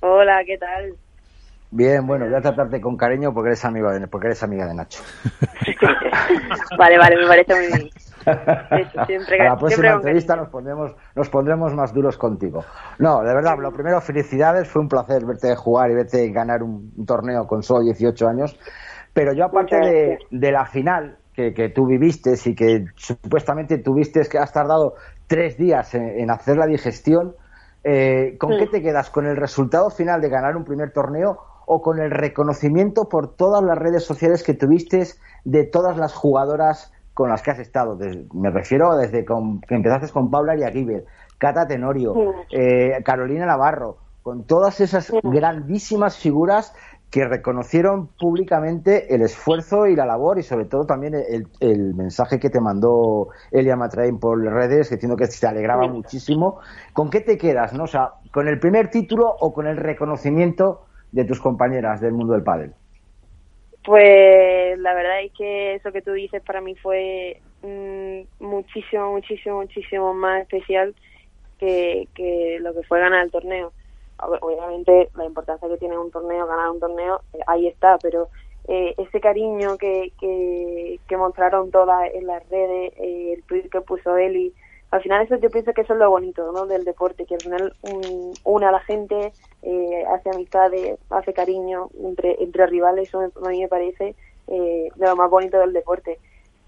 Hola, 0.00 0.42
¿qué 0.46 0.58
tal? 0.58 0.92
Bien, 1.72 2.06
bueno, 2.06 2.24
voy 2.26 2.34
a 2.34 2.40
tratarte 2.40 2.80
con 2.80 2.96
cariño 2.96 3.34
porque 3.34 3.48
eres 3.48 3.64
amigo 3.64 3.90
de, 3.90 4.06
porque 4.06 4.28
eres 4.28 4.42
amiga 4.44 4.64
de 4.66 4.74
Nacho. 4.74 5.02
vale, 6.78 6.98
vale, 6.98 7.16
me 7.16 7.26
parece 7.26 7.54
muy 7.54 7.66
bien. 7.66 7.90
Eso, 8.70 9.04
siempre, 9.06 9.40
a 9.40 9.50
la 9.50 9.56
próxima 9.56 9.92
entrevista 9.92 10.36
nos 10.36 10.48
pondremos, 10.48 10.94
nos 11.14 11.28
pondremos 11.28 11.74
más 11.74 11.92
duros 11.92 12.16
contigo. 12.16 12.64
No, 12.98 13.20
de 13.22 13.34
verdad, 13.34 13.56
lo 13.58 13.72
primero, 13.72 14.00
felicidades, 14.00 14.68
fue 14.68 14.82
un 14.82 14.88
placer 14.88 15.24
verte 15.24 15.54
jugar 15.56 15.90
y 15.90 15.94
verte 15.94 16.30
ganar 16.30 16.62
un, 16.62 16.92
un 16.96 17.06
torneo 17.06 17.46
con 17.46 17.62
solo 17.62 17.84
18 17.84 18.28
años. 18.28 18.58
Pero 19.12 19.32
yo, 19.32 19.46
aparte 19.46 20.18
de, 20.30 20.52
la 20.52 20.66
final 20.66 21.16
que, 21.32 21.52
que 21.54 21.70
tú 21.70 21.86
viviste 21.86 22.34
y 22.44 22.54
que 22.54 22.84
supuestamente 22.96 23.78
tuviste 23.78 24.20
que 24.30 24.38
has 24.38 24.52
tardado 24.52 24.94
tres 25.26 25.56
días 25.56 25.94
en, 25.94 26.08
en 26.20 26.30
hacer 26.30 26.56
la 26.56 26.66
digestión, 26.66 27.34
eh, 27.84 28.36
¿con 28.38 28.52
Sí. 28.52 28.58
qué 28.58 28.66
te 28.66 28.82
quedas? 28.82 29.10
¿Con 29.10 29.26
el 29.26 29.36
resultado 29.36 29.90
final 29.90 30.20
de 30.20 30.28
ganar 30.28 30.56
un 30.56 30.64
primer 30.64 30.92
torneo 30.92 31.38
o 31.66 31.82
con 31.82 31.98
el 32.00 32.10
reconocimiento 32.10 33.08
por 33.08 33.36
todas 33.36 33.62
las 33.62 33.78
redes 33.78 34.04
sociales 34.04 34.42
que 34.42 34.54
tuviste 34.54 35.04
de 35.44 35.64
todas 35.64 35.96
las 35.96 36.14
jugadoras 36.14 36.92
con 37.18 37.30
las 37.30 37.42
que 37.42 37.50
has 37.50 37.58
estado? 37.58 37.96
Des- 37.96 38.32
me 38.32 38.48
refiero 38.50 38.96
desde 38.96 39.24
con- 39.24 39.60
que 39.62 39.74
empezaste 39.74 40.08
con 40.12 40.30
Paula 40.30 40.52
Ariaguibel, 40.52 41.04
Cata 41.36 41.66
Tenorio, 41.66 42.14
Sí. 42.14 42.56
eh, 42.56 43.02
Carolina 43.04 43.44
Navarro, 43.44 43.96
con 44.22 44.44
todas 44.44 44.80
esas 44.80 45.06
Sí. 45.06 45.18
grandísimas 45.24 46.16
figuras 46.16 46.72
que 47.10 47.26
reconocieron 47.26 48.06
públicamente 48.20 49.12
el 49.12 49.22
esfuerzo 49.22 49.86
y 49.88 49.96
la 49.96 50.06
labor 50.06 50.38
y 50.38 50.44
sobre 50.44 50.66
todo 50.66 50.84
también 50.86 51.14
el, 51.14 51.48
el 51.58 51.94
mensaje 51.96 52.38
que 52.38 52.50
te 52.50 52.60
mandó 52.60 53.30
Elia 53.50 53.74
Matrain 53.74 54.20
por 54.20 54.38
redes 54.40 54.88
diciendo 54.90 55.16
que 55.16 55.26
se 55.26 55.44
alegraba 55.44 55.84
Sí. 55.86 55.88
muchísimo. 55.90 56.60
¿Con 56.92 57.10
qué 57.10 57.20
te 57.20 57.36
quedas? 57.36 57.72
No? 57.72 57.82
O 57.84 57.88
sea, 57.88 58.10
¿Con 58.32 58.46
el 58.46 58.60
primer 58.60 58.90
título 58.90 59.26
o 59.40 59.52
con 59.52 59.66
el 59.66 59.76
reconocimiento 59.78 60.82
de 61.10 61.24
tus 61.24 61.40
compañeras 61.40 62.00
del 62.00 62.12
mundo 62.12 62.34
del 62.34 62.44
pádel? 62.44 62.74
Pues 63.88 64.78
la 64.80 64.92
verdad 64.94 65.22
es 65.22 65.32
que 65.32 65.76
eso 65.76 65.92
que 65.92 66.02
tú 66.02 66.12
dices 66.12 66.42
para 66.42 66.60
mí 66.60 66.76
fue 66.76 67.42
mm, 67.62 68.20
muchísimo, 68.40 69.12
muchísimo, 69.12 69.62
muchísimo 69.62 70.12
más 70.14 70.42
especial 70.42 70.94
que, 71.58 72.08
que 72.14 72.58
lo 72.60 72.74
que 72.74 72.82
fue 72.84 73.00
ganar 73.00 73.24
el 73.24 73.32
torneo. 73.32 73.72
Ob- 74.18 74.38
Obviamente 74.42 75.10
la 75.16 75.26
importancia 75.26 75.68
que 75.68 75.78
tiene 75.78 75.98
un 75.98 76.10
torneo, 76.12 76.46
ganar 76.46 76.70
un 76.70 76.80
torneo, 76.80 77.22
eh, 77.34 77.40
ahí 77.48 77.68
está, 77.68 77.98
pero 77.98 78.30
eh, 78.68 78.94
ese 78.98 79.20
cariño 79.20 79.78
que, 79.78 80.12
que, 80.20 81.00
que 81.08 81.16
mostraron 81.18 81.70
todas 81.70 82.10
en 82.14 82.26
las 82.26 82.48
redes, 82.50 82.92
eh, 82.98 83.34
el 83.38 83.44
tweet 83.44 83.70
que 83.70 83.80
puso 83.82 84.16
Eli, 84.18 84.54
al 84.90 85.02
final 85.02 85.22
eso 85.22 85.36
yo 85.36 85.50
pienso 85.50 85.72
que 85.72 85.82
eso 85.82 85.92
es 85.92 85.98
lo 85.98 86.10
bonito 86.10 86.50
¿no? 86.52 86.66
del 86.66 86.84
deporte, 86.84 87.26
que 87.26 87.34
al 87.34 87.42
final 87.42 87.74
un, 87.82 88.32
une 88.44 88.66
a 88.66 88.72
la 88.72 88.80
gente, 88.80 89.32
eh, 89.62 90.04
hace 90.08 90.30
amistades, 90.30 90.98
hace 91.10 91.32
cariño 91.32 91.90
entre, 92.02 92.42
entre 92.42 92.66
rivales, 92.66 93.08
eso 93.08 93.20
a 93.20 93.48
mí 93.48 93.60
me 93.60 93.68
parece 93.68 94.14
eh, 94.46 94.88
de 94.94 95.06
lo 95.06 95.16
más 95.16 95.30
bonito 95.30 95.58
del 95.58 95.72
deporte. 95.72 96.18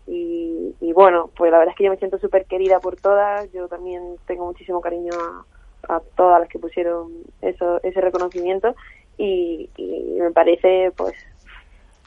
Y, 0.06 0.74
y 0.80 0.92
bueno, 0.92 1.30
pues 1.36 1.50
la 1.50 1.58
verdad 1.58 1.72
es 1.72 1.78
que 1.78 1.84
yo 1.84 1.90
me 1.90 1.96
siento 1.96 2.18
súper 2.18 2.44
querida 2.44 2.80
por 2.80 2.96
todas, 2.96 3.50
yo 3.52 3.68
también 3.68 4.16
tengo 4.26 4.44
muchísimo 4.44 4.80
cariño 4.80 5.12
a, 5.14 5.96
a 5.96 6.00
todas 6.16 6.40
las 6.40 6.48
que 6.48 6.58
pusieron 6.58 7.12
eso, 7.40 7.80
ese 7.82 8.00
reconocimiento 8.00 8.74
y, 9.16 9.70
y 9.76 10.16
me 10.18 10.30
parece 10.30 10.92
pues 10.96 11.14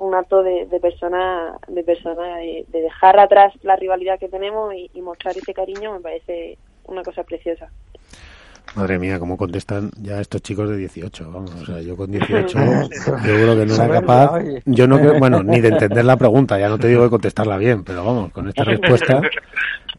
un 0.03 0.15
acto 0.15 0.43
de, 0.43 0.65
de 0.65 0.79
persona 0.79 1.57
de 1.67 1.83
persona 1.83 2.37
de, 2.37 2.65
de 2.67 2.81
dejar 2.81 3.19
atrás 3.19 3.53
la 3.63 3.75
rivalidad 3.75 4.19
que 4.19 4.29
tenemos 4.29 4.73
y, 4.73 4.89
y 4.93 5.01
mostrar 5.01 5.37
ese 5.37 5.53
cariño 5.53 5.93
me 5.93 5.99
parece 5.99 6.57
una 6.85 7.01
cosa 7.03 7.23
preciosa 7.23 7.69
Madre 8.75 8.97
mía, 8.97 9.19
cómo 9.19 9.37
contestan 9.37 9.91
ya 10.01 10.19
estos 10.19 10.41
chicos 10.41 10.67
de 10.67 10.77
18. 10.77 11.31
Vamos, 11.31 11.53
o 11.53 11.65
sea, 11.65 11.79
yo 11.81 11.95
con 11.95 12.09
18 12.09 12.47
seguro 13.23 13.55
que 13.55 13.65
no 13.67 13.75
era 13.75 13.87
capaz. 13.87 14.39
Yo 14.65 14.87
no, 14.87 14.97
creo- 14.97 15.19
bueno, 15.19 15.43
ni 15.43 15.59
de 15.61 15.67
entender 15.67 16.03
la 16.03 16.17
pregunta, 16.17 16.57
ya 16.57 16.69
no 16.69 16.79
te 16.79 16.87
digo 16.87 17.03
de 17.03 17.09
contestarla 17.11 17.57
bien, 17.57 17.83
pero 17.83 18.03
vamos, 18.03 18.31
con 18.31 18.47
esta 18.47 18.63
respuesta, 18.63 19.21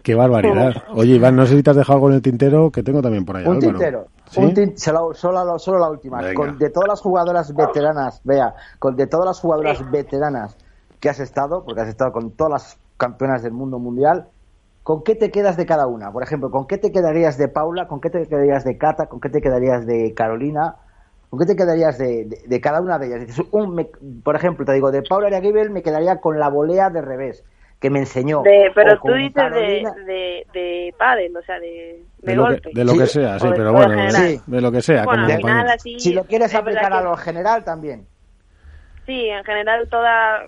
qué 0.05 0.15
barbaridad. 0.15 0.75
Oye, 0.95 1.15
Iván, 1.17 1.35
no 1.35 1.47
sé 1.47 1.57
si 1.57 1.63
te 1.65 1.71
has 1.71 1.77
dejado 1.77 1.95
algo 1.97 2.09
en 2.11 2.15
el 2.15 2.23
tintero, 2.23 2.71
que 2.71 2.85
tengo 2.85 3.03
también 3.03 3.25
por 3.25 3.37
ahí. 3.37 3.45
Un 3.45 3.57
Álvaro. 3.57 3.71
tintero. 3.79 4.07
¿Sí? 4.31 4.41
Un 4.41 4.55
tin- 4.55 4.77
solo, 4.79 5.13
solo, 5.15 5.59
solo 5.59 5.79
la 5.81 5.91
última. 5.91 6.21
Venga. 6.21 6.35
Con, 6.35 6.59
de 6.59 6.71
todas 6.71 6.89
las 6.89 7.01
jugadoras 7.01 7.53
veteranas, 7.55 8.21
vea, 8.23 8.55
con 8.79 8.95
de 8.95 9.07
todas 9.09 9.27
las 9.27 9.41
jugadoras 9.41 9.91
veteranas 9.91 10.57
que 11.01 11.09
has 11.09 11.19
estado, 11.19 11.65
porque 11.65 11.81
has 11.81 11.89
estado 11.89 12.13
con 12.13 12.31
todas 12.31 12.53
las 12.53 12.79
campeonas 12.97 13.43
del 13.43 13.53
mundo 13.53 13.79
mundial, 13.79 14.29
¿con 14.83 15.03
qué 15.03 15.15
te 15.15 15.31
quedas 15.31 15.57
de 15.57 15.67
cada 15.67 15.87
una? 15.87 16.13
Por 16.13 16.23
ejemplo, 16.23 16.51
¿con 16.51 16.67
qué 16.67 16.79
te 16.79 16.93
quedarías 16.93 17.37
de 17.39 17.49
Paula? 17.49 17.89
¿Con 17.89 18.01
qué 18.01 18.11
te 18.11 18.27
quedarías 18.27 18.65
de 18.65 18.79
Cata? 18.79 19.07
¿Con 19.07 19.21
qué 19.21 19.29
te 19.29 19.41
quedarías 19.43 19.85
de 19.87 20.15
Carolina? 20.15 20.77
¿Con 21.31 21.39
qué 21.41 21.47
te 21.47 21.57
quedarías 21.57 21.99
de, 21.99 22.27
de- 22.27 22.43
de 22.47 22.61
cada 22.61 22.81
una 22.81 22.99
de 22.99 23.07
ellas? 23.09 23.27
Dices, 23.27 23.45
un, 23.51 23.75
me- 23.75 23.91
por 24.23 24.37
ejemplo, 24.37 24.65
te 24.65 24.73
digo, 24.73 24.91
de 24.93 25.03
Paula 25.03 25.27
Ariagibel 25.27 25.71
me 25.71 25.83
quedaría 25.83 26.21
con 26.21 26.39
la 26.39 26.49
volea 26.49 26.91
de 26.91 27.01
revés, 27.03 27.43
que 27.85 27.91
me 27.91 27.99
enseñó. 27.99 28.41
De, 28.43 28.73
pero 28.75 28.95
O 28.95 28.97
tú 29.07 29.13
dices 29.13 29.35
Carolina- 29.35 29.91
de, 29.93 30.05
de, 30.05 30.47
de 30.55 30.95
pádel, 30.97 31.37
o 31.37 31.43
sea, 31.43 31.61
de, 31.61 32.01
de, 32.19 32.33
De 32.33 32.35
lo, 32.35 32.45
que, 32.47 32.51
golpe. 32.53 32.71
de 32.73 32.85
lo 32.85 32.93
Sí. 32.93 32.99
que 32.99 33.07
sea, 33.07 33.39
sí, 33.39 33.47
pero 33.55 33.73
bueno, 33.73 33.91
general. 33.91 34.23
de, 34.23 34.41
de 34.47 34.61
lo 34.63 34.73
que 34.73 34.81
sea. 34.81 35.05
Bueno, 35.05 35.23
como 35.25 35.33
al 35.35 35.37
final 35.37 35.41
compañero. 35.43 35.75
así... 35.75 36.01
Si 36.01 36.13
lo 36.15 36.25
quieres 36.25 36.55
aplicar 36.55 36.93
a 36.95 37.03
lo 37.03 37.15
general, 37.19 37.63
también. 37.63 38.07
Sí, 39.05 39.29
en 39.29 39.45
general 39.45 39.87
toda, 39.91 40.47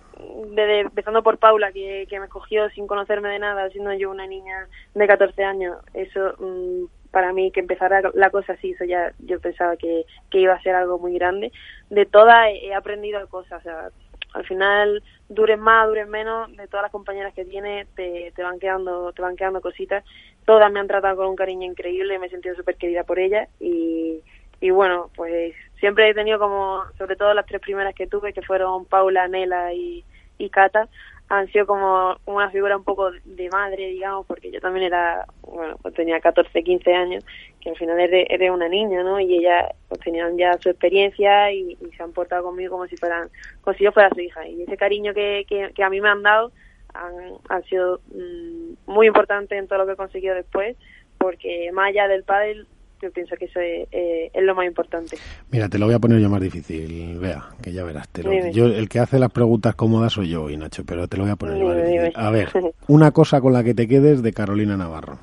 desde, 0.54 0.80
empezando 0.80 1.22
por 1.22 1.36
Paula, 1.36 1.72
que, 1.72 2.06
que 2.08 2.18
me 2.18 2.24
escogió 2.24 2.70
sin 2.70 2.86
conocerme 2.86 3.28
de 3.28 3.38
nada, 3.38 3.68
siendo 3.68 3.92
yo 3.92 4.10
una 4.10 4.26
niña 4.26 4.66
de 4.94 5.06
14 5.06 5.44
años, 5.44 5.76
eso 5.92 6.32
mm, 6.38 6.84
para 7.10 7.34
mí 7.34 7.50
que 7.52 7.60
empezara 7.60 8.00
la 8.14 8.30
cosa 8.30 8.54
así, 8.54 8.70
eso 8.70 8.84
ya 8.86 9.12
yo 9.18 9.38
pensaba 9.40 9.76
que, 9.76 10.06
que 10.30 10.38
iba 10.40 10.54
a 10.54 10.62
ser 10.62 10.74
algo 10.74 10.98
muy 10.98 11.12
grande. 11.18 11.52
De 11.90 12.06
todas 12.06 12.46
he, 12.48 12.68
he 12.68 12.74
aprendido 12.74 13.28
cosas, 13.28 13.60
o 13.60 13.62
sea, 13.62 13.88
al 14.32 14.44
final 14.46 15.02
dures 15.28 15.58
más, 15.58 15.86
dures 15.88 16.08
menos, 16.08 16.54
de 16.56 16.68
todas 16.68 16.84
las 16.84 16.92
compañeras 16.92 17.34
que 17.34 17.44
tienes 17.44 17.88
te, 17.94 18.32
te 18.34 18.42
van 18.42 18.58
quedando 18.58 19.12
te 19.12 19.22
van 19.22 19.36
quedando 19.36 19.60
cositas. 19.60 20.04
Todas 20.44 20.70
me 20.70 20.80
han 20.80 20.86
tratado 20.86 21.16
con 21.16 21.26
un 21.26 21.36
cariño 21.36 21.66
increíble, 21.66 22.18
me 22.18 22.26
he 22.26 22.30
sentido 22.30 22.54
súper 22.54 22.76
querida 22.76 23.04
por 23.04 23.18
ellas 23.18 23.48
y, 23.58 24.22
y 24.60 24.70
bueno, 24.70 25.10
pues 25.16 25.54
siempre 25.80 26.08
he 26.08 26.14
tenido 26.14 26.38
como, 26.38 26.84
sobre 26.98 27.16
todo 27.16 27.34
las 27.34 27.46
tres 27.46 27.60
primeras 27.60 27.94
que 27.94 28.06
tuve, 28.06 28.32
que 28.32 28.42
fueron 28.42 28.84
Paula, 28.84 29.28
Nela 29.28 29.72
y, 29.74 30.04
y 30.38 30.50
Cata, 30.50 30.88
han 31.28 31.50
sido 31.50 31.66
como 31.66 32.16
una 32.26 32.50
figura 32.50 32.76
un 32.76 32.84
poco 32.84 33.10
de 33.24 33.48
madre, 33.50 33.88
digamos, 33.88 34.26
porque 34.26 34.50
yo 34.52 34.60
también 34.60 34.86
era, 34.86 35.26
bueno, 35.42 35.76
pues 35.82 35.94
tenía 35.94 36.20
14, 36.20 36.62
15 36.62 36.94
años, 36.94 37.24
que 37.60 37.70
al 37.70 37.76
final 37.76 37.98
eres, 37.98 38.26
eres 38.30 38.50
una 38.50 38.68
niña, 38.68 39.02
¿no? 39.02 39.18
Y 39.18 39.38
ellas 39.38 39.72
pues 39.88 40.00
tenían 40.02 40.38
ya 40.38 40.56
su 40.58 40.68
experiencia 40.68 41.50
y, 41.52 41.76
y 41.80 41.96
se 41.96 42.02
han 42.02 42.12
portado 42.12 42.44
conmigo 42.44 42.72
como 42.72 42.86
si 42.86 42.96
fueran, 42.96 43.28
como 43.62 43.76
si 43.76 43.84
yo 43.84 43.92
fuera 43.92 44.10
su 44.10 44.20
hija. 44.20 44.46
Y 44.46 44.62
ese 44.62 44.76
cariño 44.76 45.14
que, 45.14 45.44
que, 45.48 45.72
que 45.74 45.82
a 45.82 45.90
mí 45.90 46.00
me 46.00 46.08
han 46.08 46.22
dado 46.22 46.52
han, 46.94 47.34
han 47.48 47.64
sido 47.64 48.00
mm, 48.14 48.90
muy 48.90 49.08
importante 49.08 49.56
en 49.56 49.66
todo 49.66 49.80
lo 49.80 49.86
que 49.86 49.92
he 49.92 49.96
conseguido 49.96 50.34
después, 50.34 50.76
porque 51.18 51.70
más 51.72 51.88
allá 51.88 52.06
del 52.06 52.22
pádel, 52.22 52.68
yo 53.06 53.12
pienso 53.12 53.34
que 53.36 53.46
eso 53.46 53.60
es, 53.60 53.88
eh, 53.92 54.30
es 54.34 54.42
lo 54.42 54.54
más 54.54 54.66
importante. 54.66 55.16
Mira, 55.50 55.68
te 55.68 55.78
lo 55.78 55.86
voy 55.86 55.94
a 55.94 55.98
poner 55.98 56.20
yo 56.20 56.28
más 56.28 56.40
difícil, 56.40 57.18
vea, 57.18 57.44
que 57.62 57.72
ya 57.72 57.84
verás. 57.84 58.08
Te 58.08 58.22
lo- 58.22 58.30
Dime. 58.30 58.52
yo, 58.52 58.66
el 58.66 58.88
que 58.88 58.98
hace 59.00 59.18
las 59.18 59.30
preguntas 59.32 59.74
cómodas 59.74 60.12
soy 60.12 60.28
yo 60.28 60.44
hoy, 60.44 60.56
Nacho, 60.56 60.84
pero 60.84 61.08
te 61.08 61.16
lo 61.16 61.22
voy 61.24 61.32
a 61.32 61.36
poner 61.36 61.58
yo 61.58 61.64
más 61.66 61.76
Dime, 61.76 61.88
difícil. 61.88 62.12
dime. 62.14 62.26
A 62.26 62.30
ver, 62.30 62.48
una 62.88 63.10
cosa 63.12 63.40
con 63.40 63.52
la 63.52 63.64
que 63.64 63.74
te 63.74 63.88
quedes 63.88 64.22
de 64.22 64.32
Carolina 64.32 64.76
Navarro. 64.76 65.18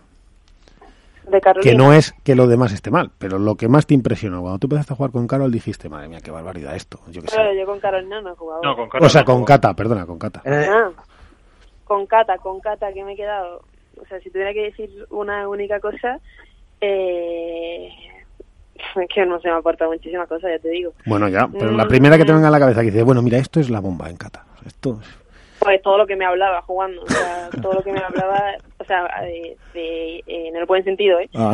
De 1.29 1.39
Carolina. 1.39 1.71
Que 1.71 1.77
no 1.77 1.93
es 1.93 2.13
que 2.23 2.35
lo 2.35 2.47
demás 2.47 2.73
esté 2.73 2.91
mal, 2.91 3.11
pero 3.17 3.39
lo 3.39 3.55
que 3.55 3.69
más 3.69 3.87
te 3.87 3.93
impresionó 3.93 4.41
cuando 4.41 4.59
tú 4.59 4.67
empezaste 4.67 4.93
a 4.93 4.95
jugar 4.97 5.11
con 5.11 5.25
Carol 5.25 5.51
dijiste, 5.51 5.87
madre 5.87 6.09
mía, 6.09 6.19
qué 6.21 6.31
barbaridad 6.31 6.75
esto. 6.75 6.99
Yo 7.07 7.21
sé. 7.21 7.27
Claro, 7.27 7.53
yo 7.53 7.65
con 7.65 7.79
Carolina 7.79 8.21
no 8.21 8.33
he 8.33 8.35
jugado. 8.35 8.61
No, 8.61 8.75
con 8.75 8.89
Carlos 8.89 9.07
O 9.07 9.09
sea, 9.09 9.21
no 9.21 9.25
con. 9.27 9.45
Cata, 9.45 9.73
perdona, 9.73 10.05
con 10.05 10.19
Cata. 10.19 10.41
Eh, 10.45 10.67
Ah, 10.69 10.91
con 11.85 12.05
Cata, 12.07 12.37
con 12.39 12.59
Cata 12.59 12.91
que 12.93 13.03
me 13.05 13.13
he 13.13 13.15
quedado. 13.15 13.61
O 14.01 14.05
sea, 14.07 14.19
si 14.19 14.29
tuviera 14.31 14.51
que 14.53 14.63
decir 14.63 14.89
una 15.11 15.47
única 15.47 15.79
cosa, 15.79 16.19
eh, 16.85 17.89
que 19.13 19.25
no 19.25 19.39
se 19.39 19.47
me 19.49 19.55
aporta 19.55 19.87
muchísimas 19.87 20.27
cosas, 20.27 20.51
ya 20.51 20.59
te 20.59 20.69
digo. 20.69 20.93
Bueno, 21.05 21.27
ya, 21.29 21.47
pero 21.47 21.71
la 21.71 21.85
Mm. 21.85 21.87
primera 21.87 22.17
que 22.17 22.25
te 22.25 22.33
venga 22.33 22.47
a 22.47 22.51
la 22.51 22.59
cabeza 22.59 22.81
que 22.81 22.91
dice, 22.91 23.03
bueno, 23.03 23.21
mira, 23.21 23.37
esto 23.37 23.59
es 23.59 23.69
la 23.69 23.79
bomba 23.79 24.09
en 24.09 24.17
Cata. 24.17 24.45
Esto 24.65 24.99
es- 25.01 25.17
Pues 25.59 25.81
todo 25.81 25.97
lo 25.97 26.05
que 26.07 26.15
me 26.17 26.25
hablaba 26.25 26.61
jugando, 26.61 27.01
o 27.03 27.05
sea, 27.05 27.49
todo 27.61 27.75
lo 27.75 27.83
que 27.83 27.93
me 27.93 28.03
hablaba, 28.03 28.51
o 28.79 28.83
sea, 28.85 29.07
de, 29.21 29.57
de- 29.73 30.23
en 30.27 30.55
el 30.57 30.65
buen 30.65 30.83
sentido, 30.83 31.19
¿eh? 31.19 31.29
Ah, 31.35 31.53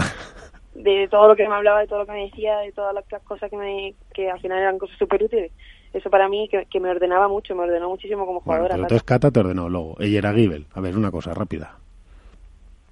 De 0.74 1.08
todo 1.10 1.28
lo 1.28 1.36
que 1.36 1.48
me 1.48 1.54
hablaba, 1.56 1.82
de 1.82 1.88
todo 1.88 2.00
lo 2.00 2.06
que 2.06 2.12
me 2.14 2.26
decía, 2.26 2.58
de 2.60 2.72
todas 2.72 2.94
las 2.94 3.04
cosas 3.24 3.50
que 3.50 3.58
me, 3.58 3.94
que 4.14 4.30
al 4.32 4.40
final 4.40 4.58
eran 4.60 4.78
cosas 4.80 4.98
súper 4.98 5.24
útiles. 5.24 5.52
Eso 5.94 6.10
para 6.10 6.30
mí, 6.30 6.48
que, 6.50 6.66
que 6.66 6.80
me 6.80 6.90
ordenaba 6.90 7.28
mucho, 7.28 7.56
me 7.56 7.64
ordenó 7.64 7.90
muchísimo 7.90 8.26
como 8.26 8.40
bueno, 8.42 8.44
jugadora. 8.44 8.76
pero 8.76 8.84
Cata. 8.84 8.96
entonces 8.96 9.04
Cata 9.04 9.32
te 9.32 9.40
ordenó 9.40 9.68
luego. 9.70 9.96
Ella 10.00 10.20
era 10.20 10.34
Gibel. 10.34 10.66
A 10.74 10.82
ver, 10.82 10.96
una 10.96 11.12
cosa 11.12 11.34
rápida. 11.34 11.76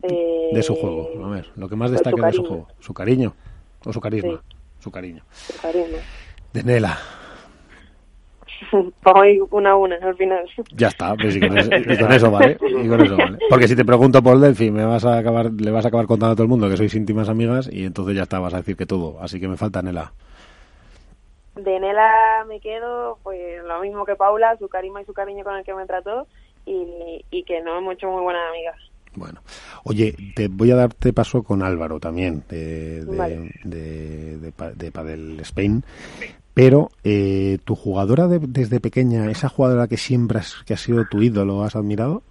De 0.07 0.63
su 0.63 0.75
juego. 0.75 1.09
A 1.25 1.29
ver, 1.29 1.47
lo 1.55 1.67
que 1.69 1.75
más 1.75 1.91
destaca 1.91 2.25
de 2.25 2.33
su 2.33 2.43
juego. 2.43 2.67
Su 2.79 2.93
cariño. 2.93 3.33
O 3.85 3.93
su 3.93 4.01
carisma. 4.01 4.41
Sí. 4.49 4.55
Su 4.79 4.91
cariño. 4.91 5.23
su 5.31 5.61
cariño. 5.61 5.97
De 6.53 6.63
Nela. 6.63 6.97
Vamos 9.03 9.23
a 9.23 9.27
ir 9.27 9.41
una 9.51 9.71
a 9.71 9.75
una 9.75 9.95
al 9.95 10.15
final. 10.15 10.49
Ya 10.73 10.87
está, 10.87 11.15
pues 11.15 11.35
y 11.35 11.39
con, 11.39 11.57
eso, 11.57 11.69
y 11.73 11.97
con 11.97 12.11
eso 12.11 12.31
vale. 12.31 12.57
y 12.61 12.87
con 12.87 13.01
eso 13.01 13.17
vale. 13.17 13.37
Porque 13.49 13.67
si 13.67 13.75
te 13.75 13.85
pregunto 13.85 14.21
por 14.21 14.39
Delphi, 14.39 14.71
me 14.71 14.85
vas 14.85 15.05
a 15.05 15.17
acabar, 15.17 15.51
le 15.51 15.71
vas 15.71 15.85
a 15.85 15.89
acabar 15.89 16.07
contando 16.07 16.33
a 16.33 16.35
todo 16.35 16.43
el 16.43 16.49
mundo 16.49 16.69
que 16.69 16.77
sois 16.77 16.93
íntimas 16.95 17.29
amigas 17.29 17.69
y 17.71 17.85
entonces 17.85 18.15
ya 18.15 18.23
está, 18.23 18.39
vas 18.39 18.53
a 18.53 18.57
decir 18.57 18.75
que 18.75 18.85
todo. 18.85 19.19
Así 19.21 19.39
que 19.39 19.47
me 19.47 19.57
falta 19.57 19.81
Nela. 19.81 20.11
De 21.55 21.79
Nela 21.79 22.45
me 22.47 22.59
quedo, 22.59 23.19
pues 23.23 23.63
lo 23.63 23.79
mismo 23.81 24.05
que 24.05 24.15
Paula, 24.15 24.57
su 24.57 24.67
carisma 24.67 25.01
y 25.01 25.05
su 25.05 25.13
cariño 25.13 25.43
con 25.43 25.55
el 25.55 25.63
que 25.63 25.73
me 25.73 25.85
trató 25.85 26.27
y, 26.65 27.23
y 27.31 27.43
que 27.43 27.61
nos 27.61 27.77
hemos 27.77 27.93
hecho 27.93 28.09
muy 28.09 28.21
buenas 28.21 28.49
amigas. 28.49 28.75
Bueno, 29.17 29.41
oye, 29.83 30.15
te 30.35 30.47
voy 30.47 30.69
a 30.69 30.75
darte 30.75 31.11
paso 31.11 31.41
con 31.41 31.63
Álvaro 31.63 31.99
también, 31.99 32.43
de, 32.47 33.03
de, 33.03 33.17
Vale. 33.17 33.51
de, 33.63 34.37
de, 34.37 34.51
Pa- 34.51 34.69
de 34.71 34.91
Padel 34.91 35.39
Spain. 35.39 35.83
Pero 36.53 36.91
eh, 37.03 37.57
tu 37.65 37.75
jugadora 37.75 38.27
de- 38.27 38.37
desde 38.39 38.79
pequeña, 38.79 39.29
esa 39.31 39.49
jugadora 39.49 39.87
que 39.87 39.97
siempre 39.97 40.37
has, 40.37 40.55
que 40.67 40.75
ha 40.75 40.77
sido 40.77 41.05
tu 41.05 41.21
ídolo, 41.23 41.63
¿has 41.63 41.75
admirado? 41.75 42.21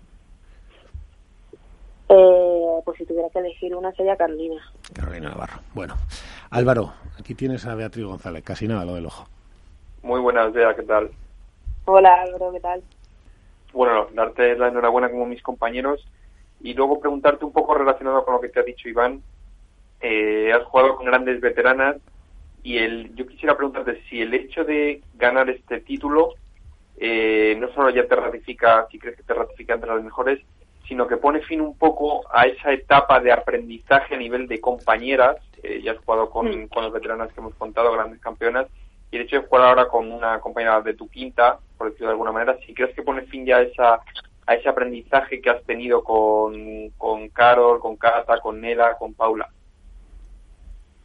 Eh, 2.09 2.81
pues 2.85 2.99
si 2.99 3.05
tuviera 3.05 3.29
que 3.31 3.40
elegir 3.40 3.75
una 3.75 3.90
sería 3.92 4.16
Carolina. 4.16 4.61
Carolina 4.94 5.31
Navarro. 5.31 5.59
Bueno, 5.75 5.96
Álvaro, 6.51 6.92
aquí 7.18 7.35
tienes 7.35 7.66
a 7.66 7.75
Beatriz 7.75 8.05
González, 8.05 8.44
casi 8.44 8.68
nada 8.68 8.85
lo 8.85 8.94
del 8.94 9.07
ojo. 9.07 9.27
Muy 10.03 10.20
buenas, 10.20 10.53
Bea, 10.53 10.75
¿qué 10.77 10.83
tal? 10.85 11.11
Hola 11.87 12.14
Álvaro, 12.22 12.53
¿qué 12.53 12.61
tal? 12.61 12.81
Bueno, 13.72 14.07
darte 14.14 14.57
la 14.57 14.68
enhorabuena 14.68 15.11
como 15.11 15.27
mis 15.27 15.42
compañeros 15.42 16.01
y 16.61 16.75
luego 16.75 17.01
preguntarte 17.01 17.45
un 17.45 17.53
poco 17.53 17.75
relacionado 17.75 18.25
con 18.25 18.35
lo 18.35 18.40
que 18.40 18.49
te 18.49 18.61
ha 18.61 18.64
dicho 18.64 18.88
Iván. 18.88 19.23
Eh, 20.01 20.53
has 20.53 20.64
jugado 20.64 20.97
con 20.97 21.07
grandes 21.07 21.40
veteranas 21.40 21.97
y 22.62 22.79
el, 22.79 23.14
yo 23.14 23.27
quisiera 23.27 23.57
preguntarte 23.57 24.03
si 24.09 24.21
el 24.21 24.35
hecho 24.35 24.64
de 24.64 25.01
ganar 25.14 25.49
este 25.49 25.81
título 25.81 26.35
eh, 26.99 27.57
no 27.61 27.69
solo 27.73 27.90
ya 27.90 28.07
te 28.07 28.16
ratifica, 28.16 28.87
si 28.90 28.99
crees 28.99 29.16
que 29.16 29.23
te 29.23 29.35
ratifica 29.35 29.75
entre 29.75 29.95
las 29.95 30.03
mejores, 30.03 30.40
sino 30.88 31.07
que 31.07 31.16
pone 31.16 31.40
fin 31.42 31.61
un 31.61 31.77
poco 31.77 32.25
a 32.33 32.47
esa 32.47 32.73
etapa 32.73 33.21
de 33.21 33.33
aprendizaje 33.33 34.14
a 34.14 34.19
nivel 34.19 34.47
de 34.47 34.61
compañeras. 34.61 35.37
Eh, 35.62 35.81
ya 35.83 35.92
has 35.92 35.99
jugado 35.99 36.31
con, 36.31 36.69
con 36.69 36.85
las 36.85 36.92
veteranas 36.92 37.33
que 37.33 37.40
hemos 37.40 37.55
contado, 37.55 37.92
grandes 37.92 38.21
campeonas, 38.21 38.66
y 39.11 39.16
el 39.16 39.23
hecho 39.23 39.37
de 39.37 39.47
jugar 39.47 39.69
ahora 39.69 39.88
con 39.88 40.11
una 40.11 40.40
compañera 40.40 40.81
de 40.81 40.95
tu 40.95 41.09
quinta, 41.09 41.59
por 41.77 41.88
decirlo 41.88 42.09
de 42.09 42.12
alguna 42.12 42.33
manera, 42.33 42.59
si 42.64 42.75
crees 42.75 42.95
que 42.95 43.03
pone 43.03 43.23
fin 43.23 43.45
ya 43.45 43.59
a, 43.59 43.62
esa, 43.62 44.01
a 44.46 44.54
ese 44.54 44.68
aprendizaje 44.68 45.40
que 45.40 45.50
has 45.50 45.62
tenido 45.64 46.02
con, 46.04 46.92
Carol, 47.32 47.80
con 47.80 47.96
Cata, 47.96 48.38
con 48.40 48.61
Nela, 48.61 48.96
con 48.96 49.14
Paula. 49.14 49.48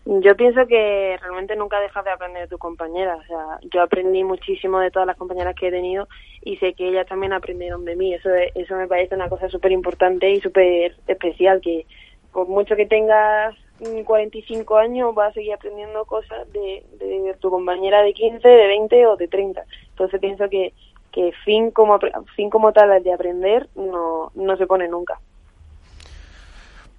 Yo 0.05 0.35
pienso 0.35 0.65
que 0.65 1.17
realmente 1.21 1.55
nunca 1.55 1.79
dejas 1.79 2.03
de 2.03 2.11
aprender 2.11 2.43
de 2.43 2.47
tu 2.47 2.57
compañera. 2.57 3.15
O 3.15 3.23
sea, 3.23 3.59
yo 3.71 3.81
aprendí 3.81 4.23
muchísimo 4.23 4.79
de 4.79 4.89
todas 4.89 5.05
las 5.07 5.17
compañeras 5.17 5.55
que 5.55 5.67
he 5.67 5.71
tenido 5.71 6.07
y 6.43 6.57
sé 6.57 6.73
que 6.73 6.89
ellas 6.89 7.07
también 7.07 7.33
aprendieron 7.33 7.85
de 7.85 7.95
mí. 7.95 8.13
Eso, 8.13 8.29
eso 8.33 8.75
me 8.75 8.87
parece 8.87 9.15
una 9.15 9.29
cosa 9.29 9.47
súper 9.49 9.71
importante 9.71 10.29
y 10.29 10.41
súper 10.41 10.95
especial, 11.07 11.61
que 11.61 11.85
por 12.33 12.47
mucho 12.47 12.75
que 12.75 12.87
tengas 12.87 13.55
mm, 13.79 14.01
45 14.01 14.77
años 14.77 15.13
vas 15.13 15.31
a 15.31 15.33
seguir 15.33 15.53
aprendiendo 15.53 16.05
cosas 16.05 16.51
de, 16.51 16.83
de 16.97 17.35
tu 17.39 17.51
compañera 17.51 18.01
de 18.01 18.13
15, 18.13 18.47
de 18.47 18.67
20 18.67 19.05
o 19.07 19.17
de 19.17 19.27
30. 19.27 19.63
Entonces 19.89 20.19
pienso 20.19 20.49
que, 20.49 20.73
que 21.11 21.31
fin 21.43 21.71
como 21.71 21.99
fin 22.35 22.49
como 22.49 22.71
tal 22.71 23.03
de 23.03 23.13
aprender 23.13 23.67
no, 23.75 24.31
no 24.35 24.57
se 24.57 24.67
pone 24.67 24.87
nunca. 24.87 25.19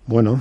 Bueno, 0.07 0.41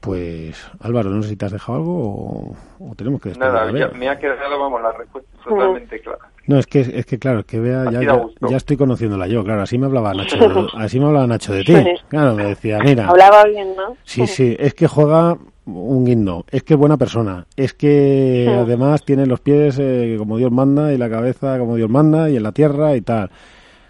pues 0.00 0.66
Álvaro, 0.80 1.10
no 1.10 1.22
sé 1.22 1.30
si 1.30 1.36
te 1.36 1.44
has 1.44 1.52
dejado 1.52 1.78
algo 1.78 1.92
o, 1.92 2.56
o 2.78 2.94
tenemos 2.94 3.20
que 3.20 3.30
despedir 3.30 3.52
Nada, 3.52 3.68
a 3.68 3.72
ya 3.72 3.88
me 3.88 4.08
ha 4.08 4.18
quedado, 4.18 4.58
vamos, 4.58 4.80
la 4.80 4.92
respuesta 4.92 5.30
totalmente 5.44 6.00
clara. 6.00 6.30
No, 6.46 6.58
es 6.58 6.66
que, 6.66 6.80
es 6.80 7.06
que 7.06 7.18
claro, 7.18 7.40
es 7.40 7.44
que 7.44 7.60
vea, 7.60 7.84
ya, 7.90 8.00
ya, 8.02 8.56
estoy 8.56 8.76
conociéndola 8.76 9.26
yo, 9.26 9.44
claro, 9.44 9.62
así 9.62 9.78
me 9.78 9.86
hablaba 9.86 10.14
Nacho, 10.14 10.68
así 10.74 10.98
me 10.98 11.06
hablaba 11.06 11.26
Nacho 11.26 11.52
de 11.52 11.64
ti. 11.64 11.74
Claro, 12.08 12.34
me 12.34 12.44
decía, 12.44 12.78
mira, 12.82 13.08
Hablaba 13.08 13.44
bien, 13.44 13.76
¿no? 13.76 13.96
sí, 14.04 14.26
sí, 14.26 14.56
es 14.58 14.74
que 14.74 14.88
juega, 14.88 15.36
un 15.74 16.04
guindo. 16.04 16.44
Es 16.50 16.62
que 16.62 16.74
es 16.74 16.80
buena 16.80 16.96
persona. 16.96 17.46
Es 17.56 17.74
que 17.74 18.48
además 18.48 19.04
tiene 19.04 19.26
los 19.26 19.40
pies 19.40 19.78
eh, 19.78 20.16
como 20.18 20.36
Dios 20.36 20.50
manda 20.50 20.92
y 20.92 20.98
la 20.98 21.10
cabeza 21.10 21.58
como 21.58 21.76
Dios 21.76 21.90
manda 21.90 22.30
y 22.30 22.36
en 22.36 22.42
la 22.42 22.52
tierra 22.52 22.96
y 22.96 23.00
tal. 23.00 23.30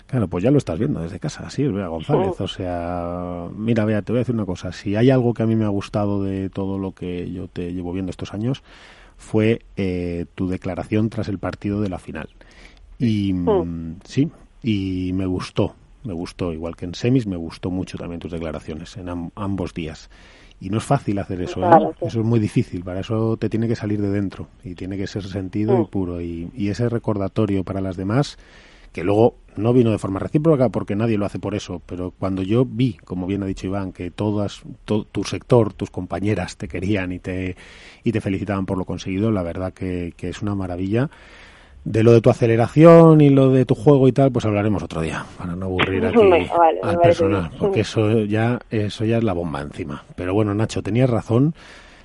Claro, 0.06 0.26
pues 0.26 0.42
ya 0.42 0.50
lo 0.50 0.58
estás 0.58 0.76
viendo 0.76 1.00
desde 1.00 1.20
casa, 1.20 1.46
así 1.46 1.62
es 1.62 1.72
Bea 1.72 1.86
González. 1.86 2.40
O 2.40 2.48
sea, 2.48 3.46
mira, 3.56 3.84
Bea, 3.84 4.02
te 4.02 4.10
voy 4.10 4.18
a 4.18 4.22
decir 4.22 4.34
una 4.34 4.44
cosa. 4.44 4.72
Si 4.72 4.96
hay 4.96 5.08
algo 5.08 5.34
que 5.34 5.44
a 5.44 5.46
mí 5.46 5.54
me 5.54 5.64
ha 5.64 5.68
gustado 5.68 6.24
de 6.24 6.50
todo 6.50 6.78
lo 6.78 6.92
que 6.92 7.30
yo 7.30 7.46
te 7.46 7.72
llevo 7.72 7.92
viendo 7.92 8.10
estos 8.10 8.34
años, 8.34 8.64
fue 9.16 9.62
eh, 9.76 10.26
tu 10.34 10.48
declaración 10.48 11.10
tras 11.10 11.28
el 11.28 11.38
partido 11.38 11.80
de 11.80 11.90
la 11.90 12.00
final. 12.00 12.28
Y 12.98 13.32
mm, 13.32 14.00
sí, 14.02 14.30
y 14.62 15.12
me 15.14 15.26
gustó, 15.26 15.76
me 16.02 16.12
gustó, 16.12 16.52
igual 16.52 16.74
que 16.74 16.86
en 16.86 16.94
semis, 16.94 17.26
me 17.26 17.36
gustó 17.36 17.70
mucho 17.70 17.96
también 17.96 18.18
tus 18.18 18.32
declaraciones 18.32 18.96
en 18.96 19.30
ambos 19.36 19.74
días. 19.74 20.10
Y 20.60 20.68
no 20.68 20.78
es 20.78 20.84
fácil 20.84 21.18
hacer 21.18 21.40
eso, 21.40 21.64
¿eh? 21.64 21.90
Eso 22.02 22.20
es 22.20 22.26
muy 22.26 22.38
difícil, 22.38 22.84
para 22.84 23.00
eso 23.00 23.36
te 23.38 23.48
tiene 23.48 23.66
que 23.66 23.76
salir 23.76 24.00
de 24.02 24.10
dentro 24.10 24.48
y 24.62 24.74
tiene 24.74 24.98
que 24.98 25.06
ser 25.06 25.24
sentido 25.24 25.80
y 25.80 25.84
puro. 25.86 26.20
Y, 26.20 26.50
y 26.54 26.68
ese 26.68 26.88
recordatorio 26.88 27.64
para 27.64 27.80
las 27.80 27.96
demás 27.96 28.36
que 28.92 29.04
luego 29.04 29.36
no 29.56 29.72
vino 29.72 29.90
de 29.90 29.98
forma 29.98 30.18
recíproca 30.18 30.68
porque 30.68 30.96
nadie 30.96 31.18
lo 31.18 31.26
hace 31.26 31.38
por 31.38 31.54
eso, 31.54 31.80
pero 31.84 32.12
cuando 32.18 32.42
yo 32.42 32.64
vi, 32.64 32.94
como 33.04 33.26
bien 33.26 33.42
ha 33.42 33.46
dicho 33.46 33.66
Iván, 33.66 33.92
que 33.92 34.10
todas, 34.10 34.62
tu 34.84 35.24
sector, 35.24 35.72
tus 35.72 35.90
compañeras 35.90 36.56
te 36.56 36.68
querían 36.68 37.12
y 37.12 37.18
te, 37.18 37.56
y 38.04 38.12
te 38.12 38.20
felicitaban 38.20 38.66
por 38.66 38.78
lo 38.78 38.84
conseguido, 38.84 39.30
la 39.30 39.42
verdad 39.42 39.72
que, 39.72 40.14
es 40.18 40.42
una 40.42 40.54
maravilla. 40.54 41.10
De 41.82 42.02
lo 42.02 42.12
de 42.12 42.20
tu 42.20 42.28
aceleración 42.28 43.20
y 43.22 43.30
lo 43.30 43.50
de 43.50 43.64
tu 43.64 43.74
juego 43.74 44.06
y 44.06 44.12
tal, 44.12 44.30
pues 44.30 44.44
hablaremos 44.44 44.82
otro 44.82 45.00
día, 45.00 45.24
para 45.38 45.56
no 45.56 45.66
aburrir 45.66 46.04
aquí 46.04 46.18
al 46.82 47.00
personal, 47.00 47.50
porque 47.58 47.80
eso 47.80 48.20
ya, 48.24 48.58
eso 48.70 49.04
ya 49.04 49.16
es 49.16 49.24
la 49.24 49.32
bomba 49.32 49.62
encima. 49.62 50.04
Pero 50.14 50.34
bueno, 50.34 50.54
Nacho, 50.54 50.82
tenías 50.82 51.08
razón 51.08 51.54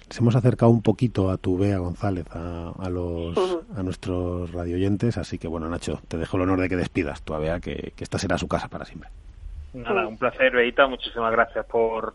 les 0.07 0.19
hemos 0.19 0.35
acercado 0.35 0.71
un 0.71 0.81
poquito 0.81 1.31
a 1.31 1.37
tu 1.37 1.57
Bea 1.57 1.79
González, 1.79 2.25
a, 2.31 2.89
los, 2.89 3.35
a 3.75 3.81
nuestros 3.81 4.51
radioyentes, 4.51 5.17
así 5.17 5.39
que 5.39 5.47
bueno, 5.47 5.67
Nacho, 5.67 5.99
te 6.07 6.17
dejo 6.17 6.37
el 6.37 6.43
honor 6.43 6.61
de 6.61 6.69
que 6.69 6.75
despidas 6.75 7.23
tu 7.23 7.35
Bea, 7.37 7.59
que, 7.59 7.91
que 7.95 8.03
esta 8.03 8.19
será 8.19 8.37
su 8.37 8.47
casa 8.47 8.67
para 8.67 8.85
siempre. 8.85 9.09
Nada, 9.73 10.07
un 10.07 10.17
placer, 10.17 10.53
Beita, 10.53 10.87
muchísimas 10.87 11.31
gracias 11.31 11.65
por, 11.65 12.13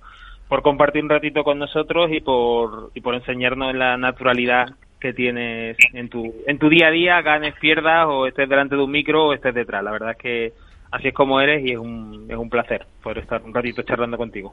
por 0.48 0.62
compartir 0.62 1.02
un 1.02 1.10
ratito 1.10 1.42
con 1.42 1.58
nosotros 1.58 2.10
y 2.12 2.20
por, 2.20 2.90
y 2.94 3.00
por 3.00 3.14
enseñarnos 3.14 3.74
la 3.74 3.96
naturalidad 3.96 4.68
que 5.00 5.12
tienes 5.12 5.76
en 5.92 6.08
tu, 6.08 6.34
en 6.46 6.58
tu 6.58 6.68
día 6.68 6.88
a 6.88 6.90
día, 6.90 7.22
ganes, 7.22 7.54
pierdas 7.58 8.06
o 8.08 8.26
estés 8.26 8.48
delante 8.48 8.76
de 8.76 8.82
un 8.82 8.90
micro 8.90 9.26
o 9.26 9.32
estés 9.32 9.54
detrás. 9.54 9.82
La 9.82 9.90
verdad 9.90 10.10
es 10.12 10.16
que 10.18 10.52
así 10.90 11.08
es 11.08 11.14
como 11.14 11.40
eres 11.40 11.64
y 11.64 11.72
es 11.72 11.78
un, 11.78 12.26
es 12.28 12.36
un 12.36 12.50
placer 12.50 12.86
poder 13.02 13.18
estar 13.18 13.42
un 13.42 13.54
ratito 13.54 13.82
charlando 13.82 14.16
contigo. 14.16 14.52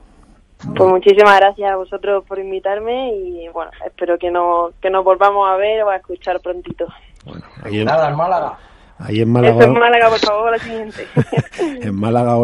Pues 0.76 0.90
muchísimas 0.90 1.38
gracias 1.38 1.72
a 1.72 1.76
vosotros 1.76 2.24
por 2.26 2.40
invitarme 2.40 3.14
y 3.14 3.48
bueno, 3.50 3.70
espero 3.86 4.18
que 4.18 4.32
no 4.32 4.72
que 4.82 4.90
nos 4.90 5.04
volvamos 5.04 5.48
a 5.48 5.56
ver 5.56 5.84
o 5.84 5.90
a 5.90 5.98
escuchar 5.98 6.40
prontito. 6.40 6.88
Bueno, 7.26 7.46
Nada, 7.86 8.10
en 8.10 8.16
Málaga. 8.16 8.58
Ahí 9.00 9.22
en 9.22 9.30
Málaga. 9.30 9.66
en 9.66 9.74
Málaga, 9.74 10.10
por 10.10 10.20
favor, 10.20 10.52
la 10.52 10.58
siguiente. 10.58 11.06
en 11.82 11.96
Málaga 11.96 12.36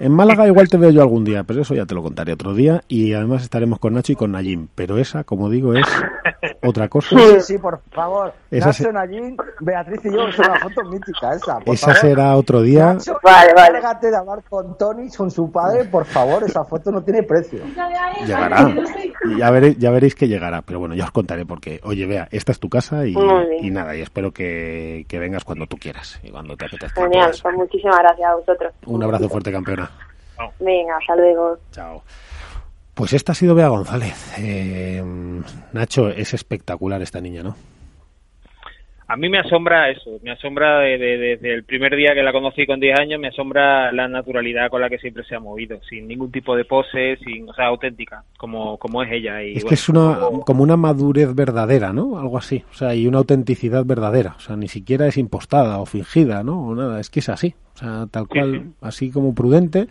en, 0.00 0.12
Málaga 0.12 0.46
igual 0.46 0.68
te 0.68 0.76
veo 0.76 0.90
yo 0.90 1.00
algún 1.00 1.24
día, 1.24 1.44
pero 1.44 1.62
eso 1.62 1.74
ya 1.74 1.86
te 1.86 1.94
lo 1.94 2.02
contaré 2.02 2.34
otro 2.34 2.52
día. 2.52 2.82
Y 2.88 3.14
además 3.14 3.42
estaremos 3.42 3.78
con 3.78 3.94
Nacho 3.94 4.12
y 4.12 4.16
con 4.16 4.32
Nayim. 4.32 4.68
Pero 4.74 4.98
esa, 4.98 5.24
como 5.24 5.48
digo, 5.48 5.72
es 5.72 5.86
otra 6.64 6.88
cosa. 6.88 7.08
Sí, 7.10 7.40
sí, 7.40 7.58
por 7.58 7.80
favor. 7.90 8.32
Esa 8.50 8.66
Nacho, 8.68 8.92
Nayim, 8.92 9.36
Beatriz 9.60 10.00
y 10.04 10.12
yo, 10.12 10.28
es 10.28 10.38
una 10.38 10.60
foto 10.60 10.84
mítica 10.84 11.34
esa. 11.34 11.58
esa 11.66 11.94
será 11.94 12.36
otro 12.36 12.62
día. 12.62 12.94
Nacho, 12.94 13.18
vale, 13.22 13.52
vale. 13.54 13.80
de 14.00 14.16
hablar 14.16 14.42
con 14.48 14.76
Tony, 14.76 15.10
con 15.10 15.30
su 15.30 15.50
padre, 15.50 15.84
por 15.84 16.04
favor, 16.04 16.44
esa 16.44 16.64
foto 16.64 16.90
no 16.90 17.02
tiene 17.02 17.22
precio. 17.22 17.60
Llegará. 18.26 18.74
Ya 19.38 19.50
veréis, 19.50 19.78
ya 19.78 19.90
veréis 19.90 20.14
que 20.14 20.28
llegará. 20.28 20.62
Pero 20.62 20.78
bueno, 20.80 20.94
ya 20.94 21.04
os 21.04 21.10
contaré 21.10 21.46
porque, 21.46 21.80
oye, 21.84 22.06
vea, 22.06 22.28
esta 22.30 22.52
es 22.52 22.60
tu 22.60 22.68
casa 22.68 23.06
y, 23.06 23.14
y 23.60 23.70
nada, 23.70 23.96
y 23.96 24.00
espero 24.02 24.32
que, 24.32 25.04
que 25.08 25.18
vengas 25.18 25.44
cuando 25.44 25.66
tú 25.66 25.76
quieras 25.76 26.20
y 26.22 26.30
cuando 26.30 26.56
te 26.56 26.66
apetezca. 26.66 27.02
Genial, 27.02 27.32
pues 27.42 27.54
muchísimas 27.54 27.98
gracias 27.98 28.30
a 28.30 28.34
vosotros. 28.34 28.74
Un 28.86 29.02
abrazo 29.02 29.28
fuerte, 29.28 29.52
campeona. 29.52 29.90
Venga, 30.58 30.96
hasta 30.96 31.16
luego. 31.16 31.58
Chao. 31.70 32.02
Pues 32.94 33.12
esta 33.12 33.32
ha 33.32 33.34
sido 33.34 33.54
Bea 33.54 33.68
González. 33.68 34.34
Eh, 34.38 35.02
Nacho, 35.72 36.08
es 36.08 36.34
espectacular 36.34 37.02
esta 37.02 37.20
niña, 37.20 37.42
¿no? 37.42 37.56
a 39.06 39.16
mí 39.16 39.28
me 39.28 39.38
asombra 39.38 39.90
eso, 39.90 40.18
me 40.22 40.30
asombra 40.30 40.80
desde 40.80 41.54
el 41.54 41.64
primer 41.64 41.94
día 41.94 42.14
que 42.14 42.22
la 42.22 42.32
conocí 42.32 42.66
con 42.66 42.80
10 42.80 42.98
años, 42.98 43.20
me 43.20 43.28
asombra 43.28 43.92
la 43.92 44.08
naturalidad 44.08 44.70
con 44.70 44.80
la 44.80 44.88
que 44.88 44.98
siempre 44.98 45.24
se 45.24 45.34
ha 45.34 45.40
movido, 45.40 45.78
sin 45.88 46.08
ningún 46.08 46.32
tipo 46.32 46.56
de 46.56 46.64
pose, 46.64 47.18
sin, 47.22 47.48
o 47.48 47.52
sea, 47.52 47.66
auténtica, 47.66 48.24
como, 48.38 48.78
como 48.78 49.02
es 49.02 49.12
ella. 49.12 49.42
Y, 49.42 49.56
es 49.56 49.64
que 49.64 49.74
es 49.74 49.88
una, 49.88 50.18
como... 50.46 50.62
una 50.62 50.76
madurez 50.76 51.34
verdadera, 51.34 51.92
¿no? 51.92 52.18
Algo 52.18 52.38
así, 52.38 52.64
o 52.70 52.74
sea, 52.74 52.94
y 52.94 53.06
una 53.06 53.18
autenticidad 53.18 53.84
verdadera, 53.84 54.34
o 54.38 54.40
sea, 54.40 54.56
ni 54.56 54.68
siquiera 54.68 55.06
es 55.06 55.18
impostada 55.18 55.78
o 55.78 55.86
fingida, 55.86 56.42
¿no? 56.42 56.68
O 56.68 56.74
nada, 56.74 56.98
es 56.98 57.10
que 57.10 57.20
es 57.20 57.28
así, 57.28 57.54
o 57.74 57.78
sea, 57.78 58.06
tal 58.10 58.26
cual, 58.26 58.72
así 58.80 59.10
como 59.10 59.34
prudente, 59.34 59.86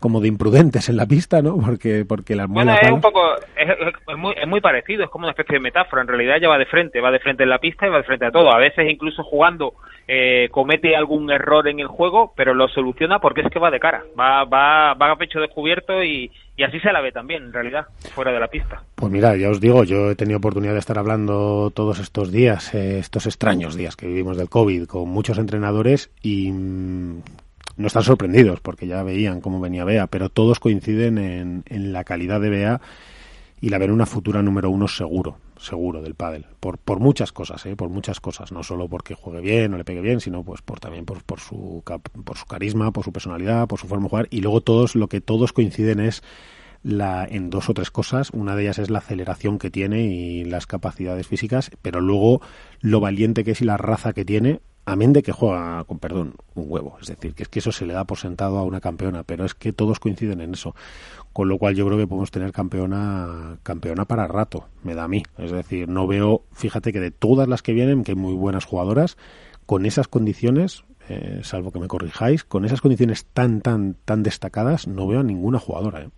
como 0.00 0.20
de 0.20 0.28
imprudentes 0.28 0.88
en 0.88 0.96
la 0.96 1.06
pista, 1.06 1.42
¿no? 1.42 1.56
Porque, 1.58 2.04
porque 2.04 2.34
la 2.34 2.46
Bueno, 2.46 2.74
es 2.80 2.90
un 2.90 3.00
poco, 3.00 3.20
es, 3.56 4.16
muy, 4.18 4.34
es 4.34 4.48
muy 4.48 4.60
parecido, 4.60 5.04
es 5.04 5.10
como 5.10 5.24
una 5.24 5.32
especie 5.32 5.54
de 5.54 5.60
metáfora. 5.60 6.02
En 6.02 6.08
realidad 6.08 6.38
ella 6.38 6.48
va 6.48 6.58
de 6.58 6.66
frente, 6.66 7.00
va 7.00 7.10
de 7.10 7.20
frente 7.20 7.44
en 7.44 7.50
la 7.50 7.58
pista 7.58 7.86
y 7.86 7.90
va 7.90 7.98
de 7.98 8.04
frente 8.04 8.26
a 8.26 8.32
todo. 8.32 8.52
A 8.52 8.58
veces 8.58 8.90
incluso 8.90 9.22
jugando 9.22 9.74
eh, 10.08 10.48
comete 10.50 10.96
algún 10.96 11.30
error 11.30 11.68
en 11.68 11.80
el 11.80 11.86
juego, 11.86 12.32
pero 12.34 12.54
lo 12.54 12.68
soluciona 12.68 13.20
porque 13.20 13.42
es 13.42 13.50
que 13.50 13.60
va 13.60 13.70
de 13.70 13.78
cara, 13.78 14.02
va, 14.18 14.44
va, 14.44 14.94
va 14.94 15.12
a 15.12 15.16
pecho 15.16 15.38
descubierto 15.38 16.02
y, 16.02 16.30
y 16.56 16.62
así 16.62 16.80
se 16.80 16.92
la 16.92 17.00
ve 17.00 17.12
también, 17.12 17.44
en 17.44 17.52
realidad, 17.52 17.86
fuera 18.14 18.32
de 18.32 18.40
la 18.40 18.48
pista. 18.48 18.82
Pues 18.94 19.12
mira, 19.12 19.36
ya 19.36 19.50
os 19.50 19.60
digo, 19.60 19.84
yo 19.84 20.10
he 20.10 20.14
tenido 20.16 20.38
oportunidad 20.38 20.72
de 20.72 20.78
estar 20.78 20.98
hablando 20.98 21.70
todos 21.70 22.00
estos 22.00 22.32
días, 22.32 22.74
eh, 22.74 22.98
estos 22.98 23.26
extraños 23.26 23.76
días 23.76 23.96
que 23.96 24.06
vivimos 24.06 24.36
del 24.36 24.48
COVID, 24.48 24.86
con 24.86 25.08
muchos 25.08 25.38
entrenadores 25.38 26.10
y 26.22 26.50
mm, 26.50 27.22
no 27.76 27.86
están 27.86 28.02
sorprendidos 28.02 28.60
porque 28.60 28.86
ya 28.86 29.02
veían 29.02 29.40
cómo 29.40 29.60
venía 29.60 29.84
Bea, 29.84 30.06
pero 30.06 30.28
todos 30.28 30.60
coinciden 30.60 31.18
en, 31.18 31.64
en 31.66 31.92
la 31.92 32.04
calidad 32.04 32.40
de 32.40 32.50
Bea 32.50 32.80
y 33.60 33.68
la 33.68 33.78
ven 33.78 33.90
una 33.90 34.06
futura 34.06 34.42
número 34.42 34.70
uno 34.70 34.88
seguro, 34.88 35.36
seguro 35.58 36.00
del 36.00 36.14
pádel, 36.14 36.46
por, 36.60 36.78
por 36.78 36.98
muchas 36.98 37.32
cosas, 37.32 37.64
¿eh? 37.66 37.76
por 37.76 37.90
muchas 37.90 38.20
cosas, 38.20 38.52
no 38.52 38.62
solo 38.62 38.88
porque 38.88 39.14
juegue 39.14 39.40
bien 39.40 39.74
o 39.74 39.76
le 39.76 39.84
pegue 39.84 40.00
bien, 40.00 40.20
sino 40.20 40.42
pues 40.42 40.62
por 40.62 40.80
también 40.80 41.04
por, 41.04 41.22
por 41.22 41.40
su 41.40 41.82
por 42.24 42.38
su 42.38 42.46
carisma, 42.46 42.90
por 42.90 43.04
su 43.04 43.12
personalidad, 43.12 43.68
por 43.68 43.78
su 43.78 43.86
forma 43.86 44.04
de 44.04 44.10
jugar 44.10 44.28
y 44.30 44.40
luego 44.40 44.62
todos 44.62 44.94
lo 44.94 45.08
que 45.08 45.20
todos 45.20 45.52
coinciden 45.52 46.00
es 46.00 46.22
la, 46.82 47.26
en 47.28 47.50
dos 47.50 47.68
o 47.68 47.74
tres 47.74 47.90
cosas. 47.90 48.30
Una 48.30 48.56
de 48.56 48.62
ellas 48.62 48.78
es 48.78 48.88
la 48.88 48.98
aceleración 48.98 49.58
que 49.58 49.70
tiene 49.70 50.04
y 50.04 50.44
las 50.44 50.66
capacidades 50.66 51.26
físicas, 51.26 51.70
pero 51.82 52.00
luego 52.00 52.40
lo 52.80 53.00
valiente 53.00 53.44
que 53.44 53.50
es 53.50 53.60
y 53.60 53.64
la 53.64 53.76
raza 53.76 54.14
que 54.14 54.24
tiene 54.24 54.60
amén 54.92 55.12
de 55.12 55.22
que 55.22 55.32
juega 55.32 55.84
con 55.84 55.98
perdón 55.98 56.34
un 56.54 56.66
huevo, 56.68 56.96
es 57.00 57.08
decir, 57.08 57.34
que 57.34 57.42
es 57.42 57.48
que 57.48 57.58
eso 57.60 57.72
se 57.72 57.86
le 57.86 57.94
da 57.94 58.04
por 58.04 58.18
sentado 58.18 58.58
a 58.58 58.64
una 58.64 58.80
campeona, 58.80 59.22
pero 59.22 59.44
es 59.44 59.54
que 59.54 59.72
todos 59.72 60.00
coinciden 60.00 60.40
en 60.40 60.54
eso, 60.54 60.74
con 61.32 61.48
lo 61.48 61.58
cual 61.58 61.74
yo 61.74 61.86
creo 61.86 61.98
que 61.98 62.06
podemos 62.06 62.30
tener 62.30 62.52
campeona 62.52 63.58
campeona 63.62 64.04
para 64.04 64.26
rato, 64.26 64.66
me 64.82 64.94
da 64.94 65.04
a 65.04 65.08
mí, 65.08 65.22
es 65.38 65.50
decir, 65.50 65.88
no 65.88 66.06
veo, 66.06 66.42
fíjate 66.52 66.92
que 66.92 67.00
de 67.00 67.10
todas 67.10 67.48
las 67.48 67.62
que 67.62 67.72
vienen, 67.72 68.04
que 68.04 68.12
hay 68.12 68.18
muy 68.18 68.34
buenas 68.34 68.64
jugadoras, 68.64 69.16
con 69.66 69.86
esas 69.86 70.08
condiciones, 70.08 70.84
eh, 71.08 71.40
salvo 71.42 71.72
que 71.72 71.78
me 71.80 71.88
corrijáis, 71.88 72.44
con 72.44 72.64
esas 72.64 72.80
condiciones 72.80 73.26
tan 73.26 73.60
tan 73.60 73.94
tan 74.04 74.22
destacadas, 74.22 74.86
no 74.88 75.06
veo 75.06 75.20
a 75.20 75.24
ninguna 75.24 75.58
jugadora. 75.58 76.02
¿eh? 76.02 76.08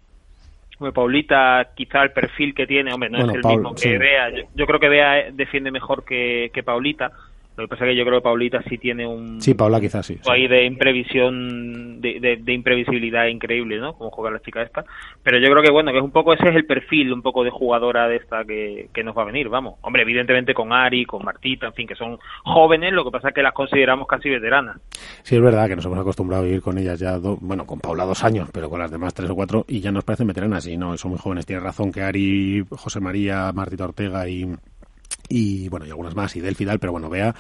Paulita, 0.91 1.71
quizá 1.77 2.03
el 2.03 2.11
perfil 2.11 2.55
que 2.55 2.67
tiene, 2.67 2.93
hombre, 2.93 3.11
no 3.11 3.19
es 3.19 3.35
el 3.35 3.45
mismo 3.45 3.75
que 3.75 3.99
Bea. 3.99 4.31
Yo, 4.55 4.67
creo 4.67 4.81
que 4.81 4.89
Bea 4.89 5.31
defiende 5.33 5.71
mejor 5.71 6.05
que, 6.05 6.51
que 6.53 6.65
Paulita, 6.65 7.13
lo 7.57 7.65
que 7.65 7.69
pasa 7.69 7.85
es 7.85 7.91
que 7.91 7.97
yo 7.97 8.05
creo 8.05 8.19
que 8.19 8.25
Paulita 8.25 8.63
sí 8.63 8.79
tiene 8.79 9.07
un... 9.07 9.41
Sí, 9.43 9.53
Paula 9.53 9.79
quizás 9.79 10.07
sí. 10.07 10.19
Ahí 10.27 10.49
de 10.49 10.65
imprevisión, 10.65 12.01
de, 12.01 12.39
de, 12.43 12.53
imprevisibilidad 12.53 13.27
increíble, 13.27 13.79
¿no? 13.79 13.93
Como 13.93 14.11
juega 14.11 14.31
la 14.31 14.41
chica 14.41 14.63
esta. 14.63 14.85
Pero 15.23 15.39
yo 15.39 15.51
creo 15.51 15.63
que, 15.63 15.71
bueno, 15.71 15.93
que 15.93 15.99
es 15.99 16.05
un 16.05 16.13
poco, 16.13 16.33
ese 16.33 16.49
es 16.49 16.57
el 16.57 16.65
perfil 16.65 17.13
un 17.13 17.21
poco 17.21 17.45
de 17.45 17.51
jugadora 17.51 18.09
de 18.09 18.17
esta 18.17 18.45
que, 18.45 18.89
que 18.95 19.05
nos 19.05 19.17
va 19.17 19.23
a 19.23 19.27
venir, 19.27 19.51
vamos. 19.51 19.75
Hombre, 19.83 20.03
evidentemente 20.03 20.55
con 20.55 20.73
Ari, 20.73 21.05
con 21.05 21.25
Martita, 21.25 21.67
en 21.67 21.75
fin, 21.75 21.87
que 21.87 21.95
son 21.95 22.19
jóvenes, 22.43 22.93
lo 22.95 23.05
que 23.05 23.11
pasa 23.11 23.29
es 23.29 23.35
que 23.35 23.43
las 23.43 23.53
consideramos 23.53 24.07
casi 24.07 24.31
veteranas. 24.31 24.79
Sí, 25.23 25.37
es 25.37 25.43
verdad 25.43 25.69
que 25.69 25.77
nos 25.77 25.85
hemos 25.85 25.99
acostumbrado 25.99 26.43
a 26.43 26.47
vivir 26.47 26.63
con 26.63 26.79
ellas 26.79 26.99
ya, 26.99 27.19
bueno, 27.19 27.67
con 27.67 27.81
Paula 27.81 28.05
dos 28.05 28.25
años, 28.25 28.49
pero 28.53 28.71
con 28.71 28.79
las 28.79 28.91
demás 28.91 29.13
tres 29.13 29.29
o 29.29 29.35
cuatro, 29.35 29.67
y 29.69 29.81
ya 29.81 29.93
nos 29.93 30.05
parecen 30.05 30.27
veteranas, 30.27 30.67
y 30.67 30.79
no, 30.79 30.97
son 30.97 31.11
muy 31.11 31.21
jóvenes. 31.21 31.45
Tienes 31.45 31.63
razón 31.63 31.93
que 31.93 32.01
Ari, 32.01 32.65
José 32.71 33.01
María, 33.01 33.53
Martita 33.53 33.85
Ortega 33.85 34.27
y 34.27 34.47
y 35.33 35.69
bueno, 35.71 35.87
y 35.87 35.91
algunas 35.91 36.15
más, 36.15 36.37
y 36.37 36.41
del 36.41 36.57
final, 36.57 36.79
pero 36.79 36.93
bueno, 36.93 37.09
vea, 37.09 37.35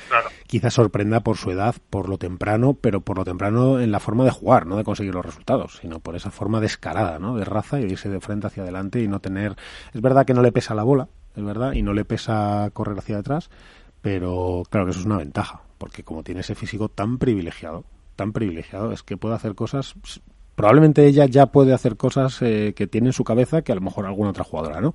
quizás 0.46 0.72
sorprenda 0.72 1.20
por 1.20 1.36
su 1.36 1.50
edad, 1.50 1.74
por 1.90 2.08
lo 2.08 2.16
temprano, 2.16 2.72
pero 2.74 3.02
por 3.02 3.18
lo 3.18 3.24
temprano 3.24 3.80
en 3.80 3.92
la 3.92 4.00
forma 4.00 4.24
de 4.24 4.30
jugar, 4.30 4.66
no 4.66 4.76
de 4.76 4.84
conseguir 4.84 5.14
los 5.14 5.24
resultados, 5.24 5.78
sino 5.82 6.00
por 6.00 6.16
esa 6.16 6.30
forma 6.30 6.60
descarada, 6.60 7.18
¿no? 7.18 7.36
De 7.36 7.44
raza 7.44 7.78
y 7.78 7.84
de 7.84 7.92
irse 7.92 8.08
de 8.08 8.20
frente 8.20 8.46
hacia 8.46 8.62
adelante 8.62 9.02
y 9.02 9.08
no 9.08 9.20
tener, 9.20 9.56
es 9.92 10.00
verdad 10.00 10.24
que 10.24 10.32
no 10.32 10.40
le 10.40 10.52
pesa 10.52 10.74
la 10.74 10.84
bola, 10.84 11.08
es 11.36 11.44
verdad, 11.44 11.74
y 11.74 11.82
no 11.82 11.92
le 11.92 12.06
pesa 12.06 12.70
correr 12.72 12.98
hacia 12.98 13.18
atrás, 13.18 13.50
pero 14.00 14.62
claro 14.70 14.86
que 14.86 14.92
eso 14.92 15.00
es 15.00 15.06
una 15.06 15.18
ventaja, 15.18 15.60
porque 15.76 16.02
como 16.02 16.22
tiene 16.22 16.40
ese 16.40 16.54
físico 16.54 16.88
tan 16.88 17.18
privilegiado, 17.18 17.84
tan 18.16 18.32
privilegiado, 18.32 18.92
es 18.92 19.02
que 19.02 19.18
puede 19.18 19.34
hacer 19.34 19.54
cosas, 19.54 19.96
probablemente 20.54 21.06
ella 21.06 21.26
ya 21.26 21.46
puede 21.46 21.74
hacer 21.74 21.98
cosas 21.98 22.40
eh, 22.40 22.72
que 22.74 22.86
tiene 22.86 23.08
en 23.08 23.12
su 23.12 23.24
cabeza 23.24 23.60
que 23.60 23.72
a 23.72 23.74
lo 23.74 23.82
mejor 23.82 24.06
alguna 24.06 24.30
otra 24.30 24.44
jugadora, 24.44 24.80
¿no? 24.80 24.94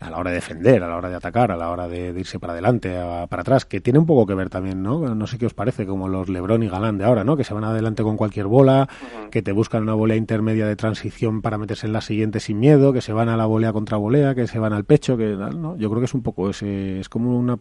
A 0.00 0.10
la 0.10 0.18
hora 0.18 0.30
de 0.30 0.36
defender, 0.36 0.82
a 0.82 0.88
la 0.88 0.96
hora 0.96 1.08
de 1.08 1.16
atacar, 1.16 1.50
a 1.50 1.56
la 1.56 1.70
hora 1.70 1.88
de, 1.88 2.08
irse 2.18 2.38
para 2.38 2.52
adelante, 2.52 2.94
para 3.28 3.42
atrás, 3.42 3.64
que 3.64 3.80
tiene 3.80 3.98
un 3.98 4.06
poco 4.06 4.26
que 4.26 4.34
ver 4.34 4.50
también, 4.50 4.82
¿no? 4.82 5.14
No 5.14 5.26
sé 5.26 5.38
qué 5.38 5.46
os 5.46 5.54
parece, 5.54 5.86
como 5.86 6.08
los 6.08 6.28
Lebron 6.28 6.62
y 6.62 6.68
Galán 6.68 6.98
de 6.98 7.04
ahora, 7.04 7.24
¿no? 7.24 7.36
Que 7.36 7.44
se 7.44 7.54
van 7.54 7.64
adelante 7.64 8.02
con 8.02 8.16
cualquier 8.16 8.46
bola, 8.46 8.88
que 9.30 9.42
te 9.42 9.52
buscan 9.52 9.82
una 9.82 9.94
volea 9.94 10.16
intermedia 10.16 10.66
de 10.66 10.76
transición 10.76 11.42
para 11.42 11.58
meterse 11.58 11.86
en 11.86 11.92
la 11.92 12.00
siguiente 12.00 12.40
sin 12.40 12.60
miedo, 12.60 12.92
que 12.92 13.00
se 13.00 13.12
van 13.12 13.28
a 13.28 13.36
la 13.36 13.46
volea 13.46 13.72
contra 13.72 13.96
volea, 13.96 14.34
que 14.34 14.46
se 14.46 14.58
van 14.58 14.72
al 14.72 14.84
pecho, 14.84 15.16
que 15.16 15.28
¿no? 15.36 15.76
Yo 15.76 15.88
creo 15.88 16.00
que 16.00 16.06
es 16.06 16.14
un 16.14 16.22
poco 16.22 16.50
ese, 16.50 17.00
es 17.00 17.08
como 17.08 17.36
una, 17.36 17.58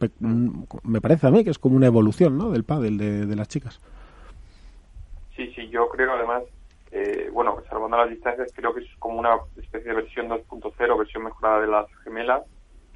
me 0.83 1.01
parece 1.01 1.27
a 1.27 1.31
mí 1.31 1.43
que 1.43 1.51
es 1.51 1.59
como 1.59 1.75
una 1.75 1.87
evolución, 1.87 2.37
¿no? 2.37 2.51
Del 2.51 2.63
pádel 2.63 2.97
de, 2.97 3.25
de 3.25 3.35
las 3.35 3.47
chicas. 3.47 3.79
Sí, 5.35 5.51
sí, 5.55 5.67
yo 5.69 5.87
creo 5.89 6.13
además 6.13 6.43
eh, 6.97 7.29
bueno, 7.29 7.57
salvando 7.69 7.97
las 7.97 8.09
distancias, 8.09 8.49
creo 8.55 8.73
que 8.73 8.79
es 8.79 8.87
como 8.99 9.19
una 9.19 9.37
especie 9.57 9.89
de 9.89 9.95
versión 9.95 10.29
2.0, 10.29 10.97
versión 10.97 11.25
mejorada 11.25 11.59
de 11.59 11.67
las 11.67 11.87
gemelas, 12.05 12.43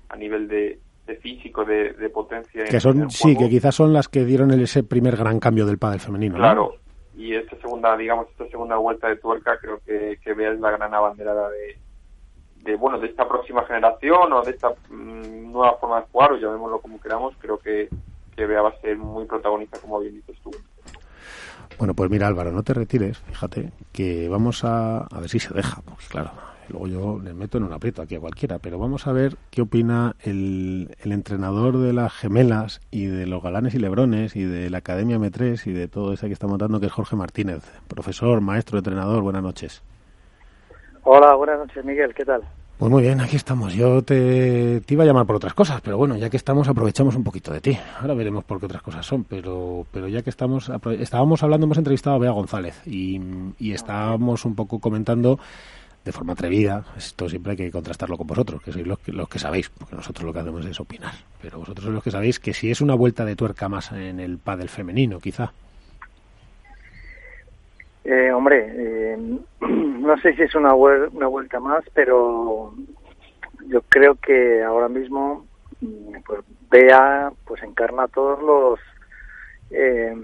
a 0.08 0.16
nivel 0.16 0.47
de, 0.47 0.80
físico, 1.22 1.66
de, 1.66 2.10
potencia. 2.14 2.64
Que 2.64 2.80
son, 2.80 3.12
sí, 3.12 3.36
que 3.36 3.50
quizás 3.50 3.76
son 3.76 3.91
las 3.91 4.08
que 4.08 4.24
dieron 4.24 4.52
ese 4.52 4.84
primer 4.84 5.18
gran 5.18 5.41
cambio 5.41 5.66
del 5.66 5.80
pádel 5.80 6.00
femenino. 6.00 6.38
Claro, 6.38 6.76
y 7.18 7.36
esta 7.36 7.58
segunda, 7.58 7.97
digamos, 7.97 8.30
esta 8.30 8.47
segunda 8.47 8.78
vuelta 8.78 9.10
de 9.10 9.18
tuerca 9.18 9.58
creo 9.60 9.82
que, 9.86 10.18
que 10.24 10.34
Bea 10.34 10.54
es 10.54 10.62
la 10.62 10.72
gran 10.72 10.93
abanderada 10.93 11.50
de, 11.50 11.78
de, 12.64 12.78
bueno, 12.78 13.00
de 13.00 13.08
esta 13.08 13.28
próxima 13.28 13.66
generación 13.66 14.32
o 14.32 14.41
de 14.43 14.52
esta 14.52 14.70
mm, 14.89 15.52
nueva 15.52 15.74
forma 15.74 16.00
de 16.00 16.08
jugar, 16.10 16.32
o 16.32 16.38
llamémoslo 16.38 16.80
como 16.80 17.02
queramos, 17.02 17.36
creo 17.38 17.58
que, 17.58 17.89
que 18.34 18.45
Bea 18.45 18.62
va 18.62 18.70
a 18.70 18.80
ser 18.80 18.97
muy 18.97 19.26
protagonista, 19.26 19.78
como 19.82 20.00
bien 20.00 20.16
dices 20.16 20.38
tú. 20.41 20.52
Bueno, 21.80 21.93
pues 21.93 22.11
mira 22.11 22.27
Álvaro, 22.27 22.51
no 22.51 22.61
te 22.61 22.73
retires, 22.73 23.19
fíjate, 23.19 23.71
que 23.93 24.27
vamos 24.27 24.65
a, 24.65 24.97
a 24.97 25.19
ver 25.21 25.30
si 25.30 25.39
se 25.39 25.53
deja, 25.53 25.82
porque 25.86 26.03
claro, 26.09 26.32
luego 26.67 26.88
yo 26.88 27.19
le 27.23 27.34
meto 27.34 27.57
en 27.57 27.63
un 27.63 27.71
aprieto 27.71 28.01
aquí 28.01 28.15
a 28.15 28.19
cualquiera, 28.19 28.59
pero 28.59 28.77
vamos 28.77 29.07
a 29.07 29.13
ver 29.13 29.38
qué 29.49 29.61
opina 29.61 30.13
el, 30.19 30.93
el 31.01 31.11
entrenador 31.13 31.77
de 31.77 31.93
las 31.93 32.11
gemelas 32.11 32.82
y 32.91 33.05
de 33.05 33.25
los 33.27 33.41
galanes 33.41 33.75
y 33.75 33.80
lebrones 33.80 34.36
y 34.36 34.43
de 34.43 34.69
la 34.69 34.80
Academia 34.80 35.17
M3 35.17 35.67
y 35.67 35.71
de 35.71 35.88
todo 35.88 36.11
eso 36.11 36.27
que 36.27 36.34
está 36.34 36.47
montando, 36.47 36.82
que 36.82 36.88
es 36.88 36.91
Jorge 36.91 37.15
Martínez, 37.15 37.63
profesor, 37.88 38.41
maestro, 38.41 38.80
entrenador, 38.80 39.23
buenas 39.23 39.43
noches. 39.43 39.82
Hola, 41.03 41.34
buenas 41.36 41.59
noches 41.59 41.86
Miguel, 41.86 42.13
¿qué 42.13 42.25
tal? 42.25 42.41
Pues 42.80 42.89
muy 42.89 43.01
bien, 43.01 43.19
aquí 43.19 43.36
estamos. 43.36 43.73
Yo 43.73 44.01
te, 44.03 44.82
iba 44.88 45.03
a 45.03 45.05
llamar 45.05 45.25
por 45.25 45.36
otras 45.36 45.53
cosas, 45.53 45.82
pero 45.82 45.97
bueno, 45.97 46.15
ya 46.15 46.30
que 46.30 46.38
estamos, 46.38 46.65
aprovechamos 46.69 47.13
un 47.13 47.25
poquito 47.25 47.51
de 47.51 47.59
ti. 47.59 47.77
Ahora 47.99 48.13
veremos 48.13 48.45
por 48.45 48.57
qué 48.57 48.67
otras 48.67 48.82
cosas 48.82 49.05
son, 49.05 49.25
pero, 49.25 49.86
pero 49.91 50.07
ya 50.07 50.21
que 50.21 50.30
estamos, 50.30 50.71
estábamos 50.97 51.43
hablando, 51.43 51.65
hemos 51.65 51.77
entrevistado 51.77 52.15
a 52.15 52.19
Bea 52.19 52.32
González 52.32 52.82
y, 52.88 53.19
y 53.59 53.73
estábamos 53.73 54.45
un 54.45 54.55
poco 54.55 54.80
comentando 54.80 55.38
de 56.05 56.11
forma 56.13 56.32
atrevida, 56.32 56.86
esto 56.95 57.27
siempre 57.27 57.51
hay 57.51 57.57
que 57.57 57.69
contrastarlo 57.69 58.15
con 58.15 58.27
vosotros, 58.27 58.61
que 58.63 58.71
sois 58.71 58.88
los 58.88 58.99
que, 58.99 59.11
los 59.11 59.27
que 59.27 59.39
sabéis, 59.39 59.69
porque 59.69 59.97
nosotros 59.97 60.25
lo 60.25 60.32
que 60.32 60.39
hacemos 60.39 60.65
es 60.65 60.80
opinar, 60.80 61.15
pero 61.41 61.59
vosotros 61.59 61.84
sois 61.84 61.95
los 61.95 62.03
que 62.03 62.11
sabéis 62.11 62.39
que 62.39 62.53
si 62.53 62.71
es 62.71 62.80
una 62.80 62.95
vuelta 62.95 63.25
de 63.25 63.36
tuerca 63.36 63.67
más 63.67 63.91
en 63.91 64.21
el 64.21 64.38
pádel 64.38 64.69
femenino, 64.69 65.19
quizá. 65.19 65.51
Eh, 68.12 68.32
hombre, 68.32 68.74
eh, 68.76 69.18
no 69.60 70.18
sé 70.18 70.34
si 70.34 70.41
es 70.41 70.55
una, 70.55 70.74
una 70.74 71.28
vuelta 71.28 71.60
más, 71.60 71.84
pero 71.93 72.74
yo 73.68 73.84
creo 73.84 74.16
que 74.16 74.64
ahora 74.64 74.89
mismo 74.89 75.45
mm, 75.80 76.16
pues 76.26 76.39
Bea 76.72 77.32
pues 77.45 77.62
encarna 77.62 78.07
todos 78.07 78.41
los 78.41 78.80
eh, 79.70 80.16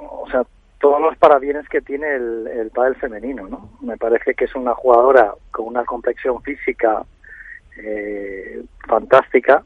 o 0.00 0.28
sea 0.30 0.42
todos 0.80 1.00
los 1.00 1.16
parabienes 1.16 1.66
que 1.70 1.80
tiene 1.80 2.14
el, 2.14 2.46
el 2.48 2.70
pádel 2.70 2.96
femenino 2.96 3.48
no 3.48 3.70
me 3.80 3.96
parece 3.96 4.34
que 4.34 4.44
es 4.44 4.54
una 4.54 4.74
jugadora 4.74 5.32
con 5.50 5.68
una 5.68 5.84
complexión 5.84 6.42
física 6.42 7.06
eh, 7.78 8.62
fantástica 8.86 9.64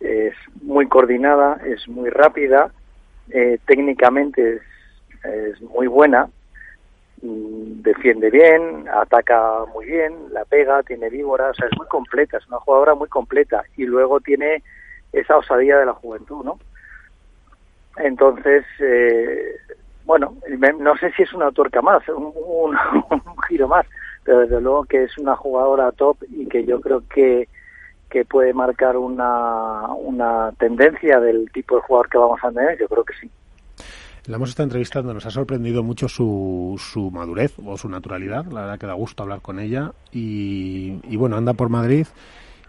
es 0.00 0.34
muy 0.60 0.88
coordinada 0.88 1.58
es 1.64 1.88
muy 1.88 2.10
rápida 2.10 2.70
eh, 3.30 3.58
técnicamente 3.64 4.56
es 4.56 4.62
es 5.24 5.60
muy 5.62 5.86
buena, 5.86 6.28
mm, 7.22 7.82
defiende 7.82 8.30
bien, 8.30 8.86
ataca 8.92 9.64
muy 9.72 9.86
bien, 9.86 10.14
la 10.32 10.44
pega, 10.44 10.82
tiene 10.82 11.08
víbora, 11.10 11.50
o 11.50 11.54
sea, 11.54 11.66
es 11.66 11.76
muy 11.76 11.86
completa, 11.88 12.38
es 12.38 12.46
una 12.48 12.58
jugadora 12.58 12.94
muy 12.94 13.08
completa 13.08 13.62
y 13.76 13.84
luego 13.84 14.20
tiene 14.20 14.62
esa 15.12 15.36
osadía 15.36 15.78
de 15.78 15.86
la 15.86 15.94
juventud, 15.94 16.44
¿no? 16.44 16.58
Entonces, 17.96 18.64
eh, 18.80 19.56
bueno, 20.04 20.36
no 20.78 20.96
sé 20.96 21.12
si 21.12 21.22
es 21.22 21.32
una 21.32 21.50
tuerca 21.50 21.82
más, 21.82 22.06
un, 22.08 22.32
un, 23.10 23.42
giro 23.48 23.68
más, 23.68 23.86
pero 24.24 24.40
desde 24.40 24.60
luego 24.60 24.84
que 24.84 25.04
es 25.04 25.18
una 25.18 25.36
jugadora 25.36 25.92
top 25.92 26.16
y 26.30 26.46
que 26.46 26.64
yo 26.64 26.80
creo 26.80 27.02
que, 27.08 27.48
que 28.08 28.24
puede 28.24 28.54
marcar 28.54 28.96
una, 28.96 29.86
una 29.92 30.52
tendencia 30.58 31.20
del 31.20 31.50
tipo 31.52 31.76
de 31.76 31.82
jugador 31.82 32.08
que 32.08 32.18
vamos 32.18 32.40
a 32.42 32.50
tener, 32.50 32.78
yo 32.78 32.88
creo 32.88 33.04
que 33.04 33.14
sí. 33.20 33.30
La 34.28 34.36
hemos 34.36 34.50
estado 34.50 34.64
entrevistando, 34.64 35.14
nos 35.14 35.24
ha 35.24 35.30
sorprendido 35.30 35.82
mucho 35.82 36.06
su, 36.06 36.78
su 36.78 37.10
madurez 37.10 37.54
o 37.64 37.78
su 37.78 37.88
naturalidad, 37.88 38.44
la 38.52 38.60
verdad 38.60 38.78
que 38.78 38.86
da 38.86 38.92
gusto 38.92 39.22
hablar 39.22 39.40
con 39.40 39.58
ella 39.58 39.92
y, 40.12 41.00
y 41.08 41.16
bueno, 41.16 41.38
anda 41.38 41.54
por 41.54 41.70
Madrid 41.70 42.06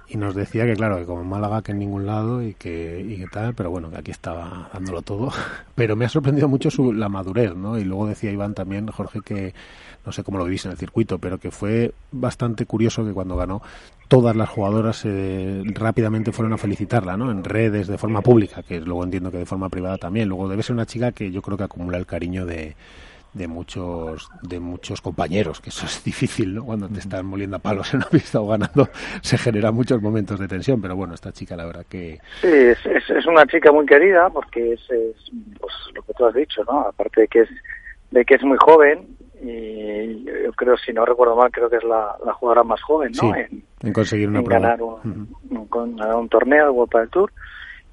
y 0.10 0.18
nos 0.18 0.34
decía 0.34 0.66
que 0.66 0.74
claro, 0.74 0.98
que 0.98 1.06
como 1.06 1.24
Málaga 1.24 1.62
que 1.62 1.72
en 1.72 1.80
ningún 1.80 2.08
lado 2.08 2.42
y 2.42 2.56
que, 2.56 3.06
y 3.08 3.18
que 3.18 3.28
tal, 3.28 3.54
pero 3.54 3.70
bueno, 3.70 3.92
que 3.92 3.98
aquí 3.98 4.12
estaba 4.12 4.70
dándolo 4.74 5.04
todo. 5.04 5.32
Pero 5.76 5.96
me 5.96 6.06
ha 6.06 6.10
sorprendido 6.10 6.48
mucho 6.48 6.72
su, 6.72 6.92
la 6.92 7.08
madurez, 7.08 7.56
¿no? 7.56 7.78
Y 7.78 7.84
luego 7.84 8.08
decía 8.08 8.32
Iván 8.32 8.54
también, 8.54 8.88
Jorge, 8.88 9.22
que 9.22 9.54
no 10.06 10.12
sé 10.12 10.24
cómo 10.24 10.38
lo 10.38 10.46
vivís 10.46 10.66
en 10.66 10.72
el 10.72 10.78
circuito, 10.78 11.20
pero 11.20 11.38
que 11.38 11.52
fue 11.52 11.94
bastante 12.12 12.66
curioso 12.66 13.06
que 13.06 13.14
cuando 13.14 13.36
ganó 13.36 13.62
todas 14.08 14.36
las 14.36 14.50
jugadoras 14.50 15.04
eh, 15.06 15.64
rápidamente 15.76 16.32
fueron 16.32 16.54
a 16.54 16.58
felicitarla, 16.58 17.16
¿no? 17.16 17.32
En 17.32 17.44
redes, 17.44 17.88
de 17.88 17.98
forma 17.98 18.22
pública, 18.22 18.64
que 18.64 18.82
luego 18.82 19.04
entiendo 19.04 19.32
que 19.32 19.38
de 19.38 19.46
forma 19.46 19.70
privada 19.70 19.98
también. 19.98 20.28
Luego 20.28 20.50
debe 20.50 20.64
ser 20.64 20.74
una 20.74 20.86
chica 20.86 21.12
que 21.12 21.32
yo 21.32 21.42
creo 21.42 21.58
que 21.58 21.66
acumula 21.66 21.98
el 21.98 22.08
cariño 22.08 22.46
de, 22.46 22.76
de 23.34 23.48
muchos 23.48 24.30
de 24.42 24.60
muchos 24.60 25.02
compañeros, 25.02 25.62
que 25.62 25.70
eso 25.70 25.86
es 25.86 26.04
difícil, 26.06 26.56
¿no? 26.56 26.66
Cuando 26.66 26.88
te 26.88 27.00
están 27.00 27.26
moliendo 27.26 27.58
a 27.58 27.60
palos 27.60 27.94
en 27.94 28.02
la 28.02 28.08
pista 28.08 28.42
o 28.42 28.48
ganando, 28.48 28.90
se 29.22 29.38
generan 29.38 29.74
muchos 29.74 30.02
momentos 30.02 30.40
de 30.40 30.48
tensión, 30.48 30.82
pero 30.82 30.96
bueno, 30.96 31.14
esta 31.14 31.32
chica 31.32 31.56
la 31.56 31.66
verdad 31.66 31.86
que... 31.88 32.20
Sí, 32.42 32.48
es, 32.48 32.80
es, 32.86 33.26
una 33.26 33.46
chica 33.46 33.72
muy 33.72 33.86
querida 33.86 34.30
porque 34.30 34.74
es, 34.74 34.82
es 34.90 35.16
pues, 35.60 35.74
lo 35.94 36.02
que 36.04 36.14
tú 36.14 36.26
has 36.26 36.34
dicho, 36.34 36.64
¿no? 36.66 36.82
Aparte 36.82 37.22
de 37.22 37.28
que 37.28 37.42
es 37.42 37.50
de 38.12 38.26
que 38.26 38.36
es 38.36 38.44
muy 38.44 38.58
joven 38.60 39.08
y 39.42 40.26
yo 40.26 40.52
creo, 40.54 40.76
si 40.78 40.92
no 40.92 41.06
recuerdo 41.06 41.36
mal, 41.36 41.52
creo 41.52 41.70
que 41.70 41.78
es 41.78 41.84
la, 41.84 42.16
la 42.26 42.34
jugadora 42.34 42.64
más 42.64 42.82
joven, 42.82 43.12
¿no? 43.22 43.34
en, 43.36 43.94
conseguir 43.94 44.28
una 44.28 44.42
ganar 44.42 44.82
un, 44.82 45.30
un, 45.50 46.30
torneo, 46.30 46.66
el 46.66 46.72
World 46.72 46.94
del 46.94 47.10
Tour. 47.10 47.32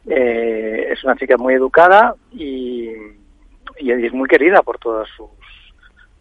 Eh, 0.08 0.88
es 0.92 1.04
una 1.04 1.16
chica 1.16 1.36
muy 1.36 1.54
educada 1.54 2.14
y 2.32 2.90
y 3.78 3.92
es 3.92 4.12
muy 4.12 4.28
querida 4.28 4.62
por 4.62 4.78
todas 4.78 5.08
sus, 5.16 5.30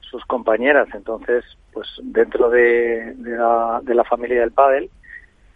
sus 0.02 0.24
compañeras. 0.26 0.88
Entonces, 0.94 1.44
pues 1.74 1.88
dentro 2.02 2.50
de, 2.50 3.14
de, 3.16 3.38
la, 3.38 3.82
de 3.84 3.96
la 3.96 4.04
familia 4.04 4.42
del 4.42 4.52
pádel, 4.52 4.90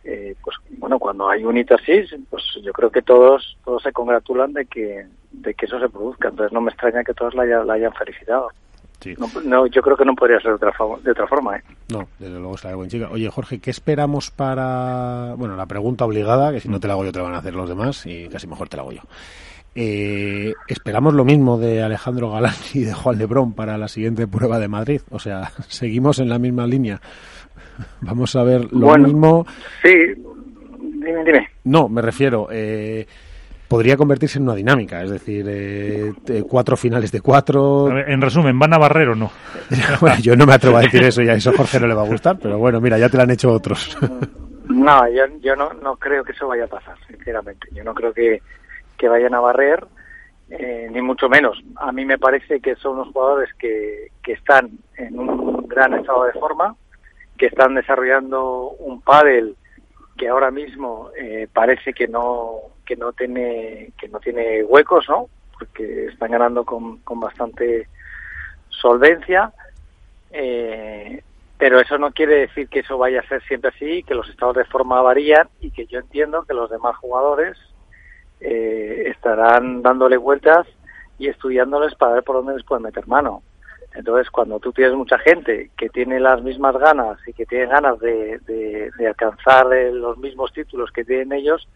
eh, 0.04 0.36
pues 0.44 0.58
bueno, 0.78 1.00
cuando 1.00 1.30
hay 1.30 1.44
un 1.44 1.58
hito 1.58 1.76
así, 1.76 2.04
pues 2.30 2.44
yo 2.64 2.72
creo 2.74 2.90
que 2.90 3.02
todos 3.02 3.58
todos 3.64 3.84
se 3.84 3.92
congratulan 3.92 4.54
de 4.54 4.66
que 4.66 5.06
de 5.32 5.54
que 5.54 5.66
eso 5.66 5.80
se 5.80 5.90
produzca. 5.90 6.30
Entonces 6.30 6.54
no 6.54 6.62
me 6.62 6.72
extraña 6.72 7.04
que 7.04 7.14
todos 7.14 7.36
la, 7.36 7.46
la 7.46 7.74
hayan 7.74 7.94
felicitado. 7.94 8.50
No, 9.46 9.66
yo 9.68 9.82
creo 9.82 9.96
que 9.96 10.04
no 10.04 10.14
podría 10.14 10.42
ser 10.42 10.52
de 10.52 10.56
otra, 10.56 10.74
de 11.02 11.12
otra 11.12 11.28
forma. 11.28 11.58
¿eh? 11.58 11.64
No, 11.90 12.10
desde 12.20 12.38
luego 12.38 12.56
está 12.56 12.68
de 12.68 12.76
buen 12.76 12.90
chica. 12.90 13.08
Oye, 13.10 13.30
Jorge, 13.30 13.60
¿qué 13.60 13.72
esperamos 13.72 14.30
para...? 14.30 15.36
Bueno, 15.38 15.56
la 15.56 15.66
pregunta 15.68 16.04
obligada, 16.04 16.52
que 16.52 16.60
si 16.60 16.68
no 16.68 16.80
te 16.80 16.88
la 16.88 16.94
hago 16.94 17.06
yo 17.06 17.12
te 17.14 17.20
la 17.20 17.26
van 17.26 17.36
a 17.36 17.38
hacer 17.38 17.56
los 17.56 17.70
demás 17.70 18.06
y 18.06 18.28
casi 18.28 18.48
mejor 18.48 18.68
te 18.68 18.76
la 18.76 18.84
hago 18.84 18.92
yo. 18.92 19.02
Eh, 19.76 20.54
esperamos 20.68 21.14
lo 21.14 21.24
mismo 21.24 21.58
de 21.58 21.82
Alejandro 21.82 22.32
Galán 22.32 22.54
y 22.74 22.82
de 22.82 22.94
Juan 22.94 23.18
Lebrón 23.18 23.54
para 23.54 23.78
la 23.78 23.88
siguiente 23.88 24.28
prueba 24.28 24.60
de 24.60 24.68
Madrid. 24.68 25.02
O 25.10 25.20
sea, 25.20 25.52
seguimos 25.68 26.20
en 26.20 26.30
la 26.30 26.40
misma 26.40 26.68
línea. 26.68 27.00
Vamos 28.02 28.36
a 28.36 28.44
ver 28.44 28.72
lo 28.74 28.98
mismo. 28.98 29.46
Sí, 29.84 29.94
dime, 30.76 31.24
dime. 31.24 31.50
No, 31.64 31.88
me 31.88 32.02
refiero. 32.02 32.48
Eh, 32.52 33.06
podría 33.70 33.96
convertirse 33.96 34.40
en 34.40 34.46
una 34.46 34.56
dinámica, 34.56 35.02
es 35.04 35.12
decir, 35.12 35.46
eh, 35.48 36.14
cuatro 36.50 36.76
finales 36.76 37.12
de 37.12 37.22
cuatro. 37.22 37.88
en 37.90 38.20
resumen, 38.20 38.58
¿van 38.58 38.74
a 38.74 38.80
barrer 38.80 39.10
o 39.10 39.16
no? 39.16 39.32
bueno, 40.02 40.18
yo 40.20 40.36
no 40.36 40.48
me 40.48 40.54
atrevo 40.54 40.78
a 40.78 40.82
decir 40.82 41.04
eso 41.04 41.22
y 41.22 41.30
a 41.30 41.36
eso 41.36 41.54
Jorge 41.56 41.80
no 41.80 41.88
le 41.88 41.94
va 41.94 42.02
a 42.02 42.08
gustar, 42.08 42.38
pero 42.42 42.58
bueno, 42.58 42.82
mira, 42.82 42.98
ya 42.98 43.10
te 43.10 43.18
lo 43.18 43.24
han 43.24 43.32
hecho 43.32 43.52
otros. 43.52 43.96
no, 44.68 45.08
yo, 45.10 45.24
yo 45.40 45.56
no, 45.56 45.72
no 45.74 45.96
creo 45.98 46.24
que 46.24 46.32
eso 46.32 46.48
vaya 46.48 46.66
a 46.66 46.68
pasar, 46.68 46.96
sinceramente. 47.08 47.68
Yo 47.72 47.84
no 47.84 47.94
creo 47.94 48.12
que, 48.12 48.42
que 49.00 49.10
vayan 49.10 49.34
a 49.34 49.40
barrer, 49.40 49.88
eh, 50.52 50.88
ni 50.92 51.02
mucho 51.02 51.30
menos. 51.30 51.60
A 51.78 51.92
mí 51.92 52.06
me 52.06 52.20
parece 52.20 52.60
que 52.60 52.76
son 52.76 53.00
unos 53.00 53.14
jugadores 53.14 53.52
que, 53.56 54.12
que 54.22 54.34
están 54.34 54.70
en 54.98 55.18
un 55.18 55.68
gran 55.68 55.94
estado 55.94 56.26
de 56.26 56.34
forma, 56.34 56.76
que 57.38 57.48
están 57.48 57.74
desarrollando 57.74 58.72
un 58.80 59.02
pádel 59.02 59.56
que 60.18 60.28
ahora 60.28 60.52
mismo 60.52 61.12
eh, 61.18 61.48
parece 61.52 61.94
que 61.94 62.08
no 62.08 62.58
que 62.86 62.98
no 62.98 63.14
tiene 63.14 63.94
que 63.98 64.10
no 64.10 64.20
tiene 64.20 64.64
huecos, 64.64 65.08
¿no? 65.08 65.30
Porque 65.58 66.08
están 66.08 66.32
ganando 66.32 66.66
con, 66.66 66.98
con 67.00 67.20
bastante 67.20 67.88
solvencia. 68.70 69.54
Eh, 70.32 71.24
pero 71.58 71.80
eso 71.80 71.98
no 71.98 72.12
quiere 72.12 72.36
decir 72.48 72.70
que 72.70 72.80
eso 72.80 72.98
vaya 72.98 73.20
a 73.20 73.28
ser 73.28 73.44
siempre 73.44 73.72
así, 73.76 74.04
que 74.04 74.16
los 74.16 74.30
estados 74.30 74.56
de 74.56 74.66
forma 74.66 75.02
varían 75.02 75.50
y 75.60 75.72
que 75.72 75.86
yo 75.88 76.00
entiendo 76.00 76.44
que 76.44 76.54
los 76.54 76.70
demás 76.70 76.96
jugadores 76.98 77.58
eh, 78.40 79.04
estarán 79.08 79.82
dándole 79.82 80.18
vueltas 80.18 80.68
y 81.18 81.28
estudiándoles 81.28 81.96
para 81.96 82.14
ver 82.14 82.24
por 82.24 82.38
dónde 82.38 82.56
les 82.56 82.66
pueden 82.66 82.84
meter 82.84 83.08
mano. 83.08 83.44
Entonces, 83.94 84.30
cuando 84.30 84.60
tú 84.60 84.72
tienes 84.72 84.94
mucha 84.94 85.18
gente 85.18 85.72
que 85.76 85.90
tiene 85.90 86.20
las 86.20 86.42
mismas 86.44 86.78
ganas 86.78 87.18
y 87.28 87.34
que 87.34 87.46
tiene 87.46 87.66
ganas 87.66 88.00
de, 88.00 88.40
de, 88.46 89.08
alcanzar 89.08 89.74
eh, 89.74 89.92
los 89.92 90.18
mismos 90.18 90.54
títulos 90.54 90.92
que 90.92 91.04
tienen 91.04 91.34
ellos, 91.34 91.68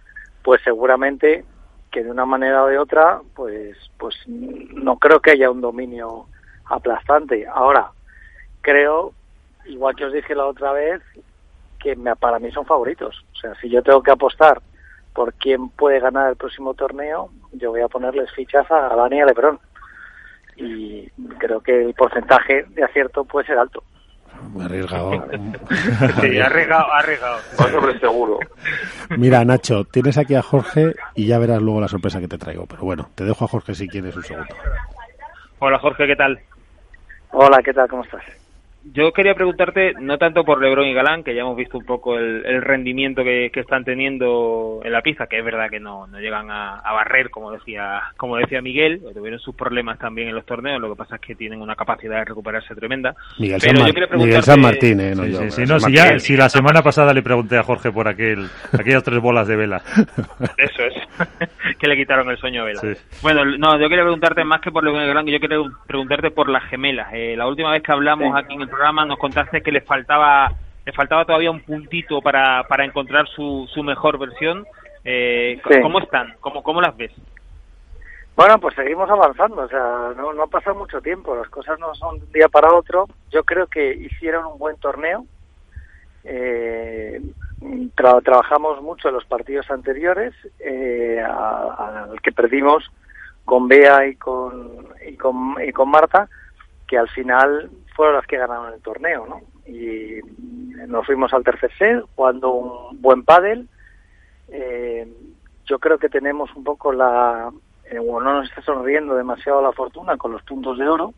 pues 0.43 0.61
seguramente 0.64 1.43
que 1.91 2.03
de 2.03 2.11
una 2.11 2.26
manera 2.26 2.64
o 2.64 2.68
de 2.68 2.78
otra, 2.78 3.22
pues, 3.36 3.78
pues 3.97 4.16
no 4.28 4.97
creo 4.97 5.20
que 5.20 5.32
haya 5.32 5.51
un 5.51 5.61
dominio 5.61 6.28
aplastante. 6.66 7.45
Ahora, 7.47 7.91
creo, 8.61 9.14
igual 9.66 9.95
que 9.95 10.05
os 10.05 10.14
dije 10.14 10.34
la 10.34 10.45
otra 10.45 10.72
vez, 10.72 11.01
que 11.80 11.95
para 12.20 12.39
mí 12.39 12.51
son 12.51 12.66
favoritos. 12.66 13.24
O 13.34 13.36
sea, 13.36 13.53
si 13.55 13.70
yo 13.70 13.84
tengo 13.84 14.01
que 14.01 14.11
apostar 14.11 14.61
por 15.14 15.34
quién 15.36 15.70
puede 15.70 15.99
ganar 15.99 16.30
el 16.30 16.36
próximo 16.36 16.74
torneo, 16.74 17.30
yo 17.53 17.72
voy 17.72 17.82
a 17.82 17.88
ponerles 17.88 18.32
fichas 18.32 18.70
a 18.72 18.95
Dani 18.95 19.18
y 19.18 19.22
a 19.22 19.26
Lebron. 19.26 19.59
Y 20.55 21.09
creo 21.39 21.61
que 21.61 21.86
el 21.86 21.93
porcentaje 21.93 22.66
de 22.70 22.84
acierto 22.84 23.24
puede 23.24 23.47
ser 23.47 23.57
alto. 23.57 23.84
Arriesgado. 24.61 25.11
sí, 26.22 26.39
arriesgado, 26.39 26.93
arriesgado. 26.93 27.39
sobre 27.72 27.99
seguro. 27.99 28.39
Mira, 29.18 29.43
Nacho, 29.45 29.86
tienes 29.86 30.18
aquí 30.18 30.36
a 30.36 30.41
Jorge 30.41 30.93
y 31.16 31.28
ya 31.28 31.39
verás 31.39 31.61
luego 31.61 31.82
la 31.82 31.88
sorpresa 31.88 32.20
que 32.20 32.28
te 32.28 32.38
traigo. 32.38 32.66
Pero 32.68 32.84
bueno, 32.84 33.09
te 33.16 33.24
dejo 33.24 33.45
a 33.45 33.47
Jorge 33.47 33.74
si 33.74 33.88
quieres 33.88 34.16
un 34.16 34.24
segundo. 34.24 34.55
Hola 35.59 35.80
Jorge, 35.80 36.05
¿qué 36.05 36.16
tal? 36.16 36.39
Hola, 37.32 37.59
¿qué 37.64 37.74
tal? 37.74 37.88
¿Cómo 37.88 38.03
estás? 38.03 38.24
Yo 38.86 39.13
quería 39.13 39.34
preguntarte, 39.34 39.93
no 40.01 40.17
tanto 40.17 40.43
por 40.43 40.61
Lebron 40.61 40.88
y 40.88 40.93
Galán, 40.93 41.23
que 41.23 41.34
ya 41.34 41.41
hemos 41.41 41.55
visto 41.55 41.77
un 41.77 41.86
poco 41.86 42.17
el, 42.17 42.61
rendimiento 42.61 43.23
que, 43.23 43.49
están 43.53 43.86
teniendo 43.86 44.81
en 44.84 44.91
la 44.91 45.01
pista, 45.01 45.27
que 45.27 45.39
es 45.39 45.45
verdad 45.45 45.69
que 45.69 45.79
no, 45.79 46.05
no 46.07 46.19
llegan 46.19 46.51
a, 46.51 46.81
barrer, 46.93 47.29
como 47.29 47.51
decía 47.51 48.01
como 48.17 48.38
decía 48.38 48.61
Miguel, 48.61 49.01
tuvieron 49.13 49.39
sus 49.39 49.55
problemas 49.55 49.97
también 49.97 50.27
en 50.27 50.36
los 50.36 50.45
torneos, 50.45 50.81
lo 50.81 50.89
que 50.89 50.97
pasa 50.97 51.15
es 51.15 51.21
que 51.21 51.36
tienen 51.36 51.61
una 51.61 51.75
capacidad 51.75 52.19
de 52.19 52.25
recuperarse 52.25 52.75
tremenda. 52.75 53.15
Miguel, 53.39 53.61
San, 54.41 54.61
Martín, 54.61 54.99
¿eh? 54.99 55.15
si, 56.19 56.36
la 56.36 56.49
semana 56.49 56.81
pasada 56.81 57.13
le 57.13 57.23
pregunté 57.23 57.57
a 57.57 57.63
Jorge 57.63 57.91
por 57.91 58.07
aquel 58.07 58.47
aquellas 58.77 59.03
tres 59.03 59.19
bolas 59.19 59.47
de 59.47 59.55
vela. 59.55 59.81
Eso 60.57 60.84
es, 60.84 60.93
que 61.79 61.88
le 61.88 61.95
quitaron 61.95 62.29
el 62.29 62.38
sueño 62.38 62.61
a 62.61 62.65
vela. 62.65 62.81
Bueno, 63.21 63.45
no, 63.45 63.79
yo 63.79 63.88
quería 63.88 64.03
preguntarte 64.03 64.43
más 64.43 64.61
que 64.61 64.71
por 64.71 64.84
Lebron 64.84 65.03
y 65.03 65.07
Galán, 65.07 65.25
yo 65.25 65.39
quería 65.39 65.57
preguntarte 65.88 66.31
por 66.31 66.49
las 66.49 66.63
gemelas. 66.65 67.07
Eh, 67.13 67.36
la 67.38 67.47
última 67.47 67.71
vez 67.71 67.81
que 67.81 67.91
hablamos 67.91 68.36
aquí 68.36 68.53
en 68.53 68.61
el 68.61 68.69
programa 68.74 69.05
nos 69.05 69.19
contaste 69.19 69.61
que 69.61 69.71
le 69.71 69.82
faltaba 69.82 70.51
le 70.86 70.91
faltaba 70.91 71.26
todavía 71.26 71.51
un 71.51 71.61
puntito 71.61 72.21
para, 72.21 72.63
para 72.67 72.84
encontrar 72.84 73.26
su, 73.30 73.69
su 73.74 73.84
mejor 73.84 74.17
versión. 74.17 74.65
Eh, 75.05 75.61
¿Cómo 75.82 75.99
están? 75.99 76.36
¿Cómo, 76.41 76.61
¿Cómo 76.61 76.82
las 76.82 76.95
ves? 76.97 77.11
Bueno, 78.36 78.59
pues 78.59 78.76
seguimos 78.76 79.09
avanzando, 79.09 79.61
o 79.61 79.67
sea, 79.67 80.11
no, 80.17 80.34
no 80.34 80.43
ha 80.43 80.47
pasado 80.47 80.76
mucho 80.76 80.99
tiempo, 81.01 81.36
las 81.36 81.49
cosas 81.49 81.80
no 81.80 81.93
son 81.93 82.19
de 82.19 82.26
un 82.26 82.32
día 82.32 82.49
para 82.49 82.74
otro. 82.74 83.07
Yo 83.32 83.43
creo 83.43 83.67
que 83.67 83.93
hicieron 83.93 84.45
un 84.45 84.57
buen 84.57 84.76
torneo. 84.78 85.26
Eh, 86.26 87.21
trabajamos 87.95 88.82
mucho 88.82 89.07
en 89.07 89.13
los 89.13 89.26
partidos 89.26 89.69
anteriores, 89.69 90.34
eh, 90.59 91.24
al 91.24 92.19
que 92.21 92.32
perdimos 92.32 92.91
con 93.45 93.67
Bea 93.67 94.07
y 94.07 94.15
con, 94.15 94.88
y 95.07 95.15
con, 95.15 95.55
y 95.65 95.71
con 95.71 95.89
Marta, 95.89 96.28
que 96.88 96.97
al 96.97 97.09
final 97.09 97.69
fueron 97.94 98.16
las 98.16 98.28
que 98.28 98.38
ganaron 98.38 98.74
el 98.74 98.82
torneo, 98.82 99.26
¿no? 99.28 99.41
Y 99.66 100.20
nos 100.88 101.06
fuimos 101.06 101.34
al 101.34 101.44
tercer 101.44 101.72
set 101.78 102.04
jugando 102.16 102.52
un 102.52 103.02
buen 103.02 103.24
pádel. 103.24 103.68
Eh, 104.50 105.08
yo 105.66 105.80
creo 105.80 105.98
que 105.98 106.10
tenemos 106.10 106.54
un 106.56 106.64
poco 106.64 106.91
la... 106.91 107.52
Eh, 107.86 108.00
no 108.00 108.20
nos 108.20 108.50
está 108.50 108.62
sonriendo 108.62 109.16
demasiado 109.16 109.62
la 109.62 109.72
fortuna 109.72 110.18
con 110.18 110.32
los 110.32 110.44
puntos 110.44 110.78
de 110.78 110.88
oro. 110.88 111.14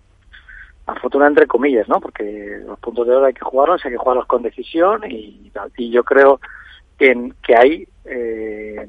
La 0.87 0.95
fortuna 0.95 1.27
entre 1.27 1.47
comillas, 1.47 1.89
¿no? 1.89 1.99
Porque 1.99 2.61
los 2.65 2.79
puntos 2.79 3.07
de 3.07 3.15
oro 3.15 3.25
hay 3.25 3.33
que 3.33 3.45
jugarlos, 3.45 3.83
hay 3.83 3.91
que 3.91 3.97
jugarlos 3.97 4.27
con 4.27 4.43
decisión 4.43 5.01
y, 5.09 5.51
y 5.77 5.89
yo 5.89 6.03
creo 6.03 6.39
que, 6.99 7.31
que 7.41 7.55
ahí, 7.55 7.87
eh, 8.05 8.87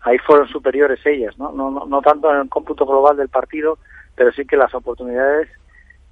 ahí 0.00 0.18
fueron 0.18 0.48
superiores 0.48 1.04
ellas. 1.06 1.38
No, 1.38 1.52
no, 1.52 1.70
no 1.70 2.02
tanto 2.02 2.32
en 2.32 2.40
el 2.40 2.48
cómputo 2.48 2.84
global 2.86 3.16
del 3.16 3.28
partido, 3.28 3.78
pero 4.16 4.32
sí 4.32 4.44
que 4.44 4.56
las 4.56 4.74
oportunidades 4.74 5.48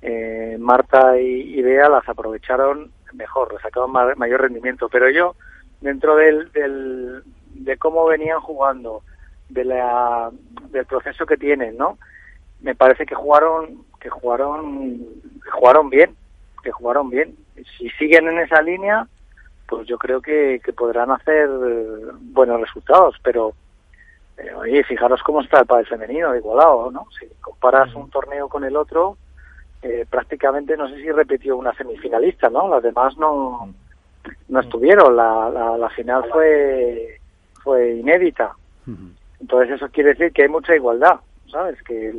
eh, 0.08 0.56
Marta 0.60 1.18
y, 1.18 1.60
Bea 1.62 1.88
las 1.88 2.08
aprovecharon 2.08 2.92
mejor, 3.12 3.52
le 3.52 3.58
sacaron 3.58 3.90
mayor 3.90 4.40
rendimiento. 4.40 4.88
Pero 4.88 5.10
yo, 5.10 5.34
dentro 5.80 6.14
del, 6.14 6.52
del, 6.52 7.24
de 7.54 7.76
cómo 7.76 8.06
venían 8.06 8.40
jugando, 8.40 9.02
de 9.48 9.64
la, 9.64 10.30
del 10.70 10.86
proceso 10.86 11.26
que 11.26 11.36
tienen, 11.36 11.76
¿no? 11.76 11.98
Me 12.60 12.76
parece 12.76 13.04
que 13.04 13.16
jugaron, 13.16 13.84
que 13.98 14.08
jugaron, 14.08 15.00
jugaron 15.52 15.90
bien, 15.90 16.14
que 16.62 16.70
jugaron 16.70 17.10
bien. 17.10 17.36
Si 17.76 17.90
siguen 17.90 18.28
en 18.28 18.38
esa 18.38 18.62
línea, 18.62 19.08
pues 19.66 19.88
yo 19.88 19.98
creo 19.98 20.22
que, 20.22 20.60
que 20.64 20.72
podrán 20.72 21.10
hacer 21.10 21.48
buenos 22.20 22.60
resultados, 22.60 23.16
pero 23.24 23.54
eh, 24.38 24.54
oye, 24.54 24.84
fijaros 24.84 25.20
cómo 25.24 25.40
está 25.40 25.60
el 25.60 25.66
padre 25.66 25.86
femenino 25.86 26.36
igualado, 26.36 26.92
¿no? 26.92 27.08
Si 27.18 27.26
comparas 27.40 27.92
un 27.96 28.08
torneo 28.08 28.48
con 28.48 28.62
el 28.62 28.76
otro, 28.76 29.16
eh, 29.86 30.06
prácticamente 30.10 30.76
no 30.76 30.88
sé 30.88 30.96
si 30.96 31.10
repitió 31.12 31.56
una 31.56 31.72
semifinalista, 31.74 32.50
¿no? 32.50 32.68
Las 32.68 32.82
demás 32.82 33.16
no, 33.18 33.72
no 34.48 34.60
estuvieron. 34.60 35.14
La, 35.14 35.76
la, 35.78 35.88
final 35.90 36.24
fue, 36.32 37.20
fue 37.62 37.94
inédita. 37.94 38.52
Entonces 39.40 39.76
eso 39.76 39.88
quiere 39.90 40.10
decir 40.10 40.32
que 40.32 40.42
hay 40.42 40.48
mucha 40.48 40.74
igualdad, 40.74 41.20
¿sabes? 41.50 41.80
Que, 41.82 42.12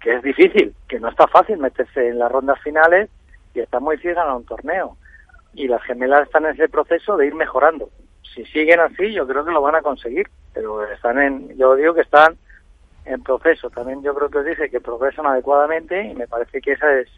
que 0.00 0.14
es 0.14 0.22
difícil, 0.22 0.74
que 0.88 1.00
no 1.00 1.08
está 1.08 1.26
fácil 1.26 1.58
meterse 1.58 2.08
en 2.08 2.18
las 2.18 2.30
rondas 2.30 2.60
finales 2.62 3.08
y 3.54 3.60
está 3.60 3.80
muy 3.80 3.96
difícil 3.96 4.14
ganar 4.14 4.36
un 4.36 4.44
torneo. 4.44 4.96
Y 5.54 5.66
las 5.66 5.82
gemelas 5.82 6.22
están 6.22 6.44
en 6.44 6.52
ese 6.52 6.68
proceso 6.68 7.16
de 7.16 7.26
ir 7.26 7.34
mejorando. 7.34 7.90
Si 8.34 8.44
siguen 8.46 8.78
así, 8.78 9.12
yo 9.12 9.26
creo 9.26 9.44
que 9.44 9.50
lo 9.50 9.62
van 9.62 9.74
a 9.74 9.82
conseguir. 9.82 10.28
Pero 10.54 10.84
están 10.84 11.20
en, 11.20 11.56
yo 11.56 11.74
digo 11.74 11.94
que 11.94 12.02
están 12.02 12.36
en 13.04 13.22
proceso. 13.22 13.70
También 13.70 14.02
yo 14.02 14.14
creo 14.14 14.28
que 14.28 14.38
os 14.38 14.46
dije 14.46 14.70
que 14.70 14.80
progresan 14.80 15.26
adecuadamente 15.26 16.10
y 16.10 16.14
me 16.14 16.26
parece 16.26 16.60
que 16.60 16.72
esa 16.72 16.92
es, 16.98 17.08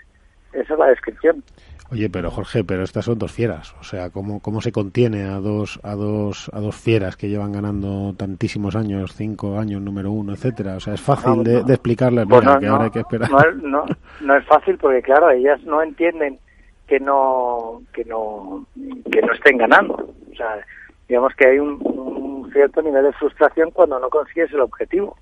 esa 0.53 0.73
es 0.73 0.79
la 0.79 0.87
descripción. 0.87 1.43
Oye, 1.91 2.09
pero 2.09 2.31
Jorge, 2.31 2.65
pero 2.65 2.85
estas 2.85 3.05
son 3.05 3.19
dos 3.19 3.31
fieras, 3.31 3.75
o 3.79 3.83
sea, 3.83 4.09
¿cómo, 4.09 4.41
cómo 4.41 4.63
se 4.63 4.73
contiene 4.73 5.25
a 5.25 5.41
dos, 5.41 5.79
a 5.83 5.95
dos, 5.95 6.51
a 6.55 6.59
dos 6.59 6.75
fieras 6.75 7.19
que 7.19 7.29
llevan 7.29 7.53
ganando 7.53 8.15
tantísimos 8.17 8.77
años, 8.77 9.13
cinco 9.15 9.59
años, 9.59 9.83
número 9.83 10.11
uno, 10.11 10.33
etcétera? 10.33 10.77
O 10.77 10.81
sea, 10.81 10.95
es 10.95 11.03
fácil 11.03 11.45
de, 11.45 11.59
explicarles, 11.59 12.25
pues 12.27 12.49
que 12.59 12.67
ahora 12.67 12.85
hay 12.85 12.91
que 12.91 13.01
esperar. 13.01 13.31
No, 13.63 13.85
no, 14.23 14.37
es 14.37 14.47
fácil 14.47 14.79
porque, 14.79 15.03
claro, 15.03 15.31
ellas 15.33 15.63
no 15.65 15.83
entienden 15.83 16.39
que 16.87 16.99
no, 16.99 17.83
que 17.93 18.07
no, 18.07 18.65
que 19.11 19.21
no 19.21 19.35
estén 19.35 19.59
ganando. 19.59 20.15
O 20.33 20.35
sea, 20.35 20.65
digamos 21.07 21.35
que 21.35 21.47
hay 21.47 21.59
un, 21.59 21.79
un 21.83 22.51
cierto 22.53 22.81
nivel 22.81 23.05
de 23.05 23.13
frustración 23.13 23.71
cuando 23.71 24.01
no 24.01 24.09
consigues 24.09 24.51
el 24.53 24.61
objetivo 24.61 25.15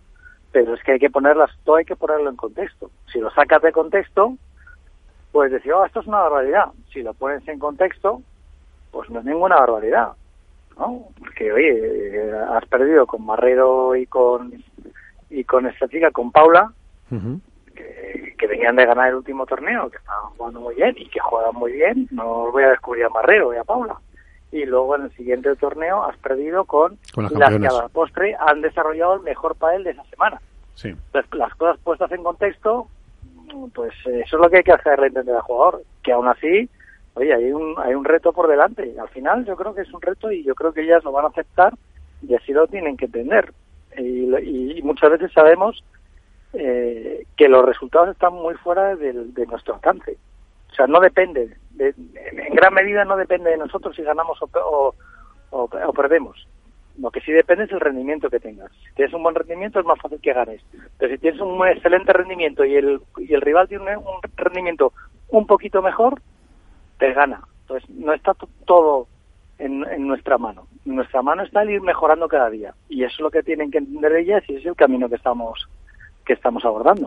pero 0.53 0.75
es 0.75 0.83
que 0.83 0.93
hay 0.93 0.99
que 0.99 1.11
ponerlas, 1.11 1.51
todo 1.65 1.77
hay 1.77 1.85
que 1.85 1.97
ponerlo 1.97 2.31
en 2.31 2.37
contexto. 2.37 2.91
Si 3.13 3.21
lo 3.21 3.31
sacas 3.31 3.63
de 3.63 3.73
contexto, 3.73 4.37
pues 5.33 5.53
decir, 5.53 5.73
oh, 5.73 5.85
esto 5.85 6.01
es 6.01 6.07
una 6.07 6.21
barbaridad. 6.21 6.67
Si 6.93 7.03
lo 7.03 7.15
pones 7.15 7.47
en 7.47 7.59
contexto, 7.59 8.23
pues 8.91 9.09
no 9.11 9.21
es 9.21 9.25
ninguna 9.25 9.57
barbaridad, 9.57 10.13
¿no? 10.77 11.05
Porque, 11.19 11.53
oye, 11.53 12.33
has 12.51 12.67
perdido 12.67 13.07
con 13.07 13.25
Marrero 13.25 13.95
y 13.95 14.07
con 14.07 14.53
y 15.33 15.45
con 15.45 15.67
esta 15.67 15.87
chica, 15.87 16.11
con 16.11 16.33
Paula, 16.33 16.73
que, 17.09 18.35
que, 18.37 18.47
venían 18.49 18.75
de 18.75 18.85
ganar 18.85 19.11
el 19.11 19.15
último 19.15 19.47
torneo, 19.47 19.89
que 19.89 19.99
estaban 19.99 20.31
jugando 20.37 20.61
muy 20.61 20.75
bien 20.75 20.97
y 20.99 21.09
que 21.09 21.21
juegan 21.21 21.55
muy 21.55 21.73
bien. 21.73 22.09
No 22.11 22.29
os 22.43 22.53
voy 22.53 22.65
a 22.65 22.71
descubrir 22.71 23.05
a 23.05 23.11
Marrero 23.11 23.55
y 23.55 23.57
a 23.57 23.63
Paula 23.63 23.97
y 24.53 24.65
luego 24.65 24.97
en 24.97 25.03
el 25.03 25.13
siguiente 25.13 25.55
torneo 25.57 26.05
has 26.05 26.17
perdido 26.19 26.65
con, 26.65 26.99
las, 27.17 27.33
que 27.33 27.67
a 27.67 27.73
la 27.73 27.89
postre 27.89 28.37
han 28.39 28.61
desarrollado 28.61 29.15
el 29.15 29.21
mejor 29.21 29.55
pádel 29.57 29.85
de 29.85 29.91
esa 29.91 30.05
semana. 30.05 30.41
Sí. 30.75 30.95
las 31.33 31.55
cosas 31.57 31.79
puestas 31.83 32.11
en 32.13 32.23
contexto, 32.23 32.89
pues 33.75 33.93
eso 34.07 34.37
es 34.37 34.43
lo 34.43 34.49
que 34.49 34.59
hay 34.59 34.63
que 34.63 34.73
hacerle 34.73 35.09
entender 35.09 35.35
al 35.35 35.43
jugador, 35.43 35.83
que 36.03 36.13
aún 36.13 36.27
así, 36.27 36.69
oye, 37.15 37.35
hay 37.35 37.53
un, 37.53 37.75
hay 37.79 37.95
un 37.95 38.05
reto 38.05 38.33
por 38.33 38.49
delante. 38.49 38.95
Al 38.99 39.09
final 39.11 39.45
yo 39.45 39.57
creo 39.57 39.75
que 39.75 39.83
es 39.83 39.93
un 39.93 40.01
reto 40.01 40.33
y 40.33 40.43
yo 40.43 40.55
creo 40.55 40.73
que 40.73 40.83
ellas 40.83 41.05
lo 41.05 41.13
van 41.13 41.27
a 41.27 41.29
aceptar 41.29 41.75
y 42.27 42.35
así 42.35 42.53
lo 42.53 42.67
tienen 42.67 42.97
que 42.97 43.05
entender. 43.07 43.53
Y, 43.97 44.81
muchas 44.83 45.11
veces 45.11 45.33
sabemos 45.33 45.85
eh, 46.55 47.25
que 47.37 47.49
los 47.49 47.65
resultados 47.65 48.09
están 48.11 48.33
muy 48.33 48.55
fuera 48.55 48.97
de, 48.97 49.13
de 49.13 49.47
nuestro 49.47 49.75
alcance. 49.75 50.17
O 50.71 50.75
sea, 50.75 50.87
no 50.87 51.01
depende, 51.01 51.57
en 51.81 52.55
gran 52.55 52.75
medida 52.75 53.05
no 53.05 53.17
depende 53.17 53.51
de 53.51 53.57
nosotros 53.57 53.97
si 53.97 54.03
ganamos 54.03 54.39
o, 54.43 54.95
o, 55.51 55.93
perdemos. 55.93 56.47
Lo 56.99 57.11
que 57.11 57.21
sí 57.21 57.33
depende 57.33 57.65
es 57.65 57.73
el 57.73 57.81
rendimiento 57.81 58.29
que 58.29 58.41
tengas. 58.41 58.71
Si 58.73 58.95
tienes 58.95 59.15
un 59.15 59.23
buen 59.23 59.35
rendimiento 59.35 59.81
es 59.81 59.87
más 59.87 59.99
fácil 59.99 60.21
que 60.21 60.35
ganes. 60.35 60.63
Pero 60.99 61.15
si 61.15 61.19
tienes 61.19 61.41
un 61.41 61.67
excelente 61.67 62.13
rendimiento 62.13 62.65
y 62.65 62.77
el, 62.77 63.01
y 63.17 63.33
el 63.33 63.41
rival 63.41 63.69
tiene 63.69 63.97
un 63.97 64.21
rendimiento 64.37 64.93
un 65.29 65.47
poquito 65.47 65.81
mejor, 65.81 66.21
te 66.99 67.13
gana. 67.15 67.41
Entonces, 67.63 67.89
no 67.91 68.13
está 68.13 68.35
todo 68.67 69.07
en, 69.59 69.85
en, 69.91 70.07
nuestra 70.07 70.37
mano. 70.37 70.67
En 70.85 70.97
nuestra 70.97 71.23
mano 71.23 71.43
está 71.43 71.63
el 71.63 71.71
ir 71.71 71.81
mejorando 71.81 72.29
cada 72.29 72.51
día. 72.51 72.75
Y 72.91 73.05
eso 73.05 73.15
es 73.15 73.21
lo 73.21 73.31
que 73.31 73.43
tienen 73.43 73.71
que 73.71 73.79
entender 73.79 74.15
ellas 74.17 74.43
y 74.49 74.55
ese 74.55 74.63
es 74.63 74.67
el 74.67 74.77
camino 74.77 75.09
que 75.09 75.15
estamos, 75.15 75.69
que 76.27 76.35
estamos 76.35 76.63
abordando. 76.65 77.07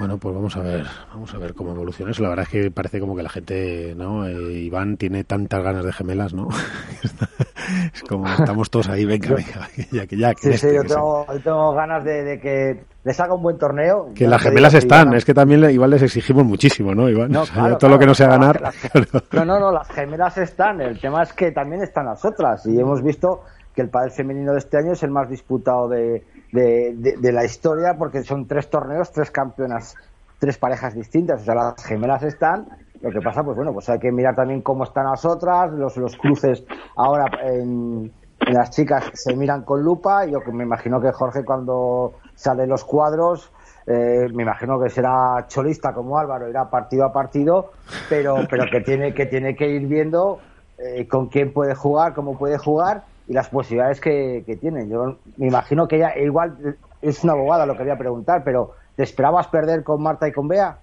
Bueno, 0.00 0.16
pues 0.16 0.34
vamos 0.34 0.56
a 0.56 0.60
ver, 0.60 0.86
vamos 1.12 1.34
a 1.34 1.36
ver 1.36 1.52
cómo 1.52 1.72
evoluciona 1.72 2.12
eso. 2.12 2.22
La 2.22 2.30
verdad 2.30 2.46
es 2.46 2.48
que 2.48 2.70
parece 2.70 3.00
como 3.00 3.14
que 3.14 3.22
la 3.22 3.28
gente, 3.28 3.94
¿no? 3.94 4.26
Eh, 4.26 4.52
Iván 4.62 4.96
tiene 4.96 5.24
tantas 5.24 5.62
ganas 5.62 5.84
de 5.84 5.92
gemelas, 5.92 6.32
¿no? 6.32 6.48
es 7.92 8.02
como 8.04 8.26
estamos 8.26 8.70
todos 8.70 8.88
ahí, 8.88 9.04
venga, 9.04 9.34
venga, 9.34 9.68
ya 9.92 10.06
que 10.06 10.16
ya. 10.16 10.32
Que 10.32 10.40
sí, 10.40 10.50
este, 10.52 10.70
sí, 10.70 10.74
yo 10.76 10.84
tengo, 10.84 11.26
yo 11.30 11.40
tengo, 11.40 11.74
ganas 11.74 12.02
de, 12.02 12.24
de, 12.24 12.40
que 12.40 12.82
les 13.04 13.20
haga 13.20 13.34
un 13.34 13.42
buen 13.42 13.58
torneo. 13.58 14.08
Que 14.14 14.26
las 14.26 14.40
gemelas 14.40 14.72
están, 14.72 15.08
Iván, 15.08 15.18
es 15.18 15.26
que 15.26 15.34
también 15.34 15.70
igual 15.70 15.90
les 15.90 16.00
exigimos 16.00 16.46
muchísimo, 16.46 16.94
¿no, 16.94 17.06
Iván? 17.06 17.30
No, 17.30 17.42
o 17.42 17.44
sea, 17.44 17.56
claro, 17.56 17.68
todo 17.72 17.78
claro, 17.80 17.94
lo 17.96 17.98
que 17.98 18.06
no 18.06 18.14
sea 18.14 18.28
ganar. 18.28 18.58
las-. 18.58 18.74
No, 19.32 19.44
no, 19.44 19.60
no, 19.60 19.70
las 19.70 19.88
gemelas 19.90 20.38
están. 20.38 20.80
El 20.80 20.98
tema 20.98 21.24
es 21.24 21.34
que 21.34 21.52
también 21.52 21.82
están 21.82 22.06
las 22.06 22.24
otras. 22.24 22.64
Y 22.64 22.80
hemos 22.80 23.02
visto 23.02 23.42
que 23.74 23.82
el 23.82 23.88
pádel 23.88 24.10
femenino 24.10 24.52
de 24.52 24.58
este 24.58 24.78
año 24.78 24.92
es 24.92 25.02
el 25.02 25.10
más 25.10 25.28
disputado 25.28 25.88
de, 25.88 26.24
de, 26.52 27.32
la 27.32 27.44
historia 27.44 27.96
porque 27.96 28.22
son 28.22 28.46
tres 28.46 28.68
torneos, 28.68 29.12
tres 29.12 29.30
campeonas, 29.30 29.94
tres 30.38 30.58
parejas 30.58 30.94
distintas. 30.94 31.42
O 31.42 31.44
sea, 31.44 31.54
las 31.54 31.84
gemelas 31.84 32.22
están. 32.22 32.66
Lo 33.00 33.10
que 33.10 33.20
pasa, 33.20 33.42
pues 33.42 33.56
bueno, 33.56 33.72
pues 33.72 33.88
hay 33.88 33.98
que 33.98 34.12
mirar 34.12 34.34
también 34.34 34.60
cómo 34.60 34.84
están 34.84 35.06
las 35.06 35.24
otras, 35.24 35.72
los, 35.72 35.96
los 35.96 36.16
cruces 36.16 36.64
ahora 36.96 37.30
en, 37.44 38.12
las 38.40 38.70
chicas 38.70 39.10
se 39.14 39.34
miran 39.34 39.62
con 39.62 39.82
lupa. 39.82 40.26
Yo 40.26 40.40
me 40.52 40.64
imagino 40.64 41.00
que 41.00 41.12
Jorge 41.12 41.44
cuando 41.44 42.14
sale 42.34 42.66
los 42.66 42.84
cuadros, 42.84 43.50
eh, 43.86 44.28
me 44.34 44.42
imagino 44.42 44.78
que 44.80 44.90
será 44.90 45.46
cholista 45.48 45.94
como 45.94 46.18
Álvaro, 46.18 46.48
irá 46.48 46.68
partido 46.68 47.04
a 47.04 47.12
partido, 47.12 47.72
pero, 48.08 48.36
pero 48.50 48.64
que 48.70 48.80
tiene 48.80 49.14
que 49.14 49.26
tiene 49.26 49.56
que 49.56 49.68
ir 49.68 49.86
viendo 49.86 50.38
eh, 50.78 51.06
con 51.08 51.28
quién 51.28 51.52
puede 51.52 51.74
jugar, 51.74 52.12
cómo 52.12 52.36
puede 52.36 52.58
jugar 52.58 53.04
y 53.30 53.32
las 53.32 53.48
posibilidades 53.48 54.00
que, 54.00 54.42
que 54.44 54.56
tienen. 54.56 54.90
Yo 54.90 55.16
me 55.36 55.46
imagino 55.46 55.86
que 55.86 55.96
ella 55.96 56.18
igual 56.18 56.76
es 57.00 57.22
una 57.22 57.34
abogada 57.34 57.64
lo 57.64 57.76
que 57.76 57.84
voy 57.84 57.92
a 57.92 57.96
preguntar, 57.96 58.42
pero 58.44 58.74
¿te 58.96 59.04
esperabas 59.04 59.46
perder 59.46 59.84
con 59.84 60.02
Marta 60.02 60.26
y 60.26 60.32
con 60.32 60.48
Bea? 60.48 60.78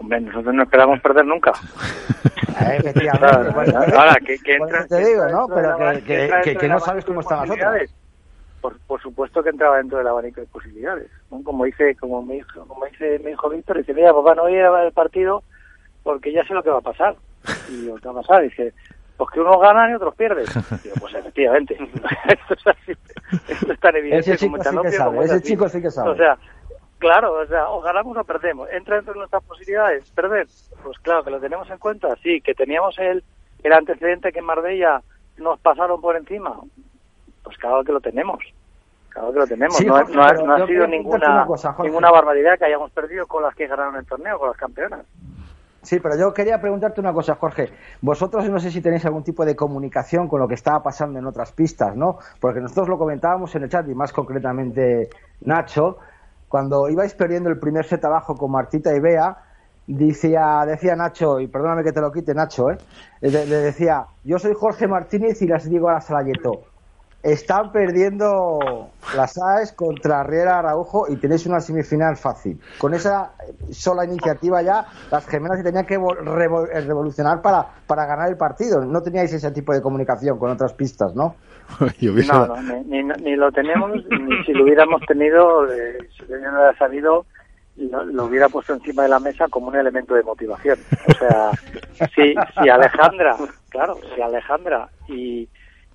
Hombre, 0.00 0.20
nosotros 0.22 0.52
no 0.52 0.64
esperamos 0.64 1.00
perder 1.00 1.24
nunca. 1.24 1.52
Eh, 2.60 2.76
efectivamente. 2.78 3.74
Ahora, 3.96 4.16
que, 4.16 4.36
que 4.38 4.56
entra, 4.56 4.86
te 4.86 4.98
digo, 4.98 5.24
¿no? 5.28 5.46
Pero 5.48 5.76
que, 6.04 6.68
no 6.68 6.78
sabes 6.80 7.06
cómo 7.06 7.20
están 7.20 7.48
las 7.48 7.50
otras. 7.50 7.94
Por, 8.60 8.78
por 8.80 9.00
supuesto 9.00 9.42
que 9.42 9.48
entraba 9.48 9.78
dentro 9.78 9.96
del 9.96 10.08
abanico 10.08 10.42
de 10.42 10.46
posibilidades. 10.48 11.10
¿no? 11.30 11.42
Como 11.42 11.64
dice, 11.64 11.94
como 11.94 12.22
me 12.22 12.34
dijo, 12.34 12.66
como 12.66 12.84
dice 12.84 13.18
mi 13.24 13.30
hijo 13.30 13.48
Víctor, 13.48 13.78
dice, 13.78 13.94
mira, 13.94 14.12
papá, 14.12 14.34
no 14.34 14.42
voy 14.42 14.54
a 14.54 14.58
ir 14.58 14.64
a 14.64 14.70
ver 14.70 14.86
el 14.86 14.92
partido 14.92 15.42
porque 16.02 16.32
ya 16.32 16.44
sé 16.44 16.52
lo 16.52 16.62
que 16.62 16.70
va 16.70 16.78
a 16.78 16.82
pasar. 16.82 17.16
Y 17.70 17.86
lo 17.86 17.94
que 17.94 18.08
va 18.08 18.20
a 18.20 18.22
pasar, 18.22 18.42
dice, 18.42 18.74
pues 19.20 19.30
que 19.34 19.40
unos 19.40 19.60
ganan 19.60 19.90
y 19.90 19.94
otros 19.94 20.14
pierden. 20.14 20.46
Digo, 20.82 20.94
pues 20.98 21.14
efectivamente. 21.14 21.74
esto 22.28 22.54
es 22.54 22.66
así. 22.66 22.92
Esto 23.48 23.72
es 23.72 23.80
tan 23.80 23.96
evidente 23.96 24.32
Ese 24.32 24.46
como 24.48 24.56
chico 24.56 24.58
sí 24.58 24.64
tan 24.64 24.72
que 24.82 24.88
obvio 24.88 24.98
sabe, 24.98 25.10
como 25.10 25.22
ese 25.22 25.34
así. 25.34 25.42
chico 25.44 25.68
sí 25.68 25.82
que 25.82 25.90
sabe. 25.90 26.10
O 26.10 26.16
sea, 26.16 26.38
claro, 26.98 27.34
o 27.34 27.46
sea, 27.46 27.68
o 27.68 27.80
ganamos 27.82 28.16
o 28.16 28.24
perdemos. 28.24 28.68
¿Entra 28.70 28.96
dentro 28.96 29.12
de 29.12 29.18
nuestras 29.18 29.44
posibilidades 29.44 30.10
perder? 30.12 30.46
Pues 30.82 30.98
claro, 31.00 31.22
que 31.22 31.30
lo 31.30 31.38
tenemos 31.40 31.68
en 31.70 31.78
cuenta. 31.78 32.16
Sí, 32.22 32.40
que 32.40 32.54
teníamos 32.54 32.98
el, 32.98 33.22
el 33.62 33.72
antecedente 33.72 34.32
que 34.32 34.38
en 34.38 34.46
Marbella 34.46 35.02
nos 35.36 35.60
pasaron 35.60 36.00
por 36.00 36.16
encima. 36.16 36.56
Pues 37.44 37.56
claro 37.58 37.84
que 37.84 37.92
lo 37.92 38.00
tenemos. 38.00 38.38
Claro 39.10 39.32
que 39.32 39.38
lo 39.40 39.46
tenemos. 39.46 39.76
Sí, 39.76 39.84
no, 39.86 39.96
ha- 39.96 40.00
Jorge, 40.04 40.14
no 40.14 40.22
ha, 40.24 40.28
pero 40.30 40.46
no 40.46 40.54
ha 40.54 40.58
yo 40.60 40.66
sido 40.66 40.86
ninguna, 40.86 41.44
cosa, 41.46 41.74
ninguna 41.82 42.10
barbaridad 42.10 42.58
que 42.58 42.64
hayamos 42.66 42.90
perdido 42.92 43.26
con 43.26 43.42
las 43.42 43.54
que 43.54 43.66
ganaron 43.66 43.96
el 43.96 44.06
torneo, 44.06 44.38
con 44.38 44.48
las 44.48 44.56
campeonas. 44.56 45.04
Sí, 45.82 45.98
pero 45.98 46.16
yo 46.16 46.34
quería 46.34 46.60
preguntarte 46.60 47.00
una 47.00 47.12
cosa, 47.12 47.36
Jorge. 47.36 47.70
Vosotros 48.02 48.48
no 48.50 48.60
sé 48.60 48.70
si 48.70 48.82
tenéis 48.82 49.04
algún 49.06 49.24
tipo 49.24 49.44
de 49.46 49.56
comunicación 49.56 50.28
con 50.28 50.40
lo 50.40 50.46
que 50.46 50.54
estaba 50.54 50.82
pasando 50.82 51.18
en 51.18 51.26
otras 51.26 51.52
pistas, 51.52 51.96
¿no? 51.96 52.18
Porque 52.38 52.60
nosotros 52.60 52.88
lo 52.88 52.98
comentábamos 52.98 53.54
en 53.54 53.62
el 53.62 53.70
chat 53.70 53.88
y 53.88 53.94
más 53.94 54.12
concretamente 54.12 55.08
Nacho, 55.40 55.98
cuando 56.48 56.88
ibais 56.90 57.14
perdiendo 57.14 57.48
el 57.48 57.58
primer 57.58 57.86
set 57.86 58.04
abajo 58.04 58.36
con 58.36 58.50
Martita 58.50 58.94
y 58.94 59.00
Bea, 59.00 59.38
decía, 59.86 60.64
decía 60.66 60.96
Nacho, 60.96 61.40
y 61.40 61.46
perdóname 61.46 61.82
que 61.82 61.92
te 61.92 62.00
lo 62.00 62.12
quite 62.12 62.34
Nacho, 62.34 62.70
¿eh? 62.70 62.78
le, 63.22 63.46
le 63.46 63.56
decía, 63.56 64.04
yo 64.24 64.38
soy 64.38 64.52
Jorge 64.54 64.86
Martínez 64.86 65.40
y 65.40 65.46
las 65.46 65.68
digo 65.68 65.88
a 65.88 65.94
la 65.94 66.00
Salayeto, 66.00 66.64
están 67.22 67.70
perdiendo 67.70 68.88
las 69.14 69.36
AES 69.36 69.72
contra 69.72 70.22
Riera 70.22 70.58
Araujo 70.58 71.06
y 71.08 71.16
tenéis 71.16 71.44
una 71.46 71.60
semifinal 71.60 72.16
fácil. 72.16 72.58
Con 72.78 72.94
esa 72.94 73.32
sola 73.70 74.04
iniciativa 74.04 74.62
ya, 74.62 74.86
las 75.10 75.26
gemelas 75.26 75.58
se 75.58 75.64
tenían 75.64 75.84
que 75.84 75.98
revo- 75.98 76.66
revolucionar 76.66 77.42
para, 77.42 77.66
para 77.86 78.06
ganar 78.06 78.30
el 78.30 78.36
partido. 78.36 78.82
No 78.84 79.02
teníais 79.02 79.32
ese 79.32 79.50
tipo 79.50 79.72
de 79.74 79.82
comunicación 79.82 80.38
con 80.38 80.50
otras 80.50 80.72
pistas, 80.72 81.14
¿no? 81.14 81.34
Yo 82.00 82.12
hubiese- 82.12 82.32
No, 82.32 82.46
no, 82.46 82.62
ni, 82.84 83.02
ni- 83.02 83.22
ni 83.22 83.36
lo 83.36 83.52
tenemos, 83.52 83.90
ni 83.92 84.44
si 84.46 84.52
lo 84.54 84.64
hubiéramos 84.64 85.02
tenido, 85.06 85.70
eh, 85.70 85.98
si 86.16 86.22
lo 86.26 86.36
hubiera 86.38 86.74
sabido, 86.78 87.26
lo, 87.76 88.04
lo 88.04 88.24
hubiera 88.24 88.48
puesto 88.48 88.72
encima 88.74 89.02
de 89.04 89.08
la 89.10 89.20
mesa 89.20 89.46
como 89.50 89.68
un 89.68 89.76
elemento 89.76 90.14
de 90.14 90.22
motivación. 90.22 90.78
O 91.06 91.12
sea, 91.18 91.50
si, 92.14 92.34
si 92.62 92.68
Alejandra, 92.68 93.36
claro, 93.68 93.98
si 94.14 94.20
Alejandra 94.22 94.88
y, 95.08 95.48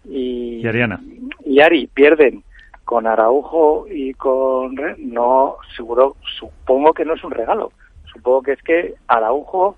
y, 0.07 0.61
Y 0.63 0.67
Ariana. 0.67 0.99
y 1.43 1.59
Ari 1.59 1.87
pierden 1.87 2.43
con 2.83 3.07
Araujo 3.07 3.85
y 3.89 4.13
con 4.13 4.75
no 4.99 5.57
seguro 5.75 6.15
supongo 6.39 6.93
que 6.93 7.05
no 7.05 7.13
es 7.15 7.23
un 7.23 7.31
regalo. 7.31 7.71
Supongo 8.13 8.43
que 8.43 8.51
es 8.53 8.61
que 8.61 8.93
Araujo 9.07 9.75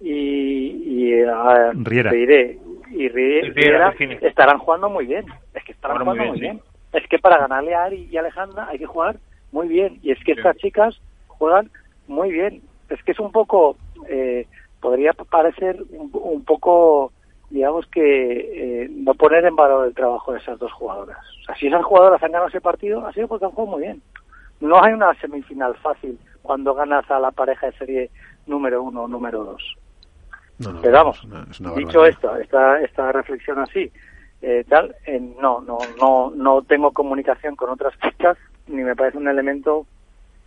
y, 0.00 1.10
y 1.10 1.22
ah, 1.24 1.72
Riera. 1.74 2.10
Reiré 2.10 2.58
y 2.90 3.08
Rie- 3.08 3.46
Y 3.46 3.50
Riera, 3.50 3.90
Riera 3.92 4.18
estarán 4.28 4.58
jugando 4.58 4.88
muy 4.90 5.06
bien. 5.06 5.24
Es 5.54 5.64
que 5.64 5.72
estarán 5.72 5.98
muy 5.98 6.04
jugando 6.04 6.24
muy 6.32 6.40
bien, 6.40 6.56
bien, 6.56 7.02
es 7.02 7.08
que 7.08 7.18
para 7.18 7.38
ganarle 7.38 7.74
a 7.74 7.84
Ari 7.84 8.08
y 8.10 8.16
Alejandra 8.16 8.66
hay 8.68 8.78
que 8.78 8.86
jugar 8.86 9.16
muy 9.52 9.68
bien. 9.68 9.98
Y 10.02 10.10
es 10.10 10.18
que 10.24 10.32
Sí. 10.34 10.38
estas 10.40 10.56
chicas 10.58 11.00
juegan 11.28 11.70
muy 12.08 12.30
bien. 12.32 12.62
Es 12.88 13.02
que 13.04 13.12
es 13.12 13.20
un 13.20 13.32
poco 13.32 13.76
eh, 14.08 14.46
podría 14.80 15.12
parecer 15.12 15.76
un, 15.92 16.10
un 16.12 16.44
poco 16.44 17.12
digamos 17.50 17.86
que 17.88 18.84
eh, 18.84 18.88
no 18.90 19.14
poner 19.14 19.44
en 19.44 19.56
valor 19.56 19.86
el 19.86 19.94
trabajo 19.94 20.32
de 20.32 20.38
esas 20.38 20.58
dos 20.58 20.72
jugadoras. 20.72 21.18
O 21.42 21.44
sea, 21.46 21.54
si 21.56 21.66
esas 21.66 21.84
jugadoras 21.84 22.22
han 22.22 22.30
ganado 22.32 22.48
ese 22.48 22.60
partido, 22.60 23.04
ha 23.06 23.12
sido 23.12 23.28
porque 23.28 23.44
han 23.44 23.50
jugado 23.50 23.72
muy 23.76 23.82
bien. 23.82 24.02
No 24.60 24.82
hay 24.82 24.92
una 24.92 25.12
semifinal 25.14 25.74
fácil 25.76 26.18
cuando 26.42 26.74
ganas 26.74 27.10
a 27.10 27.18
la 27.18 27.30
pareja 27.32 27.66
de 27.66 27.72
serie 27.72 28.10
número 28.46 28.82
uno 28.82 29.02
o 29.04 29.08
número 29.08 29.44
dos. 29.44 29.76
no, 30.58 30.72
no, 30.72 30.80
Pero 30.80 30.94
vamos, 30.94 31.18
es 31.18 31.24
una- 31.24 31.46
es 31.50 31.60
una 31.60 31.72
dicho 31.74 32.04
esto, 32.06 32.36
esta, 32.36 32.80
esta 32.82 33.12
reflexión 33.12 33.58
así, 33.58 33.90
eh, 34.42 34.64
tal, 34.68 34.94
eh, 35.06 35.20
no, 35.40 35.60
no, 35.60 35.88
no, 35.98 36.30
no 36.34 36.62
tengo 36.62 36.92
comunicación 36.92 37.56
con 37.56 37.70
otras 37.70 37.94
chicas, 38.02 38.36
ni 38.66 38.82
me 38.82 38.94
parece 38.96 39.18
un 39.18 39.28
elemento 39.28 39.86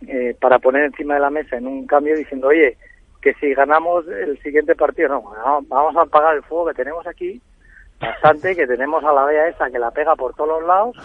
eh, 0.06 0.36
para 0.40 0.58
poner 0.58 0.84
encima 0.84 1.14
de 1.14 1.20
la 1.20 1.30
mesa 1.30 1.56
en 1.56 1.66
un 1.66 1.86
cambio 1.86 2.16
diciendo, 2.16 2.48
oye, 2.48 2.76
que 3.24 3.34
si 3.40 3.54
ganamos 3.54 4.06
el 4.06 4.38
siguiente 4.42 4.76
partido, 4.76 5.08
no, 5.08 5.22
no, 5.22 5.62
vamos 5.66 5.96
a 5.96 6.02
apagar 6.02 6.36
el 6.36 6.42
fuego 6.44 6.66
que 6.66 6.74
tenemos 6.74 7.04
aquí, 7.06 7.40
bastante, 8.00 8.54
que 8.54 8.66
tenemos 8.66 9.02
a 9.02 9.12
la 9.12 9.24
Bea 9.24 9.48
esa 9.48 9.70
que 9.70 9.78
la 9.78 9.90
pega 9.90 10.14
por 10.14 10.34
todos 10.34 10.50
los 10.60 10.68
lados, 10.68 10.96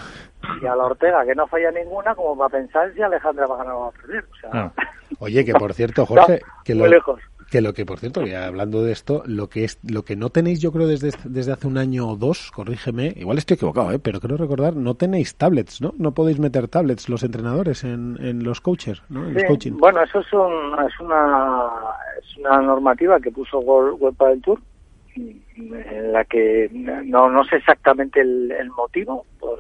y 0.62 0.66
a 0.66 0.76
la 0.76 0.86
Ortega 0.86 1.26
que 1.26 1.34
no 1.36 1.48
falla 1.48 1.72
ninguna, 1.72 2.14
como 2.16 2.38
para 2.38 2.50
pensar 2.50 2.94
si 2.94 3.02
Alejandra 3.02 3.48
va 3.48 3.56
a 3.56 3.58
ganar 3.60 3.74
o 3.76 3.80
va 3.82 3.88
a 3.88 3.92
perder. 3.92 4.26
O 4.32 4.36
sea, 4.36 4.50
Ah. 4.54 4.72
Oye, 5.20 5.44
que 5.46 5.54
por 5.54 5.74
cierto, 5.74 6.06
Jorge, 6.06 6.42
que 6.64 6.76
lo, 6.76 6.82
muy 6.82 6.90
lejos. 6.92 7.20
que 7.52 7.62
lo 7.62 7.74
que 7.74 7.86
por 7.86 7.98
cierto, 8.00 8.22
ya 8.24 8.46
hablando 8.46 8.84
de 8.84 8.92
esto, 8.92 9.24
lo 9.26 9.50
que 9.50 9.64
es 9.64 9.80
lo 9.84 10.04
que 10.04 10.16
no 10.16 10.30
tenéis, 10.30 10.62
yo 10.62 10.72
creo 10.72 10.88
desde 10.88 11.12
desde 11.26 11.52
hace 11.52 11.68
un 11.68 11.78
año 11.78 12.08
o 12.08 12.16
dos, 12.16 12.52
corrígeme, 12.52 13.14
igual 13.18 13.38
estoy 13.38 13.56
equivocado, 13.56 13.92
¿eh? 13.92 14.00
pero 14.00 14.20
creo 14.20 14.38
recordar, 14.38 14.76
no 14.76 14.94
tenéis 14.96 15.36
tablets, 15.36 15.82
¿no? 15.82 15.94
No 15.98 16.14
podéis 16.14 16.40
meter 16.40 16.68
tablets 16.68 17.10
los 17.10 17.24
entrenadores 17.24 17.84
en, 17.84 18.18
en 18.22 18.44
los 18.44 18.62
coaches, 18.62 19.02
¿no? 19.10 19.26
En 19.26 19.34
los 19.34 19.42
Sí, 19.42 19.48
coaching. 19.48 19.74
Bueno, 19.78 20.02
eso 20.04 20.20
es, 20.20 20.32
un- 20.32 20.78
es, 20.88 21.00
una, 21.00 21.70
es 22.20 22.38
una 22.38 22.62
normativa 22.62 23.20
que 23.20 23.32
puso 23.32 23.60
World 23.60 24.18
del 24.18 24.42
Tour, 24.42 24.60
en 25.16 26.12
la 26.14 26.24
que 26.26 26.70
no, 26.72 27.30
no 27.30 27.44
sé 27.44 27.58
exactamente 27.58 28.22
el, 28.22 28.70
motivo, 28.76 29.26
pues, 29.40 29.60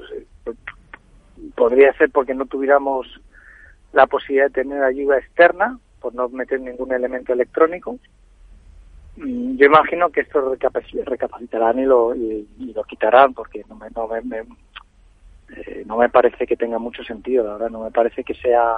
podría 1.55 1.91
ser 1.93 2.11
porque 2.11 2.33
no 2.33 2.45
tuviéramos 2.45 3.07
la 3.93 4.07
posibilidad 4.07 4.47
de 4.47 4.61
tener 4.61 4.83
ayuda 4.83 5.17
externa, 5.17 5.79
por 5.99 6.13
no 6.15 6.29
meter 6.29 6.61
ningún 6.61 6.93
elemento 6.93 7.33
electrónico. 7.33 7.97
Mm, 9.17 9.57
Yo 9.57 9.65
imagino 9.65 10.09
que 10.11 10.21
esto 10.21 10.39
recapaci- 10.55 11.03
recapacitarán 11.03 11.79
y 11.79 11.85
lo, 11.85 12.15
y 12.15 12.73
lo 12.73 12.83
quitarán, 12.83 13.33
porque 13.33 13.63
no 13.67 13.75
me, 13.75 13.89
no 13.95 14.07
me, 14.07 14.21
me- 14.21 14.45
eh, 15.57 15.83
no 15.85 15.97
me 15.97 16.09
parece 16.09 16.45
que 16.45 16.55
tenga 16.55 16.77
mucho 16.77 17.03
sentido, 17.03 17.43
la 17.43 17.53
verdad, 17.53 17.69
no 17.69 17.83
me 17.83 17.91
parece 17.91 18.23
que 18.23 18.35
sea 18.35 18.75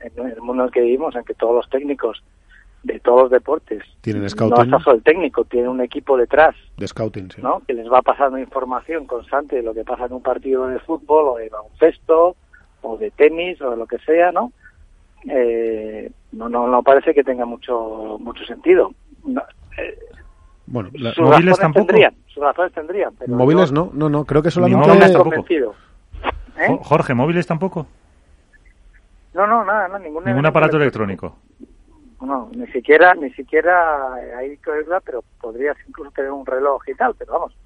en 0.00 0.26
el 0.28 0.40
mundo 0.40 0.62
en 0.62 0.68
el 0.68 0.72
que 0.72 0.80
vivimos, 0.80 1.16
en 1.16 1.24
que 1.24 1.34
todos 1.34 1.54
los 1.54 1.68
técnicos 1.68 2.22
de 2.84 3.00
todos 3.00 3.22
los 3.22 3.30
deportes, 3.30 3.82
Tienen 4.02 4.22
no 4.22 4.28
scouting, 4.28 4.64
está 4.64 4.78
solo 4.80 4.96
el 4.96 5.02
técnico, 5.02 5.44
tiene 5.44 5.68
un 5.68 5.80
equipo 5.80 6.16
detrás, 6.16 6.54
de 6.76 6.86
scouting, 6.86 7.30
sí. 7.30 7.40
¿no? 7.42 7.62
Que 7.66 7.72
les 7.74 7.90
va 7.90 8.02
pasando 8.02 8.38
información 8.38 9.06
constante 9.06 9.56
de 9.56 9.62
lo 9.62 9.72
que 9.74 9.84
pasa 9.84 10.04
en 10.06 10.12
un 10.12 10.22
partido 10.22 10.66
de 10.68 10.78
fútbol 10.80 11.28
o 11.28 11.36
de 11.36 11.48
baloncesto 11.48 12.36
o 12.82 12.96
de 12.98 13.10
tenis 13.10 13.60
o 13.62 13.70
de 13.70 13.76
lo 13.78 13.86
que 13.86 13.98
sea, 14.00 14.30
¿no? 14.32 14.52
Eh, 15.28 16.10
no, 16.32 16.48
no, 16.50 16.66
no 16.68 16.82
parece 16.82 17.14
que 17.14 17.24
tenga 17.24 17.46
mucho 17.46 18.18
mucho 18.20 18.44
sentido. 18.44 18.92
No, 19.24 19.42
Bueno, 20.66 20.90
la- 20.92 21.12
sus 21.14 21.24
móviles 21.24 21.32
razones 21.46 21.58
tampoco. 21.60 21.86
tendrían, 21.86 22.14
sus 22.26 22.42
razones 22.42 22.72
tendrían. 22.74 23.14
Pero 23.18 23.34
móviles 23.34 23.70
yo 23.70 23.74
no, 23.76 23.90
no, 23.94 24.08
no, 24.10 24.24
creo 24.26 24.42
que 24.42 24.50
solamente... 24.50 24.86
móviles 24.86 25.08
no 25.12 25.12
tampoco. 25.14 25.30
convencido. 25.36 25.74
¿Eh? 26.58 26.66
Jo- 26.68 26.78
Jorge, 26.84 27.14
móviles 27.14 27.46
tampoco. 27.46 27.86
No, 29.32 29.46
no, 29.46 29.64
nada, 29.64 29.88
no, 29.88 29.98
ningún, 29.98 30.24
Ningún 30.24 30.44
aparato 30.46 30.76
electrónico. 30.76 31.36
No, 32.24 32.50
ni 32.54 32.66
siquiera, 32.68 33.14
ni 33.14 33.30
siquiera 33.32 34.14
hay 34.14 34.56
que 34.58 34.70
oírla, 34.70 35.00
pero 35.00 35.22
podrías 35.40 35.76
incluso 35.88 36.10
tener 36.12 36.30
un 36.30 36.46
reloj 36.46 36.82
y 36.88 36.94
tal, 36.94 37.14
pero 37.16 37.32
vamos, 37.34 37.56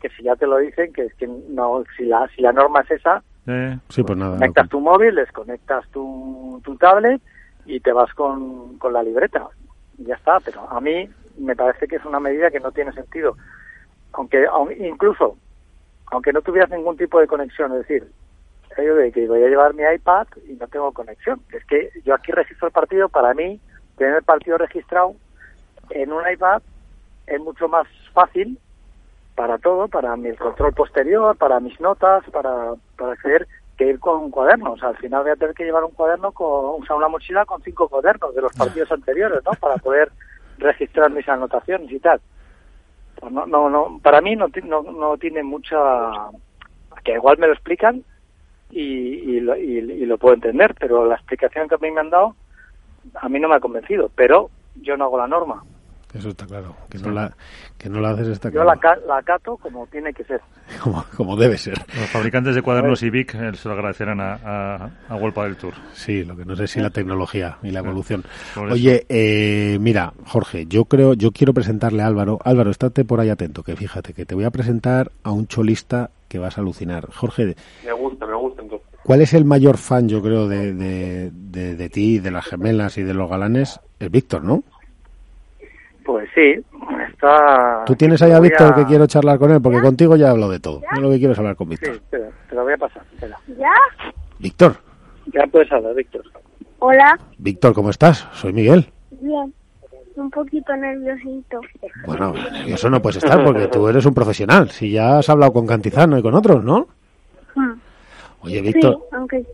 que 0.00 0.08
si 0.10 0.22
ya 0.22 0.36
te 0.36 0.46
lo 0.46 0.58
dicen, 0.58 0.92
que 0.92 1.06
es 1.06 1.14
que 1.14 1.26
no, 1.26 1.84
si 1.96 2.04
la, 2.04 2.28
si 2.34 2.42
la 2.42 2.52
norma 2.52 2.80
es 2.82 2.90
esa, 2.92 3.22
Eh, 3.46 3.78
Sí, 3.90 4.02
pues 4.02 4.18
nada. 4.18 4.36
conectas 4.38 4.68
tu 4.70 4.80
móvil, 4.80 5.14
desconectas 5.16 5.86
tu, 5.90 6.60
tu 6.64 6.76
tablet 6.76 7.20
y 7.66 7.80
te 7.80 7.92
vas 7.92 8.12
con, 8.14 8.78
con 8.78 8.92
la 8.92 9.02
libreta. 9.02 9.48
Y 9.98 10.04
ya 10.04 10.14
está, 10.14 10.40
pero 10.40 10.66
a 10.70 10.80
mí 10.80 11.08
me 11.38 11.54
parece 11.54 11.86
que 11.86 11.96
es 11.96 12.04
una 12.06 12.20
medida 12.20 12.50
que 12.50 12.60
no 12.60 12.72
tiene 12.72 12.92
sentido. 12.92 13.36
Aunque, 14.12 14.46
aun- 14.46 14.72
incluso, 14.78 15.36
aunque 16.10 16.32
no 16.32 16.40
tuvieras 16.40 16.70
ningún 16.70 16.96
tipo 16.96 17.20
de 17.20 17.26
conexión, 17.26 17.72
es 17.72 17.78
decir, 17.86 18.10
ello 18.78 18.94
de 18.96 19.12
que 19.12 19.26
voy 19.28 19.42
a 19.44 19.48
llevar 19.48 19.74
mi 19.74 19.82
iPad 19.82 20.26
y 20.48 20.54
no 20.54 20.66
tengo 20.68 20.92
conexión. 20.92 21.40
Es 21.52 21.64
que 21.66 21.90
yo 22.04 22.14
aquí 22.14 22.32
registro 22.32 22.68
el 22.68 22.72
partido, 22.72 23.08
para 23.08 23.34
mí, 23.34 23.60
tener 23.96 24.16
el 24.16 24.22
partido 24.22 24.58
registrado 24.58 25.14
en 25.90 26.12
un 26.12 26.22
iPad 26.30 26.62
es 27.26 27.40
mucho 27.40 27.68
más 27.68 27.86
fácil 28.12 28.58
para 29.34 29.58
todo, 29.58 29.88
para 29.88 30.16
mi 30.16 30.34
control 30.36 30.72
posterior, 30.74 31.36
para 31.36 31.60
mis 31.60 31.80
notas, 31.80 32.24
para, 32.30 32.74
para 32.96 33.12
acceder, 33.12 33.48
que 33.76 33.88
ir 33.88 33.98
con 33.98 34.30
cuadernos. 34.30 34.82
Al 34.82 34.96
final 34.98 35.22
voy 35.22 35.32
a 35.32 35.36
tener 35.36 35.54
que 35.54 35.64
llevar 35.64 35.84
un 35.84 35.90
cuaderno, 35.90 36.32
con, 36.32 36.84
sea, 36.86 36.96
una 36.96 37.08
mochila 37.08 37.44
con 37.44 37.62
cinco 37.62 37.88
cuadernos 37.88 38.34
de 38.34 38.42
los 38.42 38.52
partidos 38.52 38.92
anteriores, 38.92 39.40
¿no? 39.44 39.52
Para 39.52 39.76
poder 39.76 40.12
registrar 40.58 41.10
mis 41.10 41.28
anotaciones 41.28 41.90
y 41.90 41.98
tal. 41.98 42.20
Pues 43.16 43.32
no, 43.32 43.46
no, 43.46 43.68
no, 43.68 43.98
para 44.02 44.20
mí 44.20 44.36
no, 44.36 44.46
no, 44.64 44.82
no 44.82 45.16
tiene 45.18 45.42
mucha... 45.42 45.76
que 47.02 47.14
igual 47.14 47.38
me 47.38 47.48
lo 47.48 47.54
explican 47.54 48.04
y, 48.70 48.82
y, 48.82 49.40
lo, 49.40 49.56
y, 49.56 49.78
y 49.78 50.06
lo 50.06 50.18
puedo 50.18 50.34
entender, 50.34 50.74
pero 50.78 51.06
la 51.06 51.16
explicación 51.16 51.68
que 51.68 51.74
a 51.74 51.78
mí 51.78 51.90
me 51.90 52.00
han 52.00 52.10
dado 52.10 52.36
a 53.14 53.28
mí 53.28 53.38
no 53.40 53.48
me 53.48 53.56
ha 53.56 53.60
convencido, 53.60 54.10
pero 54.14 54.50
yo 54.82 54.96
no 54.96 55.04
hago 55.04 55.18
la 55.18 55.26
norma. 55.28 55.62
Eso 56.12 56.28
está 56.28 56.46
claro. 56.46 56.76
Que 56.88 56.98
no 56.98 57.10
la, 57.10 57.36
que 57.76 57.88
no 57.88 58.00
la 58.00 58.10
haces 58.10 58.28
está 58.28 58.48
Yo 58.48 58.62
claro. 58.62 58.68
la, 58.68 58.76
ca- 58.76 58.98
la 59.04 59.16
acato 59.16 59.56
como 59.56 59.84
tiene 59.88 60.12
que 60.12 60.22
ser. 60.22 60.40
Como, 60.82 61.04
como 61.16 61.36
debe 61.36 61.58
ser. 61.58 61.74
los 61.98 62.08
fabricantes 62.08 62.54
de 62.54 62.62
cuadernos 62.62 63.02
y 63.02 63.10
Vic 63.10 63.34
eh, 63.34 63.50
se 63.54 63.68
lo 63.68 63.74
agradecerán 63.74 64.20
a, 64.20 64.34
a, 64.34 64.90
a 65.08 65.16
World 65.16 65.34
del 65.42 65.56
Tour. 65.56 65.74
Sí, 65.92 66.24
lo 66.24 66.36
que 66.36 66.44
no 66.44 66.54
sé 66.56 66.68
si 66.68 66.80
la 66.80 66.90
tecnología 66.90 67.58
y 67.64 67.70
la 67.72 67.80
evolución. 67.80 68.24
Oye, 68.70 69.04
eh, 69.08 69.76
mira, 69.80 70.12
Jorge, 70.24 70.66
yo 70.66 70.84
creo, 70.86 71.14
yo 71.14 71.32
quiero 71.32 71.52
presentarle 71.52 72.02
a 72.02 72.06
Álvaro. 72.06 72.38
Álvaro, 72.44 72.70
estate 72.70 73.04
por 73.04 73.18
ahí 73.20 73.28
atento, 73.28 73.62
que 73.64 73.76
fíjate 73.76 74.14
que 74.14 74.24
te 74.24 74.34
voy 74.34 74.44
a 74.44 74.50
presentar 74.50 75.10
a 75.24 75.32
un 75.32 75.46
cholista 75.48 76.10
que 76.28 76.38
vas 76.38 76.56
a 76.58 76.60
alucinar. 76.62 77.08
Jorge, 77.12 77.56
Me 77.84 77.92
gusta, 77.92 78.24
me 78.26 78.34
gusta. 78.34 78.62
¿Cuál 79.04 79.20
es 79.20 79.32
el 79.34 79.44
mayor 79.44 79.76
fan, 79.78 80.08
yo 80.08 80.20
creo, 80.22 80.48
de, 80.48 80.72
de, 80.74 81.30
de, 81.32 81.76
de 81.76 81.88
ti, 81.90 82.18
de 82.18 82.30
las 82.30 82.44
gemelas 82.46 82.98
y 82.98 83.02
de 83.02 83.14
los 83.14 83.28
galanes? 83.30 83.80
Es 84.00 84.10
Víctor, 84.10 84.42
¿no? 84.42 84.62
Pues 86.04 86.28
sí, 86.34 86.54
está... 87.10 87.82
Tú 87.86 87.94
tienes 87.94 88.20
ahí 88.20 88.32
a 88.32 88.40
Víctor 88.40 88.74
que 88.74 88.84
quiero 88.84 89.06
charlar 89.06 89.38
con 89.38 89.50
él, 89.52 89.62
porque 89.62 89.80
contigo 89.80 90.16
ya 90.16 90.26
he 90.26 90.30
hablado 90.30 90.52
de 90.52 90.60
todo. 90.60 90.82
Yo 90.94 91.00
lo 91.00 91.10
que 91.10 91.18
quiero 91.18 91.32
es 91.32 91.38
hablar 91.38 91.56
con 91.56 91.68
Sí, 91.68 91.70
Víctor. 91.76 91.94
espera, 91.94 92.28
te 92.48 92.54
lo 92.54 92.64
voy 92.64 92.72
a 92.74 92.76
pasar. 92.76 93.02
Espera. 93.14 93.38
¿Ya? 93.58 93.72
Víctor, 94.38 94.76
Ya 95.32 95.46
puedes 95.46 95.72
hablar, 95.72 95.94
Víctor. 95.94 96.22
Hola. 96.80 97.18
Víctor, 97.38 97.72
¿cómo 97.72 97.88
estás? 97.88 98.28
Soy 98.34 98.52
Miguel. 98.52 98.86
Bien. 99.20 99.54
Un 100.16 100.30
poquito 100.30 100.76
nerviosito. 100.76 101.60
Bueno, 102.06 102.34
eso 102.66 102.88
no 102.90 103.00
puedes 103.02 103.16
estar 103.24 103.42
porque 103.42 103.66
tú 103.68 103.88
eres 103.88 104.04
un 104.06 104.14
profesional. 104.14 104.70
Si 104.70 104.90
ya 104.92 105.18
has 105.18 105.28
hablado 105.30 105.52
con 105.54 105.66
Cantizano 105.66 106.18
y 106.18 106.22
con 106.22 106.34
otros, 106.34 106.62
¿no? 106.62 106.86
Oye, 108.44 108.56
Sí, 108.56 108.60
Víctor, 108.62 108.98
aunque, 109.12 109.44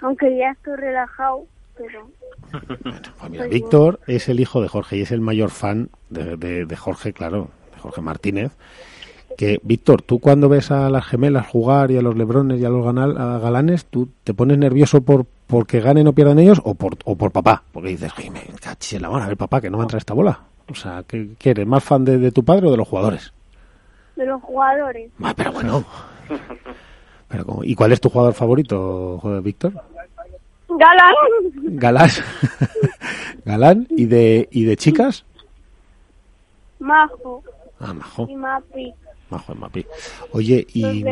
aunque 0.00 0.36
ya 0.36 0.50
estoy 0.50 0.76
relajado, 0.76 1.44
pero... 1.76 2.08
pues 2.50 3.30
mira, 3.30 3.46
Víctor 3.46 4.00
es 4.06 4.28
el 4.28 4.40
hijo 4.40 4.60
de 4.60 4.68
Jorge 4.68 4.96
y 4.98 5.02
es 5.02 5.10
el 5.12 5.20
mayor 5.20 5.50
fan 5.50 5.88
de, 6.10 6.36
de- 6.36 6.66
de 6.66 6.76
Jorge, 6.76 7.12
claro, 7.12 7.48
de 7.74 7.80
Jorge 7.80 8.00
Martínez. 8.00 8.52
Que, 9.36 9.58
Víctor, 9.64 10.02
tú 10.02 10.20
cuando 10.20 10.48
ves 10.48 10.70
a 10.70 10.88
las 10.90 11.06
gemelas 11.06 11.46
jugar 11.48 11.90
y 11.90 11.96
a 11.96 12.02
los 12.02 12.16
lebrones 12.16 12.60
y 12.60 12.64
a 12.64 12.68
los 12.68 12.84
ganal- 12.84 13.18
a 13.18 13.38
galanes, 13.38 13.84
¿tú 13.86 14.08
te 14.22 14.32
pones 14.34 14.58
nervioso 14.58 15.00
por 15.00 15.26
porque 15.46 15.80
ganen 15.80 16.06
o 16.06 16.12
pierdan 16.12 16.38
ellos 16.38 16.60
o 16.64 16.74
por, 16.74 16.96
o 17.04 17.16
por 17.16 17.32
papá? 17.32 17.64
Porque 17.72 17.88
dices, 17.90 18.12
"Ay, 18.16 18.30
me 18.30 18.42
cachis 18.60 18.94
en 18.94 19.02
la 19.02 19.10
mano, 19.10 19.24
a 19.24 19.28
ver, 19.28 19.36
papá, 19.36 19.60
que 19.60 19.70
no 19.70 19.78
va 19.78 19.82
a 19.84 19.86
entrar 19.86 19.98
esta 19.98 20.14
bola. 20.14 20.40
O 20.70 20.74
sea, 20.74 21.02
¿qué, 21.06 21.30
qué 21.38 21.50
eres? 21.50 21.66
¿Más 21.66 21.82
fan 21.84 22.04
de, 22.04 22.18
de 22.18 22.30
tu 22.30 22.44
padre 22.44 22.68
o 22.68 22.70
de 22.70 22.76
los 22.76 22.86
jugadores? 22.88 23.32
De 24.16 24.24
los 24.24 24.40
jugadores. 24.42 25.10
Ah, 25.22 25.34
pero 25.36 25.52
bueno. 25.52 25.84
Pero 27.34 27.46
como- 27.46 27.64
¿Y 27.64 27.74
cuál 27.74 27.90
es 27.90 28.00
tu 28.00 28.10
jugador 28.10 28.32
favorito, 28.32 29.20
Víctor? 29.42 29.72
¡Galán! 30.68 31.14
Galán. 31.64 32.10
Galán. 33.44 33.86
¿Y 33.90 34.04
de, 34.04 34.48
¿Y 34.52 34.62
de 34.64 34.76
chicas? 34.76 35.24
Majo 36.78 37.42
Ah, 37.80 37.92
Majo. 37.92 38.28
y 38.30 38.36
Mapi. 38.36 38.92
Majo 39.30 39.52
de 39.52 39.58
Mapi. 39.58 39.86
Oye, 40.30 40.64
y 40.74 41.04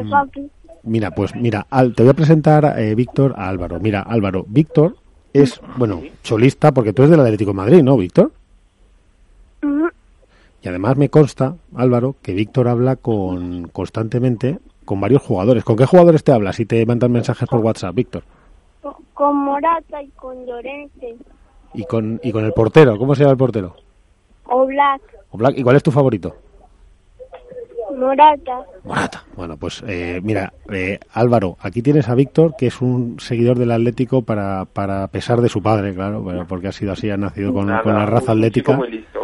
mira, 0.85 1.11
pues 1.11 1.35
mira, 1.35 1.67
Al- 1.69 1.93
te 1.93 2.05
voy 2.05 2.11
a 2.11 2.15
presentar, 2.15 2.79
eh, 2.79 2.95
Víctor, 2.95 3.35
a 3.37 3.49
Álvaro. 3.49 3.81
Mira, 3.81 4.03
Álvaro, 4.03 4.45
Víctor 4.47 4.95
es, 5.33 5.61
bueno, 5.77 6.03
cholista, 6.23 6.71
porque 6.71 6.93
tú 6.93 7.03
eres 7.03 7.11
del 7.11 7.21
Atlético 7.21 7.51
de 7.51 7.57
Madrid, 7.57 7.83
¿no, 7.83 7.97
Víctor? 7.97 8.31
Y 10.63 10.69
además 10.69 10.97
me 10.97 11.09
consta, 11.09 11.57
Álvaro, 11.75 12.15
que 12.23 12.33
Víctor 12.33 12.69
habla 12.69 12.95
con 12.95 13.65
constantemente 13.73 14.61
con 14.85 15.01
varios 15.01 15.23
jugadores. 15.23 15.65
¿Con 15.65 15.77
qué 15.77 15.87
jugadores 15.87 16.23
te 16.25 16.33
hablas 16.33 16.57
si 16.57 16.67
te 16.67 16.85
mandan 16.87 17.13
mensajes 17.13 17.49
por 17.49 17.61
WhatsApp, 17.61 17.95
Víctor? 17.95 18.23
Co- 18.83 18.99
Con 19.15 19.37
Morata 19.37 20.03
y 20.03 20.09
con 20.11 20.45
Llorente. 20.47 21.15
Y 21.75 21.85
con, 21.85 22.21
y 22.23 22.33
con 22.33 22.45
el 22.45 22.53
portero, 22.53 22.99
¿cómo 22.99 23.15
se 23.15 23.21
llama 23.23 23.33
el 23.33 23.39
portero? 23.39 23.75
O 24.45 24.67
Black. 24.67 25.01
O 25.31 25.39
Black. 25.39 25.57
¿Y 25.59 25.63
cuál 25.63 25.77
es 25.77 25.83
tu 25.83 25.91
favorito? 25.91 26.35
Morata. 27.97 28.65
Morata. 28.85 29.25
Bueno, 29.37 29.57
pues 29.57 29.83
eh, 29.87 30.21
mira, 30.23 30.53
eh, 30.73 30.99
Álvaro, 31.13 31.57
aquí 31.61 31.83
tienes 31.83 32.09
a 32.09 32.15
Víctor, 32.15 32.55
que 32.57 32.67
es 32.69 32.81
un 32.81 33.19
seguidor 33.21 33.59
del 33.59 33.71
Atlético 33.71 34.23
para, 34.23 34.65
para 34.65 35.07
pesar 35.09 35.41
de 35.41 35.49
su 35.49 35.63
padre, 35.63 35.95
claro, 35.95 36.25
porque 36.49 36.69
ha 36.69 36.73
sido 36.73 36.93
así, 36.93 37.11
ha 37.11 37.17
nacido 37.17 37.53
con, 37.53 37.67
Nada, 37.67 37.83
con 37.83 37.95
la 37.95 38.07
raza 38.07 38.33
atlética. 38.33 38.77
muy 38.77 38.91
listo. 38.91 39.22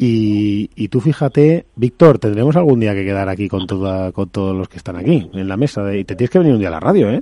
Y, 0.00 0.70
y 0.76 0.88
tú 0.88 1.00
fíjate, 1.00 1.66
Víctor, 1.74 2.18
tendremos 2.20 2.54
algún 2.56 2.78
día 2.78 2.94
que 2.94 3.04
quedar 3.04 3.28
aquí 3.28 3.48
con, 3.48 3.66
toda, 3.66 4.12
con 4.12 4.28
todos 4.28 4.56
los 4.56 4.68
que 4.68 4.76
están 4.76 4.96
aquí 4.96 5.28
en 5.34 5.48
la 5.48 5.56
mesa. 5.56 5.82
de- 5.82 5.98
y 5.98 6.04
te 6.04 6.14
tienes 6.14 6.30
que 6.30 6.38
venir 6.38 6.52
un 6.54 6.60
día 6.60 6.68
a 6.68 6.72
la 6.72 6.80
radio, 6.80 7.10
¿eh? 7.10 7.20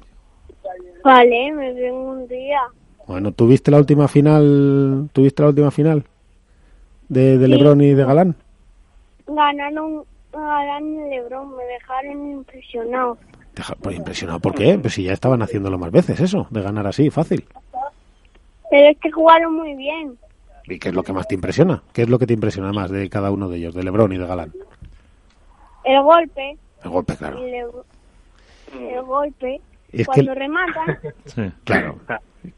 Vale, 1.02 1.52
me 1.52 1.72
vengo 1.72 2.10
un 2.12 2.28
día. 2.28 2.60
Bueno, 3.06 3.32
¿tuviste 3.32 3.70
la 3.70 3.78
última 3.78 4.08
final? 4.08 5.08
¿Tuviste 5.12 5.42
la 5.42 5.48
última 5.48 5.70
final? 5.70 6.04
De, 7.08 7.38
de 7.38 7.46
Sí. 7.46 7.50
Lebron 7.52 7.80
y 7.80 7.94
de 7.94 8.04
Galán. 8.04 8.34
Ganaron 9.26 10.02
Galán 10.32 10.84
y 10.86 11.08
Lebron. 11.10 11.56
Me 11.56 11.64
dejaron 11.64 12.30
impresionado. 12.30 13.16
Deja- 13.54 13.76
pues 13.80 13.96
impresionado, 13.96 14.40
¿por 14.40 14.54
qué? 14.54 14.76
Pues 14.78 14.92
si 14.94 15.04
ya 15.04 15.12
estaban 15.14 15.40
haciéndolo 15.40 15.78
más 15.78 15.90
veces, 15.92 16.20
eso, 16.20 16.46
de 16.50 16.60
ganar 16.60 16.86
así, 16.88 17.08
fácil. 17.08 17.44
Pero 18.70 18.90
es 18.90 18.98
que 18.98 19.10
jugaron 19.12 19.54
muy 19.54 19.74
bien. 19.76 20.18
¿Y 20.68 20.78
qué 20.78 20.88
es 20.88 20.94
lo 20.94 21.02
que 21.02 21.12
más 21.12 21.28
te 21.28 21.34
impresiona? 21.34 21.82
¿Qué 21.92 22.02
es 22.02 22.08
lo 22.08 22.18
que 22.18 22.26
te 22.26 22.32
impresiona 22.34 22.72
más 22.72 22.90
de 22.90 23.08
cada 23.08 23.30
uno 23.30 23.48
de 23.48 23.58
ellos, 23.58 23.74
de 23.74 23.82
Lebron 23.84 24.12
y 24.12 24.18
de 24.18 24.26
Galán? 24.26 24.52
El 25.84 26.02
golpe. 26.02 26.56
El 26.82 26.90
golpe, 26.90 27.16
claro. 27.16 27.38
El, 27.44 29.02
golpe. 29.02 29.60
Es 29.92 30.06
que, 30.08 30.24
Cuando 30.24 30.34
rematan. 30.34 30.98
Sí. 31.26 31.42
claro, 31.64 31.98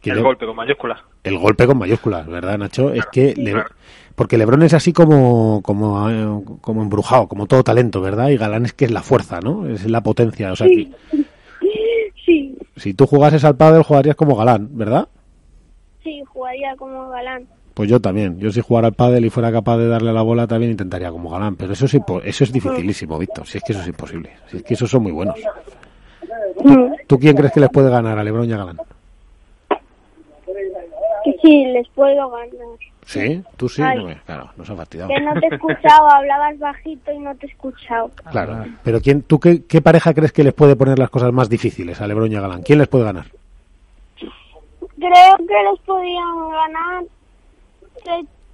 que 0.00 0.10
El 0.10 0.16
le- 0.16 0.22
golpe 0.22 0.46
con 0.46 0.56
mayúsculas. 0.56 1.00
el 1.24 1.38
golpe 1.38 1.66
con 1.66 1.78
mayúsculas, 1.78 2.26
¿verdad, 2.26 2.58
Nacho? 2.58 2.92
Es 2.92 3.04
que, 3.06 3.34
Le- 3.36 3.62
porque 4.14 4.38
Lebron 4.38 4.62
es 4.62 4.72
así 4.74 4.92
como, 4.92 5.60
como, 5.62 6.58
como 6.62 6.82
embrujado, 6.82 7.28
como 7.28 7.46
todo 7.46 7.62
talento, 7.62 8.00
¿verdad? 8.00 8.28
Y 8.30 8.36
Galán 8.38 8.64
es 8.64 8.72
que 8.72 8.86
es 8.86 8.90
la 8.90 9.02
fuerza, 9.02 9.40
¿no? 9.40 9.66
Es 9.66 9.86
la 9.88 10.02
potencia, 10.02 10.52
o 10.52 10.56
sea, 10.56 10.66
que 10.66 10.90
Sí, 12.24 12.56
si 12.76 12.94
tú 12.94 13.06
jugases 13.06 13.44
al 13.44 13.56
pádel 13.56 13.82
jugarías 13.82 14.16
como 14.16 14.36
Galán, 14.36 14.68
¿verdad? 14.72 15.08
sí, 16.02 16.22
jugaría 16.26 16.74
como 16.76 17.08
Galán. 17.10 17.46
Pues 17.78 17.88
yo 17.88 18.00
también. 18.00 18.40
Yo 18.40 18.50
si 18.50 18.60
jugara 18.60 18.88
al 18.88 18.94
pádel 18.94 19.24
y 19.24 19.30
fuera 19.30 19.52
capaz 19.52 19.76
de 19.76 19.86
darle 19.86 20.10
a 20.10 20.12
la 20.12 20.22
bola 20.22 20.48
también 20.48 20.72
intentaría 20.72 21.12
como 21.12 21.30
Galán. 21.30 21.54
Pero 21.54 21.74
eso 21.74 21.84
es, 21.84 21.94
eso 21.94 22.42
es 22.42 22.52
dificilísimo, 22.52 23.16
Víctor. 23.16 23.46
Si 23.46 23.58
es 23.58 23.62
que 23.62 23.70
eso 23.70 23.82
es 23.82 23.86
imposible. 23.86 24.32
Si 24.48 24.56
es 24.56 24.62
que 24.64 24.74
esos 24.74 24.90
son 24.90 25.04
muy 25.04 25.12
buenos. 25.12 25.36
¿Tú 27.06 27.20
quién 27.20 27.36
crees 27.36 27.52
que 27.52 27.60
les 27.60 27.70
puede 27.70 27.88
ganar 27.88 28.18
a 28.18 28.24
Lebron 28.24 28.48
y 28.48 28.52
a 28.52 28.56
Galán? 28.56 28.78
Que 31.22 31.36
sí, 31.40 31.66
les 31.66 31.88
puedo 31.90 32.28
ganar. 32.28 32.50
¿Sí? 33.06 33.44
¿Tú 33.56 33.68
sí? 33.68 33.80
Ay. 33.80 33.98
No, 33.98 34.10
eh, 34.10 34.18
claro, 34.26 34.50
nos 34.56 34.68
ha 34.68 34.74
fastidiado. 34.74 35.10
Que 35.10 35.20
no 35.20 35.34
te 35.34 35.46
he 35.46 35.54
escuchado, 35.54 36.10
hablabas 36.10 36.58
bajito 36.58 37.12
y 37.12 37.18
no 37.20 37.32
te 37.36 37.46
he 37.46 37.50
escuchado. 37.50 38.10
Claro. 38.28 38.64
Pero 38.82 39.00
¿quién, 39.00 39.22
¿tú 39.22 39.38
qué, 39.38 39.62
qué 39.66 39.80
pareja 39.80 40.12
crees 40.14 40.32
que 40.32 40.42
les 40.42 40.52
puede 40.52 40.74
poner 40.74 40.98
las 40.98 41.10
cosas 41.10 41.32
más 41.32 41.48
difíciles 41.48 42.00
a 42.00 42.08
Lebron 42.08 42.32
y 42.32 42.34
a 42.34 42.40
Galán? 42.40 42.62
¿Quién 42.62 42.80
les 42.80 42.88
puede 42.88 43.04
ganar? 43.04 43.26
Creo 44.18 45.36
que 45.36 45.70
les 45.70 45.80
podían 45.86 46.50
ganar. 46.50 47.04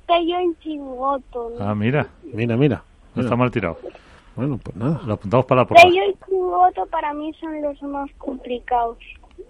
Tello 0.07 0.39
en 0.39 0.57
Chingoto. 0.59 1.53
¿no? 1.59 1.65
Ah, 1.67 1.75
mira, 1.75 2.07
Mira, 2.33 2.57
mira. 2.57 2.83
no 3.15 3.23
está 3.23 3.37
mal 3.37 3.51
tirado. 3.51 3.79
Bueno, 4.37 4.59
pues 4.63 4.77
nada. 4.77 5.01
Lo 5.07 5.15
apuntamos 5.15 5.47
para 5.47 5.63
la 5.63 5.67
porra. 5.67 5.83
Tello 5.83 6.03
y 6.11 6.17
Chingoto 6.27 6.87
para 6.87 7.13
mí 7.15 7.33
son 7.41 7.63
los 7.63 7.81
más 7.85 8.11
complicados. 8.19 8.99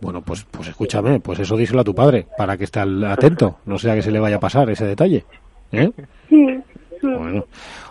Bueno, 0.00 0.20
pues, 0.22 0.44
pues 0.50 0.68
escúchame, 0.68 1.20
pues 1.20 1.38
eso 1.40 1.56
díselo 1.56 1.80
a 1.80 1.84
tu 1.84 1.94
padre, 1.94 2.26
para 2.36 2.56
que 2.56 2.64
esté 2.64 2.80
atento, 2.80 3.58
no 3.66 3.78
sea 3.78 3.94
que 3.94 4.02
se 4.02 4.10
le 4.10 4.18
vaya 4.20 4.36
a 4.36 4.40
pasar 4.40 4.68
ese 4.70 4.84
detalle. 4.86 5.24
¿Eh? 5.72 5.90
Sí, 6.28 6.46
sí. 7.00 7.06
Bueno. 7.06 7.44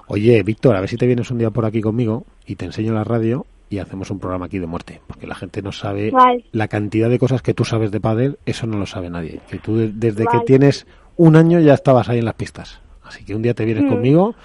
Oye, 0.07 0.41
Víctor, 0.43 0.76
a 0.76 0.80
ver 0.82 0.89
si 0.89 0.97
te 0.97 1.05
vienes 1.07 1.30
un 1.32 1.38
día 1.38 1.49
por 1.49 1.66
aquí 1.66 1.82
conmigo 1.82 2.26
y 2.45 2.55
te 2.55 2.66
enseño 2.66 2.93
la 2.93 3.03
radio 3.03 3.45
y 3.70 3.80
hacemos 3.80 4.11
un 4.11 4.20
programa 4.20 4.45
aquí 4.47 4.59
de 4.59 4.68
muerte, 4.68 5.01
porque 5.07 5.26
la 5.28 5.36
gente 5.36 5.61
no 5.61 5.72
sabe 5.72 6.11
Vale. 6.11 6.45
la 6.51 6.68
cantidad 6.68 7.09
de 7.09 7.18
cosas 7.20 7.41
que 7.41 7.53
tú 7.53 7.64
sabes 7.66 7.91
de 7.91 7.99
pádel, 7.99 8.38
eso 8.45 8.68
no 8.68 8.78
lo 8.78 8.86
sabe 8.86 9.09
nadie. 9.09 9.39
Que 9.49 9.57
tú 9.59 9.78
de- 9.78 9.89
desde 9.91 10.26
que 10.28 10.39
tienes 10.45 10.86
un 11.18 11.36
año 11.36 11.59
ya 11.59 11.74
estabas 11.74 12.09
ahí 12.09 12.20
en 12.20 12.26
las 12.26 12.34
pistas. 12.36 12.80
Así 13.03 13.24
que 13.26 13.36
un 13.36 13.41
día 13.41 13.53
te 13.53 13.66
vienes 13.66 13.84
Mm. 13.84 13.89
conmigo 13.89 14.36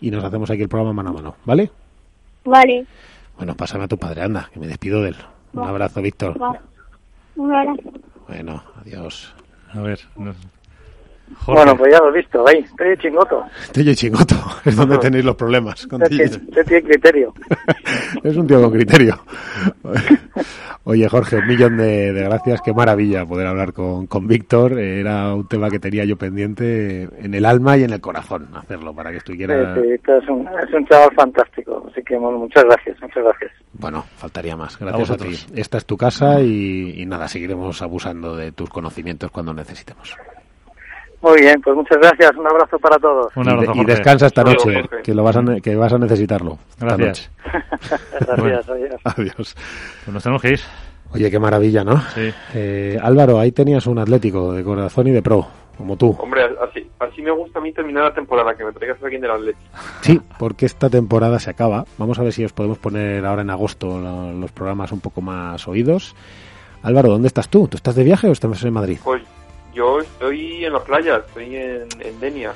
y 0.00 0.10
nos 0.10 0.24
hacemos 0.24 0.50
aquí 0.50 0.62
el 0.62 0.68
programa 0.68 0.92
mano 0.92 1.10
a 1.10 1.12
mano, 1.12 1.36
¿vale? 1.44 1.70
Vale, 2.44 2.86
Bueno, 3.36 3.54
pásame 3.54 3.84
a 3.84 3.88
tu 3.88 3.98
padre, 3.98 4.22
anda, 4.22 4.50
que 4.52 4.58
me 4.58 4.66
despido 4.66 5.02
de 5.02 5.10
él. 5.10 5.16
Un 5.52 5.64
abrazo, 5.64 6.02
Víctor. 6.02 6.40
va. 6.42 6.58
Un 7.36 7.54
abrazo. 7.54 7.82
Bueno, 8.26 8.62
adiós. 8.80 9.32
A 9.72 9.80
ver. 9.80 10.00
no- 10.16 10.34
Jorge, 11.36 11.52
Bueno, 11.62 11.76
pues 11.76 11.92
ya 11.92 11.98
lo 12.00 12.08
he 12.10 12.18
visto, 12.18 12.46
ahí, 12.46 12.64
Tello 12.76 12.92
y 12.92 12.96
Chingoto. 12.98 13.44
Tello 13.72 13.90
y 13.90 13.94
Chingoto, 13.96 14.34
es 14.64 14.76
donde 14.76 14.98
tenéis 14.98 15.24
los 15.24 15.36
problemas. 15.36 15.86
Con 15.86 16.02
Usted 16.02 16.16
tiene, 16.16 16.36
usted 16.48 16.64
tiene 16.66 16.82
criterio. 16.88 17.34
es 18.22 18.36
un 18.36 18.46
tío 18.46 18.60
con 18.62 18.70
criterio. 18.72 19.18
Oye, 20.84 21.06
Jorge, 21.08 21.36
un 21.36 21.46
millón 21.46 21.76
de, 21.76 22.12
de 22.14 22.22
gracias. 22.22 22.62
Qué 22.62 22.72
maravilla 22.72 23.26
poder 23.26 23.46
hablar 23.46 23.74
con, 23.74 24.06
con 24.06 24.26
Víctor. 24.26 24.78
Era 24.78 25.34
un 25.34 25.46
tema 25.46 25.68
que 25.68 25.78
tenía 25.78 26.04
yo 26.06 26.16
pendiente 26.16 27.02
en 27.22 27.34
el 27.34 27.44
alma 27.44 27.76
y 27.76 27.84
en 27.84 27.92
el 27.92 28.00
corazón 28.00 28.48
hacerlo 28.54 28.94
para 28.94 29.10
que 29.10 29.16
Sí, 29.18 29.32
estuviera. 29.32 29.74
sí, 29.74 29.80
usted 29.96 30.16
es, 30.22 30.28
un, 30.30 30.48
es 30.66 30.72
un 30.72 30.86
chaval 30.86 31.10
fantástico, 31.14 31.86
así 31.90 32.02
que 32.02 32.16
bueno, 32.16 32.38
muchas 32.38 32.64
gracias, 32.64 32.96
muchas 33.02 33.22
gracias. 33.24 33.52
Bueno, 33.74 34.02
faltaría 34.16 34.56
más. 34.56 34.78
Gracias 34.78 35.10
A 35.10 35.14
a, 35.14 35.16
ti. 35.18 35.36
Esta 35.54 35.76
es 35.76 35.84
tu 35.84 35.96
casa 35.98 36.40
y, 36.40 36.94
y 37.02 37.04
nada, 37.04 37.28
seguiremos 37.28 37.82
abusando 37.82 38.34
de 38.36 38.52
tus 38.52 38.70
conocimientos 38.70 39.30
cuando 39.30 39.52
necesitemos. 39.52 40.16
Muy 41.20 41.40
bien, 41.40 41.60
pues 41.60 41.74
muchas 41.74 41.98
gracias, 41.98 42.30
un 42.36 42.46
abrazo 42.46 42.78
para 42.78 42.96
todos. 42.98 43.36
un 43.36 43.44
Y, 43.46 43.50
abrazo, 43.50 43.72
descansa 43.84 44.26
esta 44.26 44.44
noche, 44.44 44.72
Jorge. 44.82 45.02
que 45.02 45.14
lo 45.14 45.24
vas 45.24 45.36
a, 45.36 45.42
ne- 45.42 45.60
que 45.60 45.74
vas 45.74 45.92
a 45.92 45.98
necesitarlo. 45.98 46.58
esta 46.70 46.86
Gracias. 46.86 47.30
noche. 47.44 47.64
Gracias, 48.20 48.68
adiós. 48.68 49.00
Adiós. 49.04 49.34
Pues 50.04 50.14
nos 50.14 50.22
tenemos 50.22 50.42
que 50.42 50.48
ir. 50.50 50.60
Oye, 51.12 51.30
qué 51.30 51.38
maravilla, 51.38 51.82
¿no? 51.84 52.00
Sí. 52.14 52.30
Eh, 52.54 52.98
Álvaro, 53.02 53.38
ahí 53.40 53.50
tenías 53.50 53.86
un 53.86 53.98
atlético 53.98 54.52
de 54.52 54.62
corazón 54.62 55.06
y 55.06 55.10
de 55.10 55.22
pro, 55.22 55.46
como 55.76 55.96
tú. 55.96 56.14
Hombre, 56.20 56.42
así, 56.68 56.86
así 57.00 57.22
me 57.22 57.30
gusta 57.30 57.58
a 57.58 57.62
mí 57.62 57.72
terminar 57.72 58.04
la 58.04 58.14
temporada, 58.14 58.54
que 58.54 58.62
me 58.64 58.72
traigas 58.72 59.00
a 59.02 59.04
alguien 59.06 59.22
del 59.22 59.30
Atleti. 59.30 59.58
Sí, 60.02 60.20
porque 60.38 60.66
esta 60.66 60.90
temporada 60.90 61.38
se 61.40 61.48
acaba. 61.50 61.84
Vamos 61.96 62.18
a 62.18 62.22
ver 62.22 62.32
si 62.32 62.44
os 62.44 62.52
podemos 62.52 62.78
poner 62.78 63.24
ahora 63.24 63.42
en 63.42 63.50
agosto 63.50 63.98
lo- 63.98 64.32
los 64.34 64.52
programas 64.52 64.92
un 64.92 65.00
poco 65.00 65.20
más 65.22 65.66
oídos. 65.66 66.14
Álvaro, 66.82 67.08
¿dónde 67.08 67.26
estás 67.28 67.48
tú? 67.48 67.66
¿Tú 67.66 67.76
estás 67.76 67.96
de 67.96 68.04
viaje 68.04 68.28
o 68.28 68.32
estás 68.32 68.62
en 68.62 68.72
Madrid? 68.72 68.98
Pues 69.02 69.22
yo 69.74 70.00
estoy 70.00 70.64
en 70.64 70.72
la 70.72 70.80
playa, 70.80 71.16
estoy 71.26 71.56
en, 71.56 71.86
en 72.00 72.20
Denia. 72.20 72.52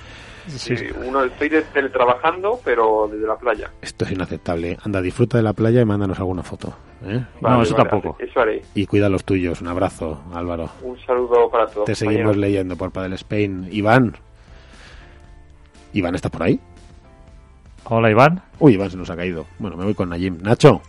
Sí. 0.49 0.75
Eh, 0.75 0.93
Uno, 1.07 1.23
estoy 1.25 1.49
de- 1.49 1.63
teletrabajando, 1.63 2.59
pero 2.65 3.09
desde 3.11 3.27
la 3.29 3.37
playa. 3.37 3.71
Esto 3.81 4.05
es 4.05 4.11
inaceptable. 4.11 4.77
Anda, 4.85 5.01
disfruta 5.01 5.37
de 5.37 5.45
la 5.45 5.53
playa 5.53 5.81
y 5.81 5.85
mándanos 5.85 6.19
alguna 6.19 6.43
foto. 6.43 6.75
¿eh? 7.05 7.25
No, 7.41 7.63
eso 7.63 7.75
tampoco. 7.77 8.17
Eso 8.19 8.41
haré. 8.41 8.63
Y 8.75 8.87
cuida 8.87 9.09
los 9.09 9.25
tuyos. 9.25 9.61
Un 9.61 9.69
abrazo, 9.69 10.21
Álvaro. 10.35 10.69
Un 10.83 10.99
saludo 11.07 11.49
para 11.49 11.67
todos. 11.69 11.85
Te 11.87 11.95
seguimos 11.95 12.37
leyendo 12.37 12.77
por 12.77 12.91
Padel 12.91 13.13
Spain. 13.13 13.69
Iván. 13.71 14.17
Iván, 15.93 16.15
¿estás 16.17 16.31
por 16.33 16.43
ahí? 16.43 16.59
Hola, 17.85 18.11
Iván. 18.11 18.43
Uy, 18.59 18.75
Iván 18.75 18.91
se 18.91 18.97
nos 18.97 19.11
ha 19.11 19.17
caído. 19.17 19.47
Bueno, 19.59 19.77
me 19.77 19.85
voy 19.85 19.95
con 19.95 20.09
Najim. 20.09 20.39
Nacho. 20.43 20.81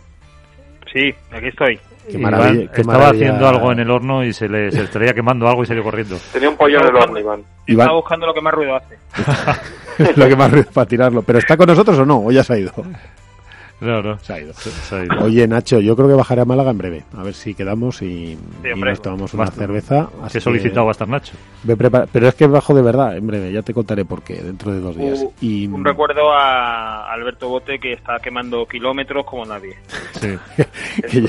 Sí, 0.92 1.14
aquí 1.30 1.46
estoy. 1.48 1.78
Qué 2.06 2.18
Iván 2.18 2.32
maravilla. 2.32 2.70
qué 2.72 2.80
estaba 2.82 2.98
maravilla. 2.98 3.24
haciendo 3.26 3.48
algo 3.48 3.72
en 3.72 3.78
el 3.80 3.90
horno 3.90 4.24
y 4.24 4.32
se 4.32 4.48
le, 4.48 4.70
se 4.70 4.82
estaría 4.82 5.12
quemando 5.14 5.48
algo 5.48 5.62
y 5.62 5.66
salió 5.66 5.82
corriendo. 5.82 6.16
Tenía 6.32 6.48
un 6.50 6.56
pollo 6.56 6.78
en 6.80 6.86
el 6.86 6.96
horno, 6.96 7.18
Iván. 7.18 7.42
Iván, 7.66 7.84
Estaba 7.84 7.96
buscando 8.00 8.26
lo 8.26 8.34
que 8.34 8.40
más 8.40 8.54
ruido 8.54 8.76
hace. 8.76 8.98
lo 10.16 10.28
que 10.28 10.36
más 10.36 10.50
ruido 10.50 10.66
para 10.72 10.86
tirarlo. 10.86 11.22
¿Pero 11.22 11.38
está 11.38 11.56
con 11.56 11.66
nosotros 11.66 11.98
o 11.98 12.04
no? 12.04 12.18
¿O 12.24 12.30
ya 12.32 12.42
se 12.44 12.52
ha 12.54 12.58
ido? 12.58 12.72
No, 13.84 14.02
no. 14.02 14.18
Se 14.20 14.32
ha 14.32 14.40
ido. 14.40 14.52
Se- 14.54 14.70
se 14.70 14.96
ha 14.96 15.04
ido. 15.04 15.24
Oye, 15.24 15.46
Nacho, 15.46 15.78
yo 15.78 15.94
creo 15.94 16.08
que 16.08 16.14
bajaré 16.14 16.40
a 16.40 16.44
Málaga 16.46 16.70
en 16.70 16.78
breve. 16.78 17.04
A 17.16 17.22
ver 17.22 17.34
si 17.34 17.54
quedamos 17.54 18.00
y, 18.00 18.38
hombre. 18.72 18.90
nos 18.92 19.02
tomamos 19.02 19.34
una 19.34 19.44
Basta. 19.44 19.60
cerveza. 19.60 20.08
Así 20.22 20.34
Qué 20.38 20.40
solicitado 20.40 20.86
va 20.86 20.90
a 20.90 20.92
estar 20.92 21.06
Nacho. 21.08 21.34
que 21.66 21.76
Pero 21.76 22.28
es 22.28 22.34
que 22.34 22.46
bajo 22.46 22.74
de 22.74 22.80
verdad, 22.82 23.16
en 23.16 23.26
breve. 23.26 23.52
Ya 23.52 23.60
te 23.62 23.74
contaré 23.74 24.04
por 24.06 24.22
qué, 24.22 24.42
dentro 24.42 24.72
de 24.72 24.80
dos 24.80 24.96
días. 24.96 25.20
Uh, 25.22 25.32
y 25.42 25.66
Un 25.66 25.84
recuerdo 25.84 26.32
a 26.32 27.12
Alberto 27.12 27.48
Bote 27.48 27.78
que 27.78 27.92
está 27.92 28.18
quemando 28.20 28.64
kilómetros 28.66 29.26
como 29.26 29.44
nadie. 29.44 29.76
Sí. 30.12 30.36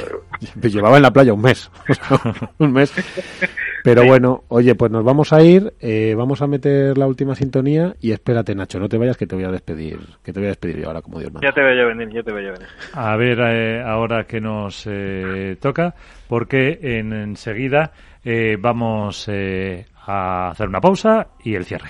que 0.62 0.70
llevaba 0.70 0.96
en 0.96 1.04
la 1.04 1.12
playa 1.12 1.34
un 1.34 1.42
mes. 1.42 1.70
un 2.60 2.72
mes. 2.72 2.94
Pero 3.86 4.06
bueno, 4.06 4.44
oye, 4.50 4.76
pues 4.76 4.92
nos 4.92 5.04
vamos 5.04 5.32
a 5.32 5.42
ir. 5.42 5.74
eh, 5.80 6.14
vamos 6.18 6.42
a 6.42 6.48
meter 6.48 6.98
la 6.98 7.08
última 7.08 7.36
sintonía. 7.36 7.96
Y 8.02 8.12
espérate, 8.12 8.54
Nacho, 8.56 8.80
no 8.80 8.90
te 8.90 8.98
vayas 8.98 9.16
que 9.16 9.28
te 9.28 9.36
voy 9.36 9.46
a 9.46 9.52
despedir. 9.52 10.00
Que 10.24 10.34
te 10.34 10.40
voy 10.40 10.48
a 10.48 10.50
despedir 10.50 10.80
yo 10.80 10.88
ahora, 10.88 11.02
como 11.02 11.20
Dios 11.20 11.32
manda. 11.32 11.48
Ya 11.48 11.54
te 11.54 11.62
veo 11.62 11.76
yo 11.76 11.88
venir, 11.88 12.14
ya 12.14 12.24
te 12.24 12.32
veo 12.32 12.42
yo 12.48 12.52
venir. 12.52 12.68
A 12.94 13.16
ver 13.16 13.40
eh, 13.40 13.82
ahora 13.82 14.26
que 14.26 14.42
nos 14.42 14.86
eh, 14.90 15.56
toca, 15.62 15.96
porque 16.28 16.80
en, 16.82 17.14
enseguida 17.14 17.92
eh, 18.24 18.58
vamos 18.60 19.28
eh, 19.32 19.86
a 20.08 20.50
hacer 20.50 20.68
una 20.68 20.82
pausa 20.82 21.28
y 21.44 21.56
el 21.56 21.66
cierre. 21.66 21.90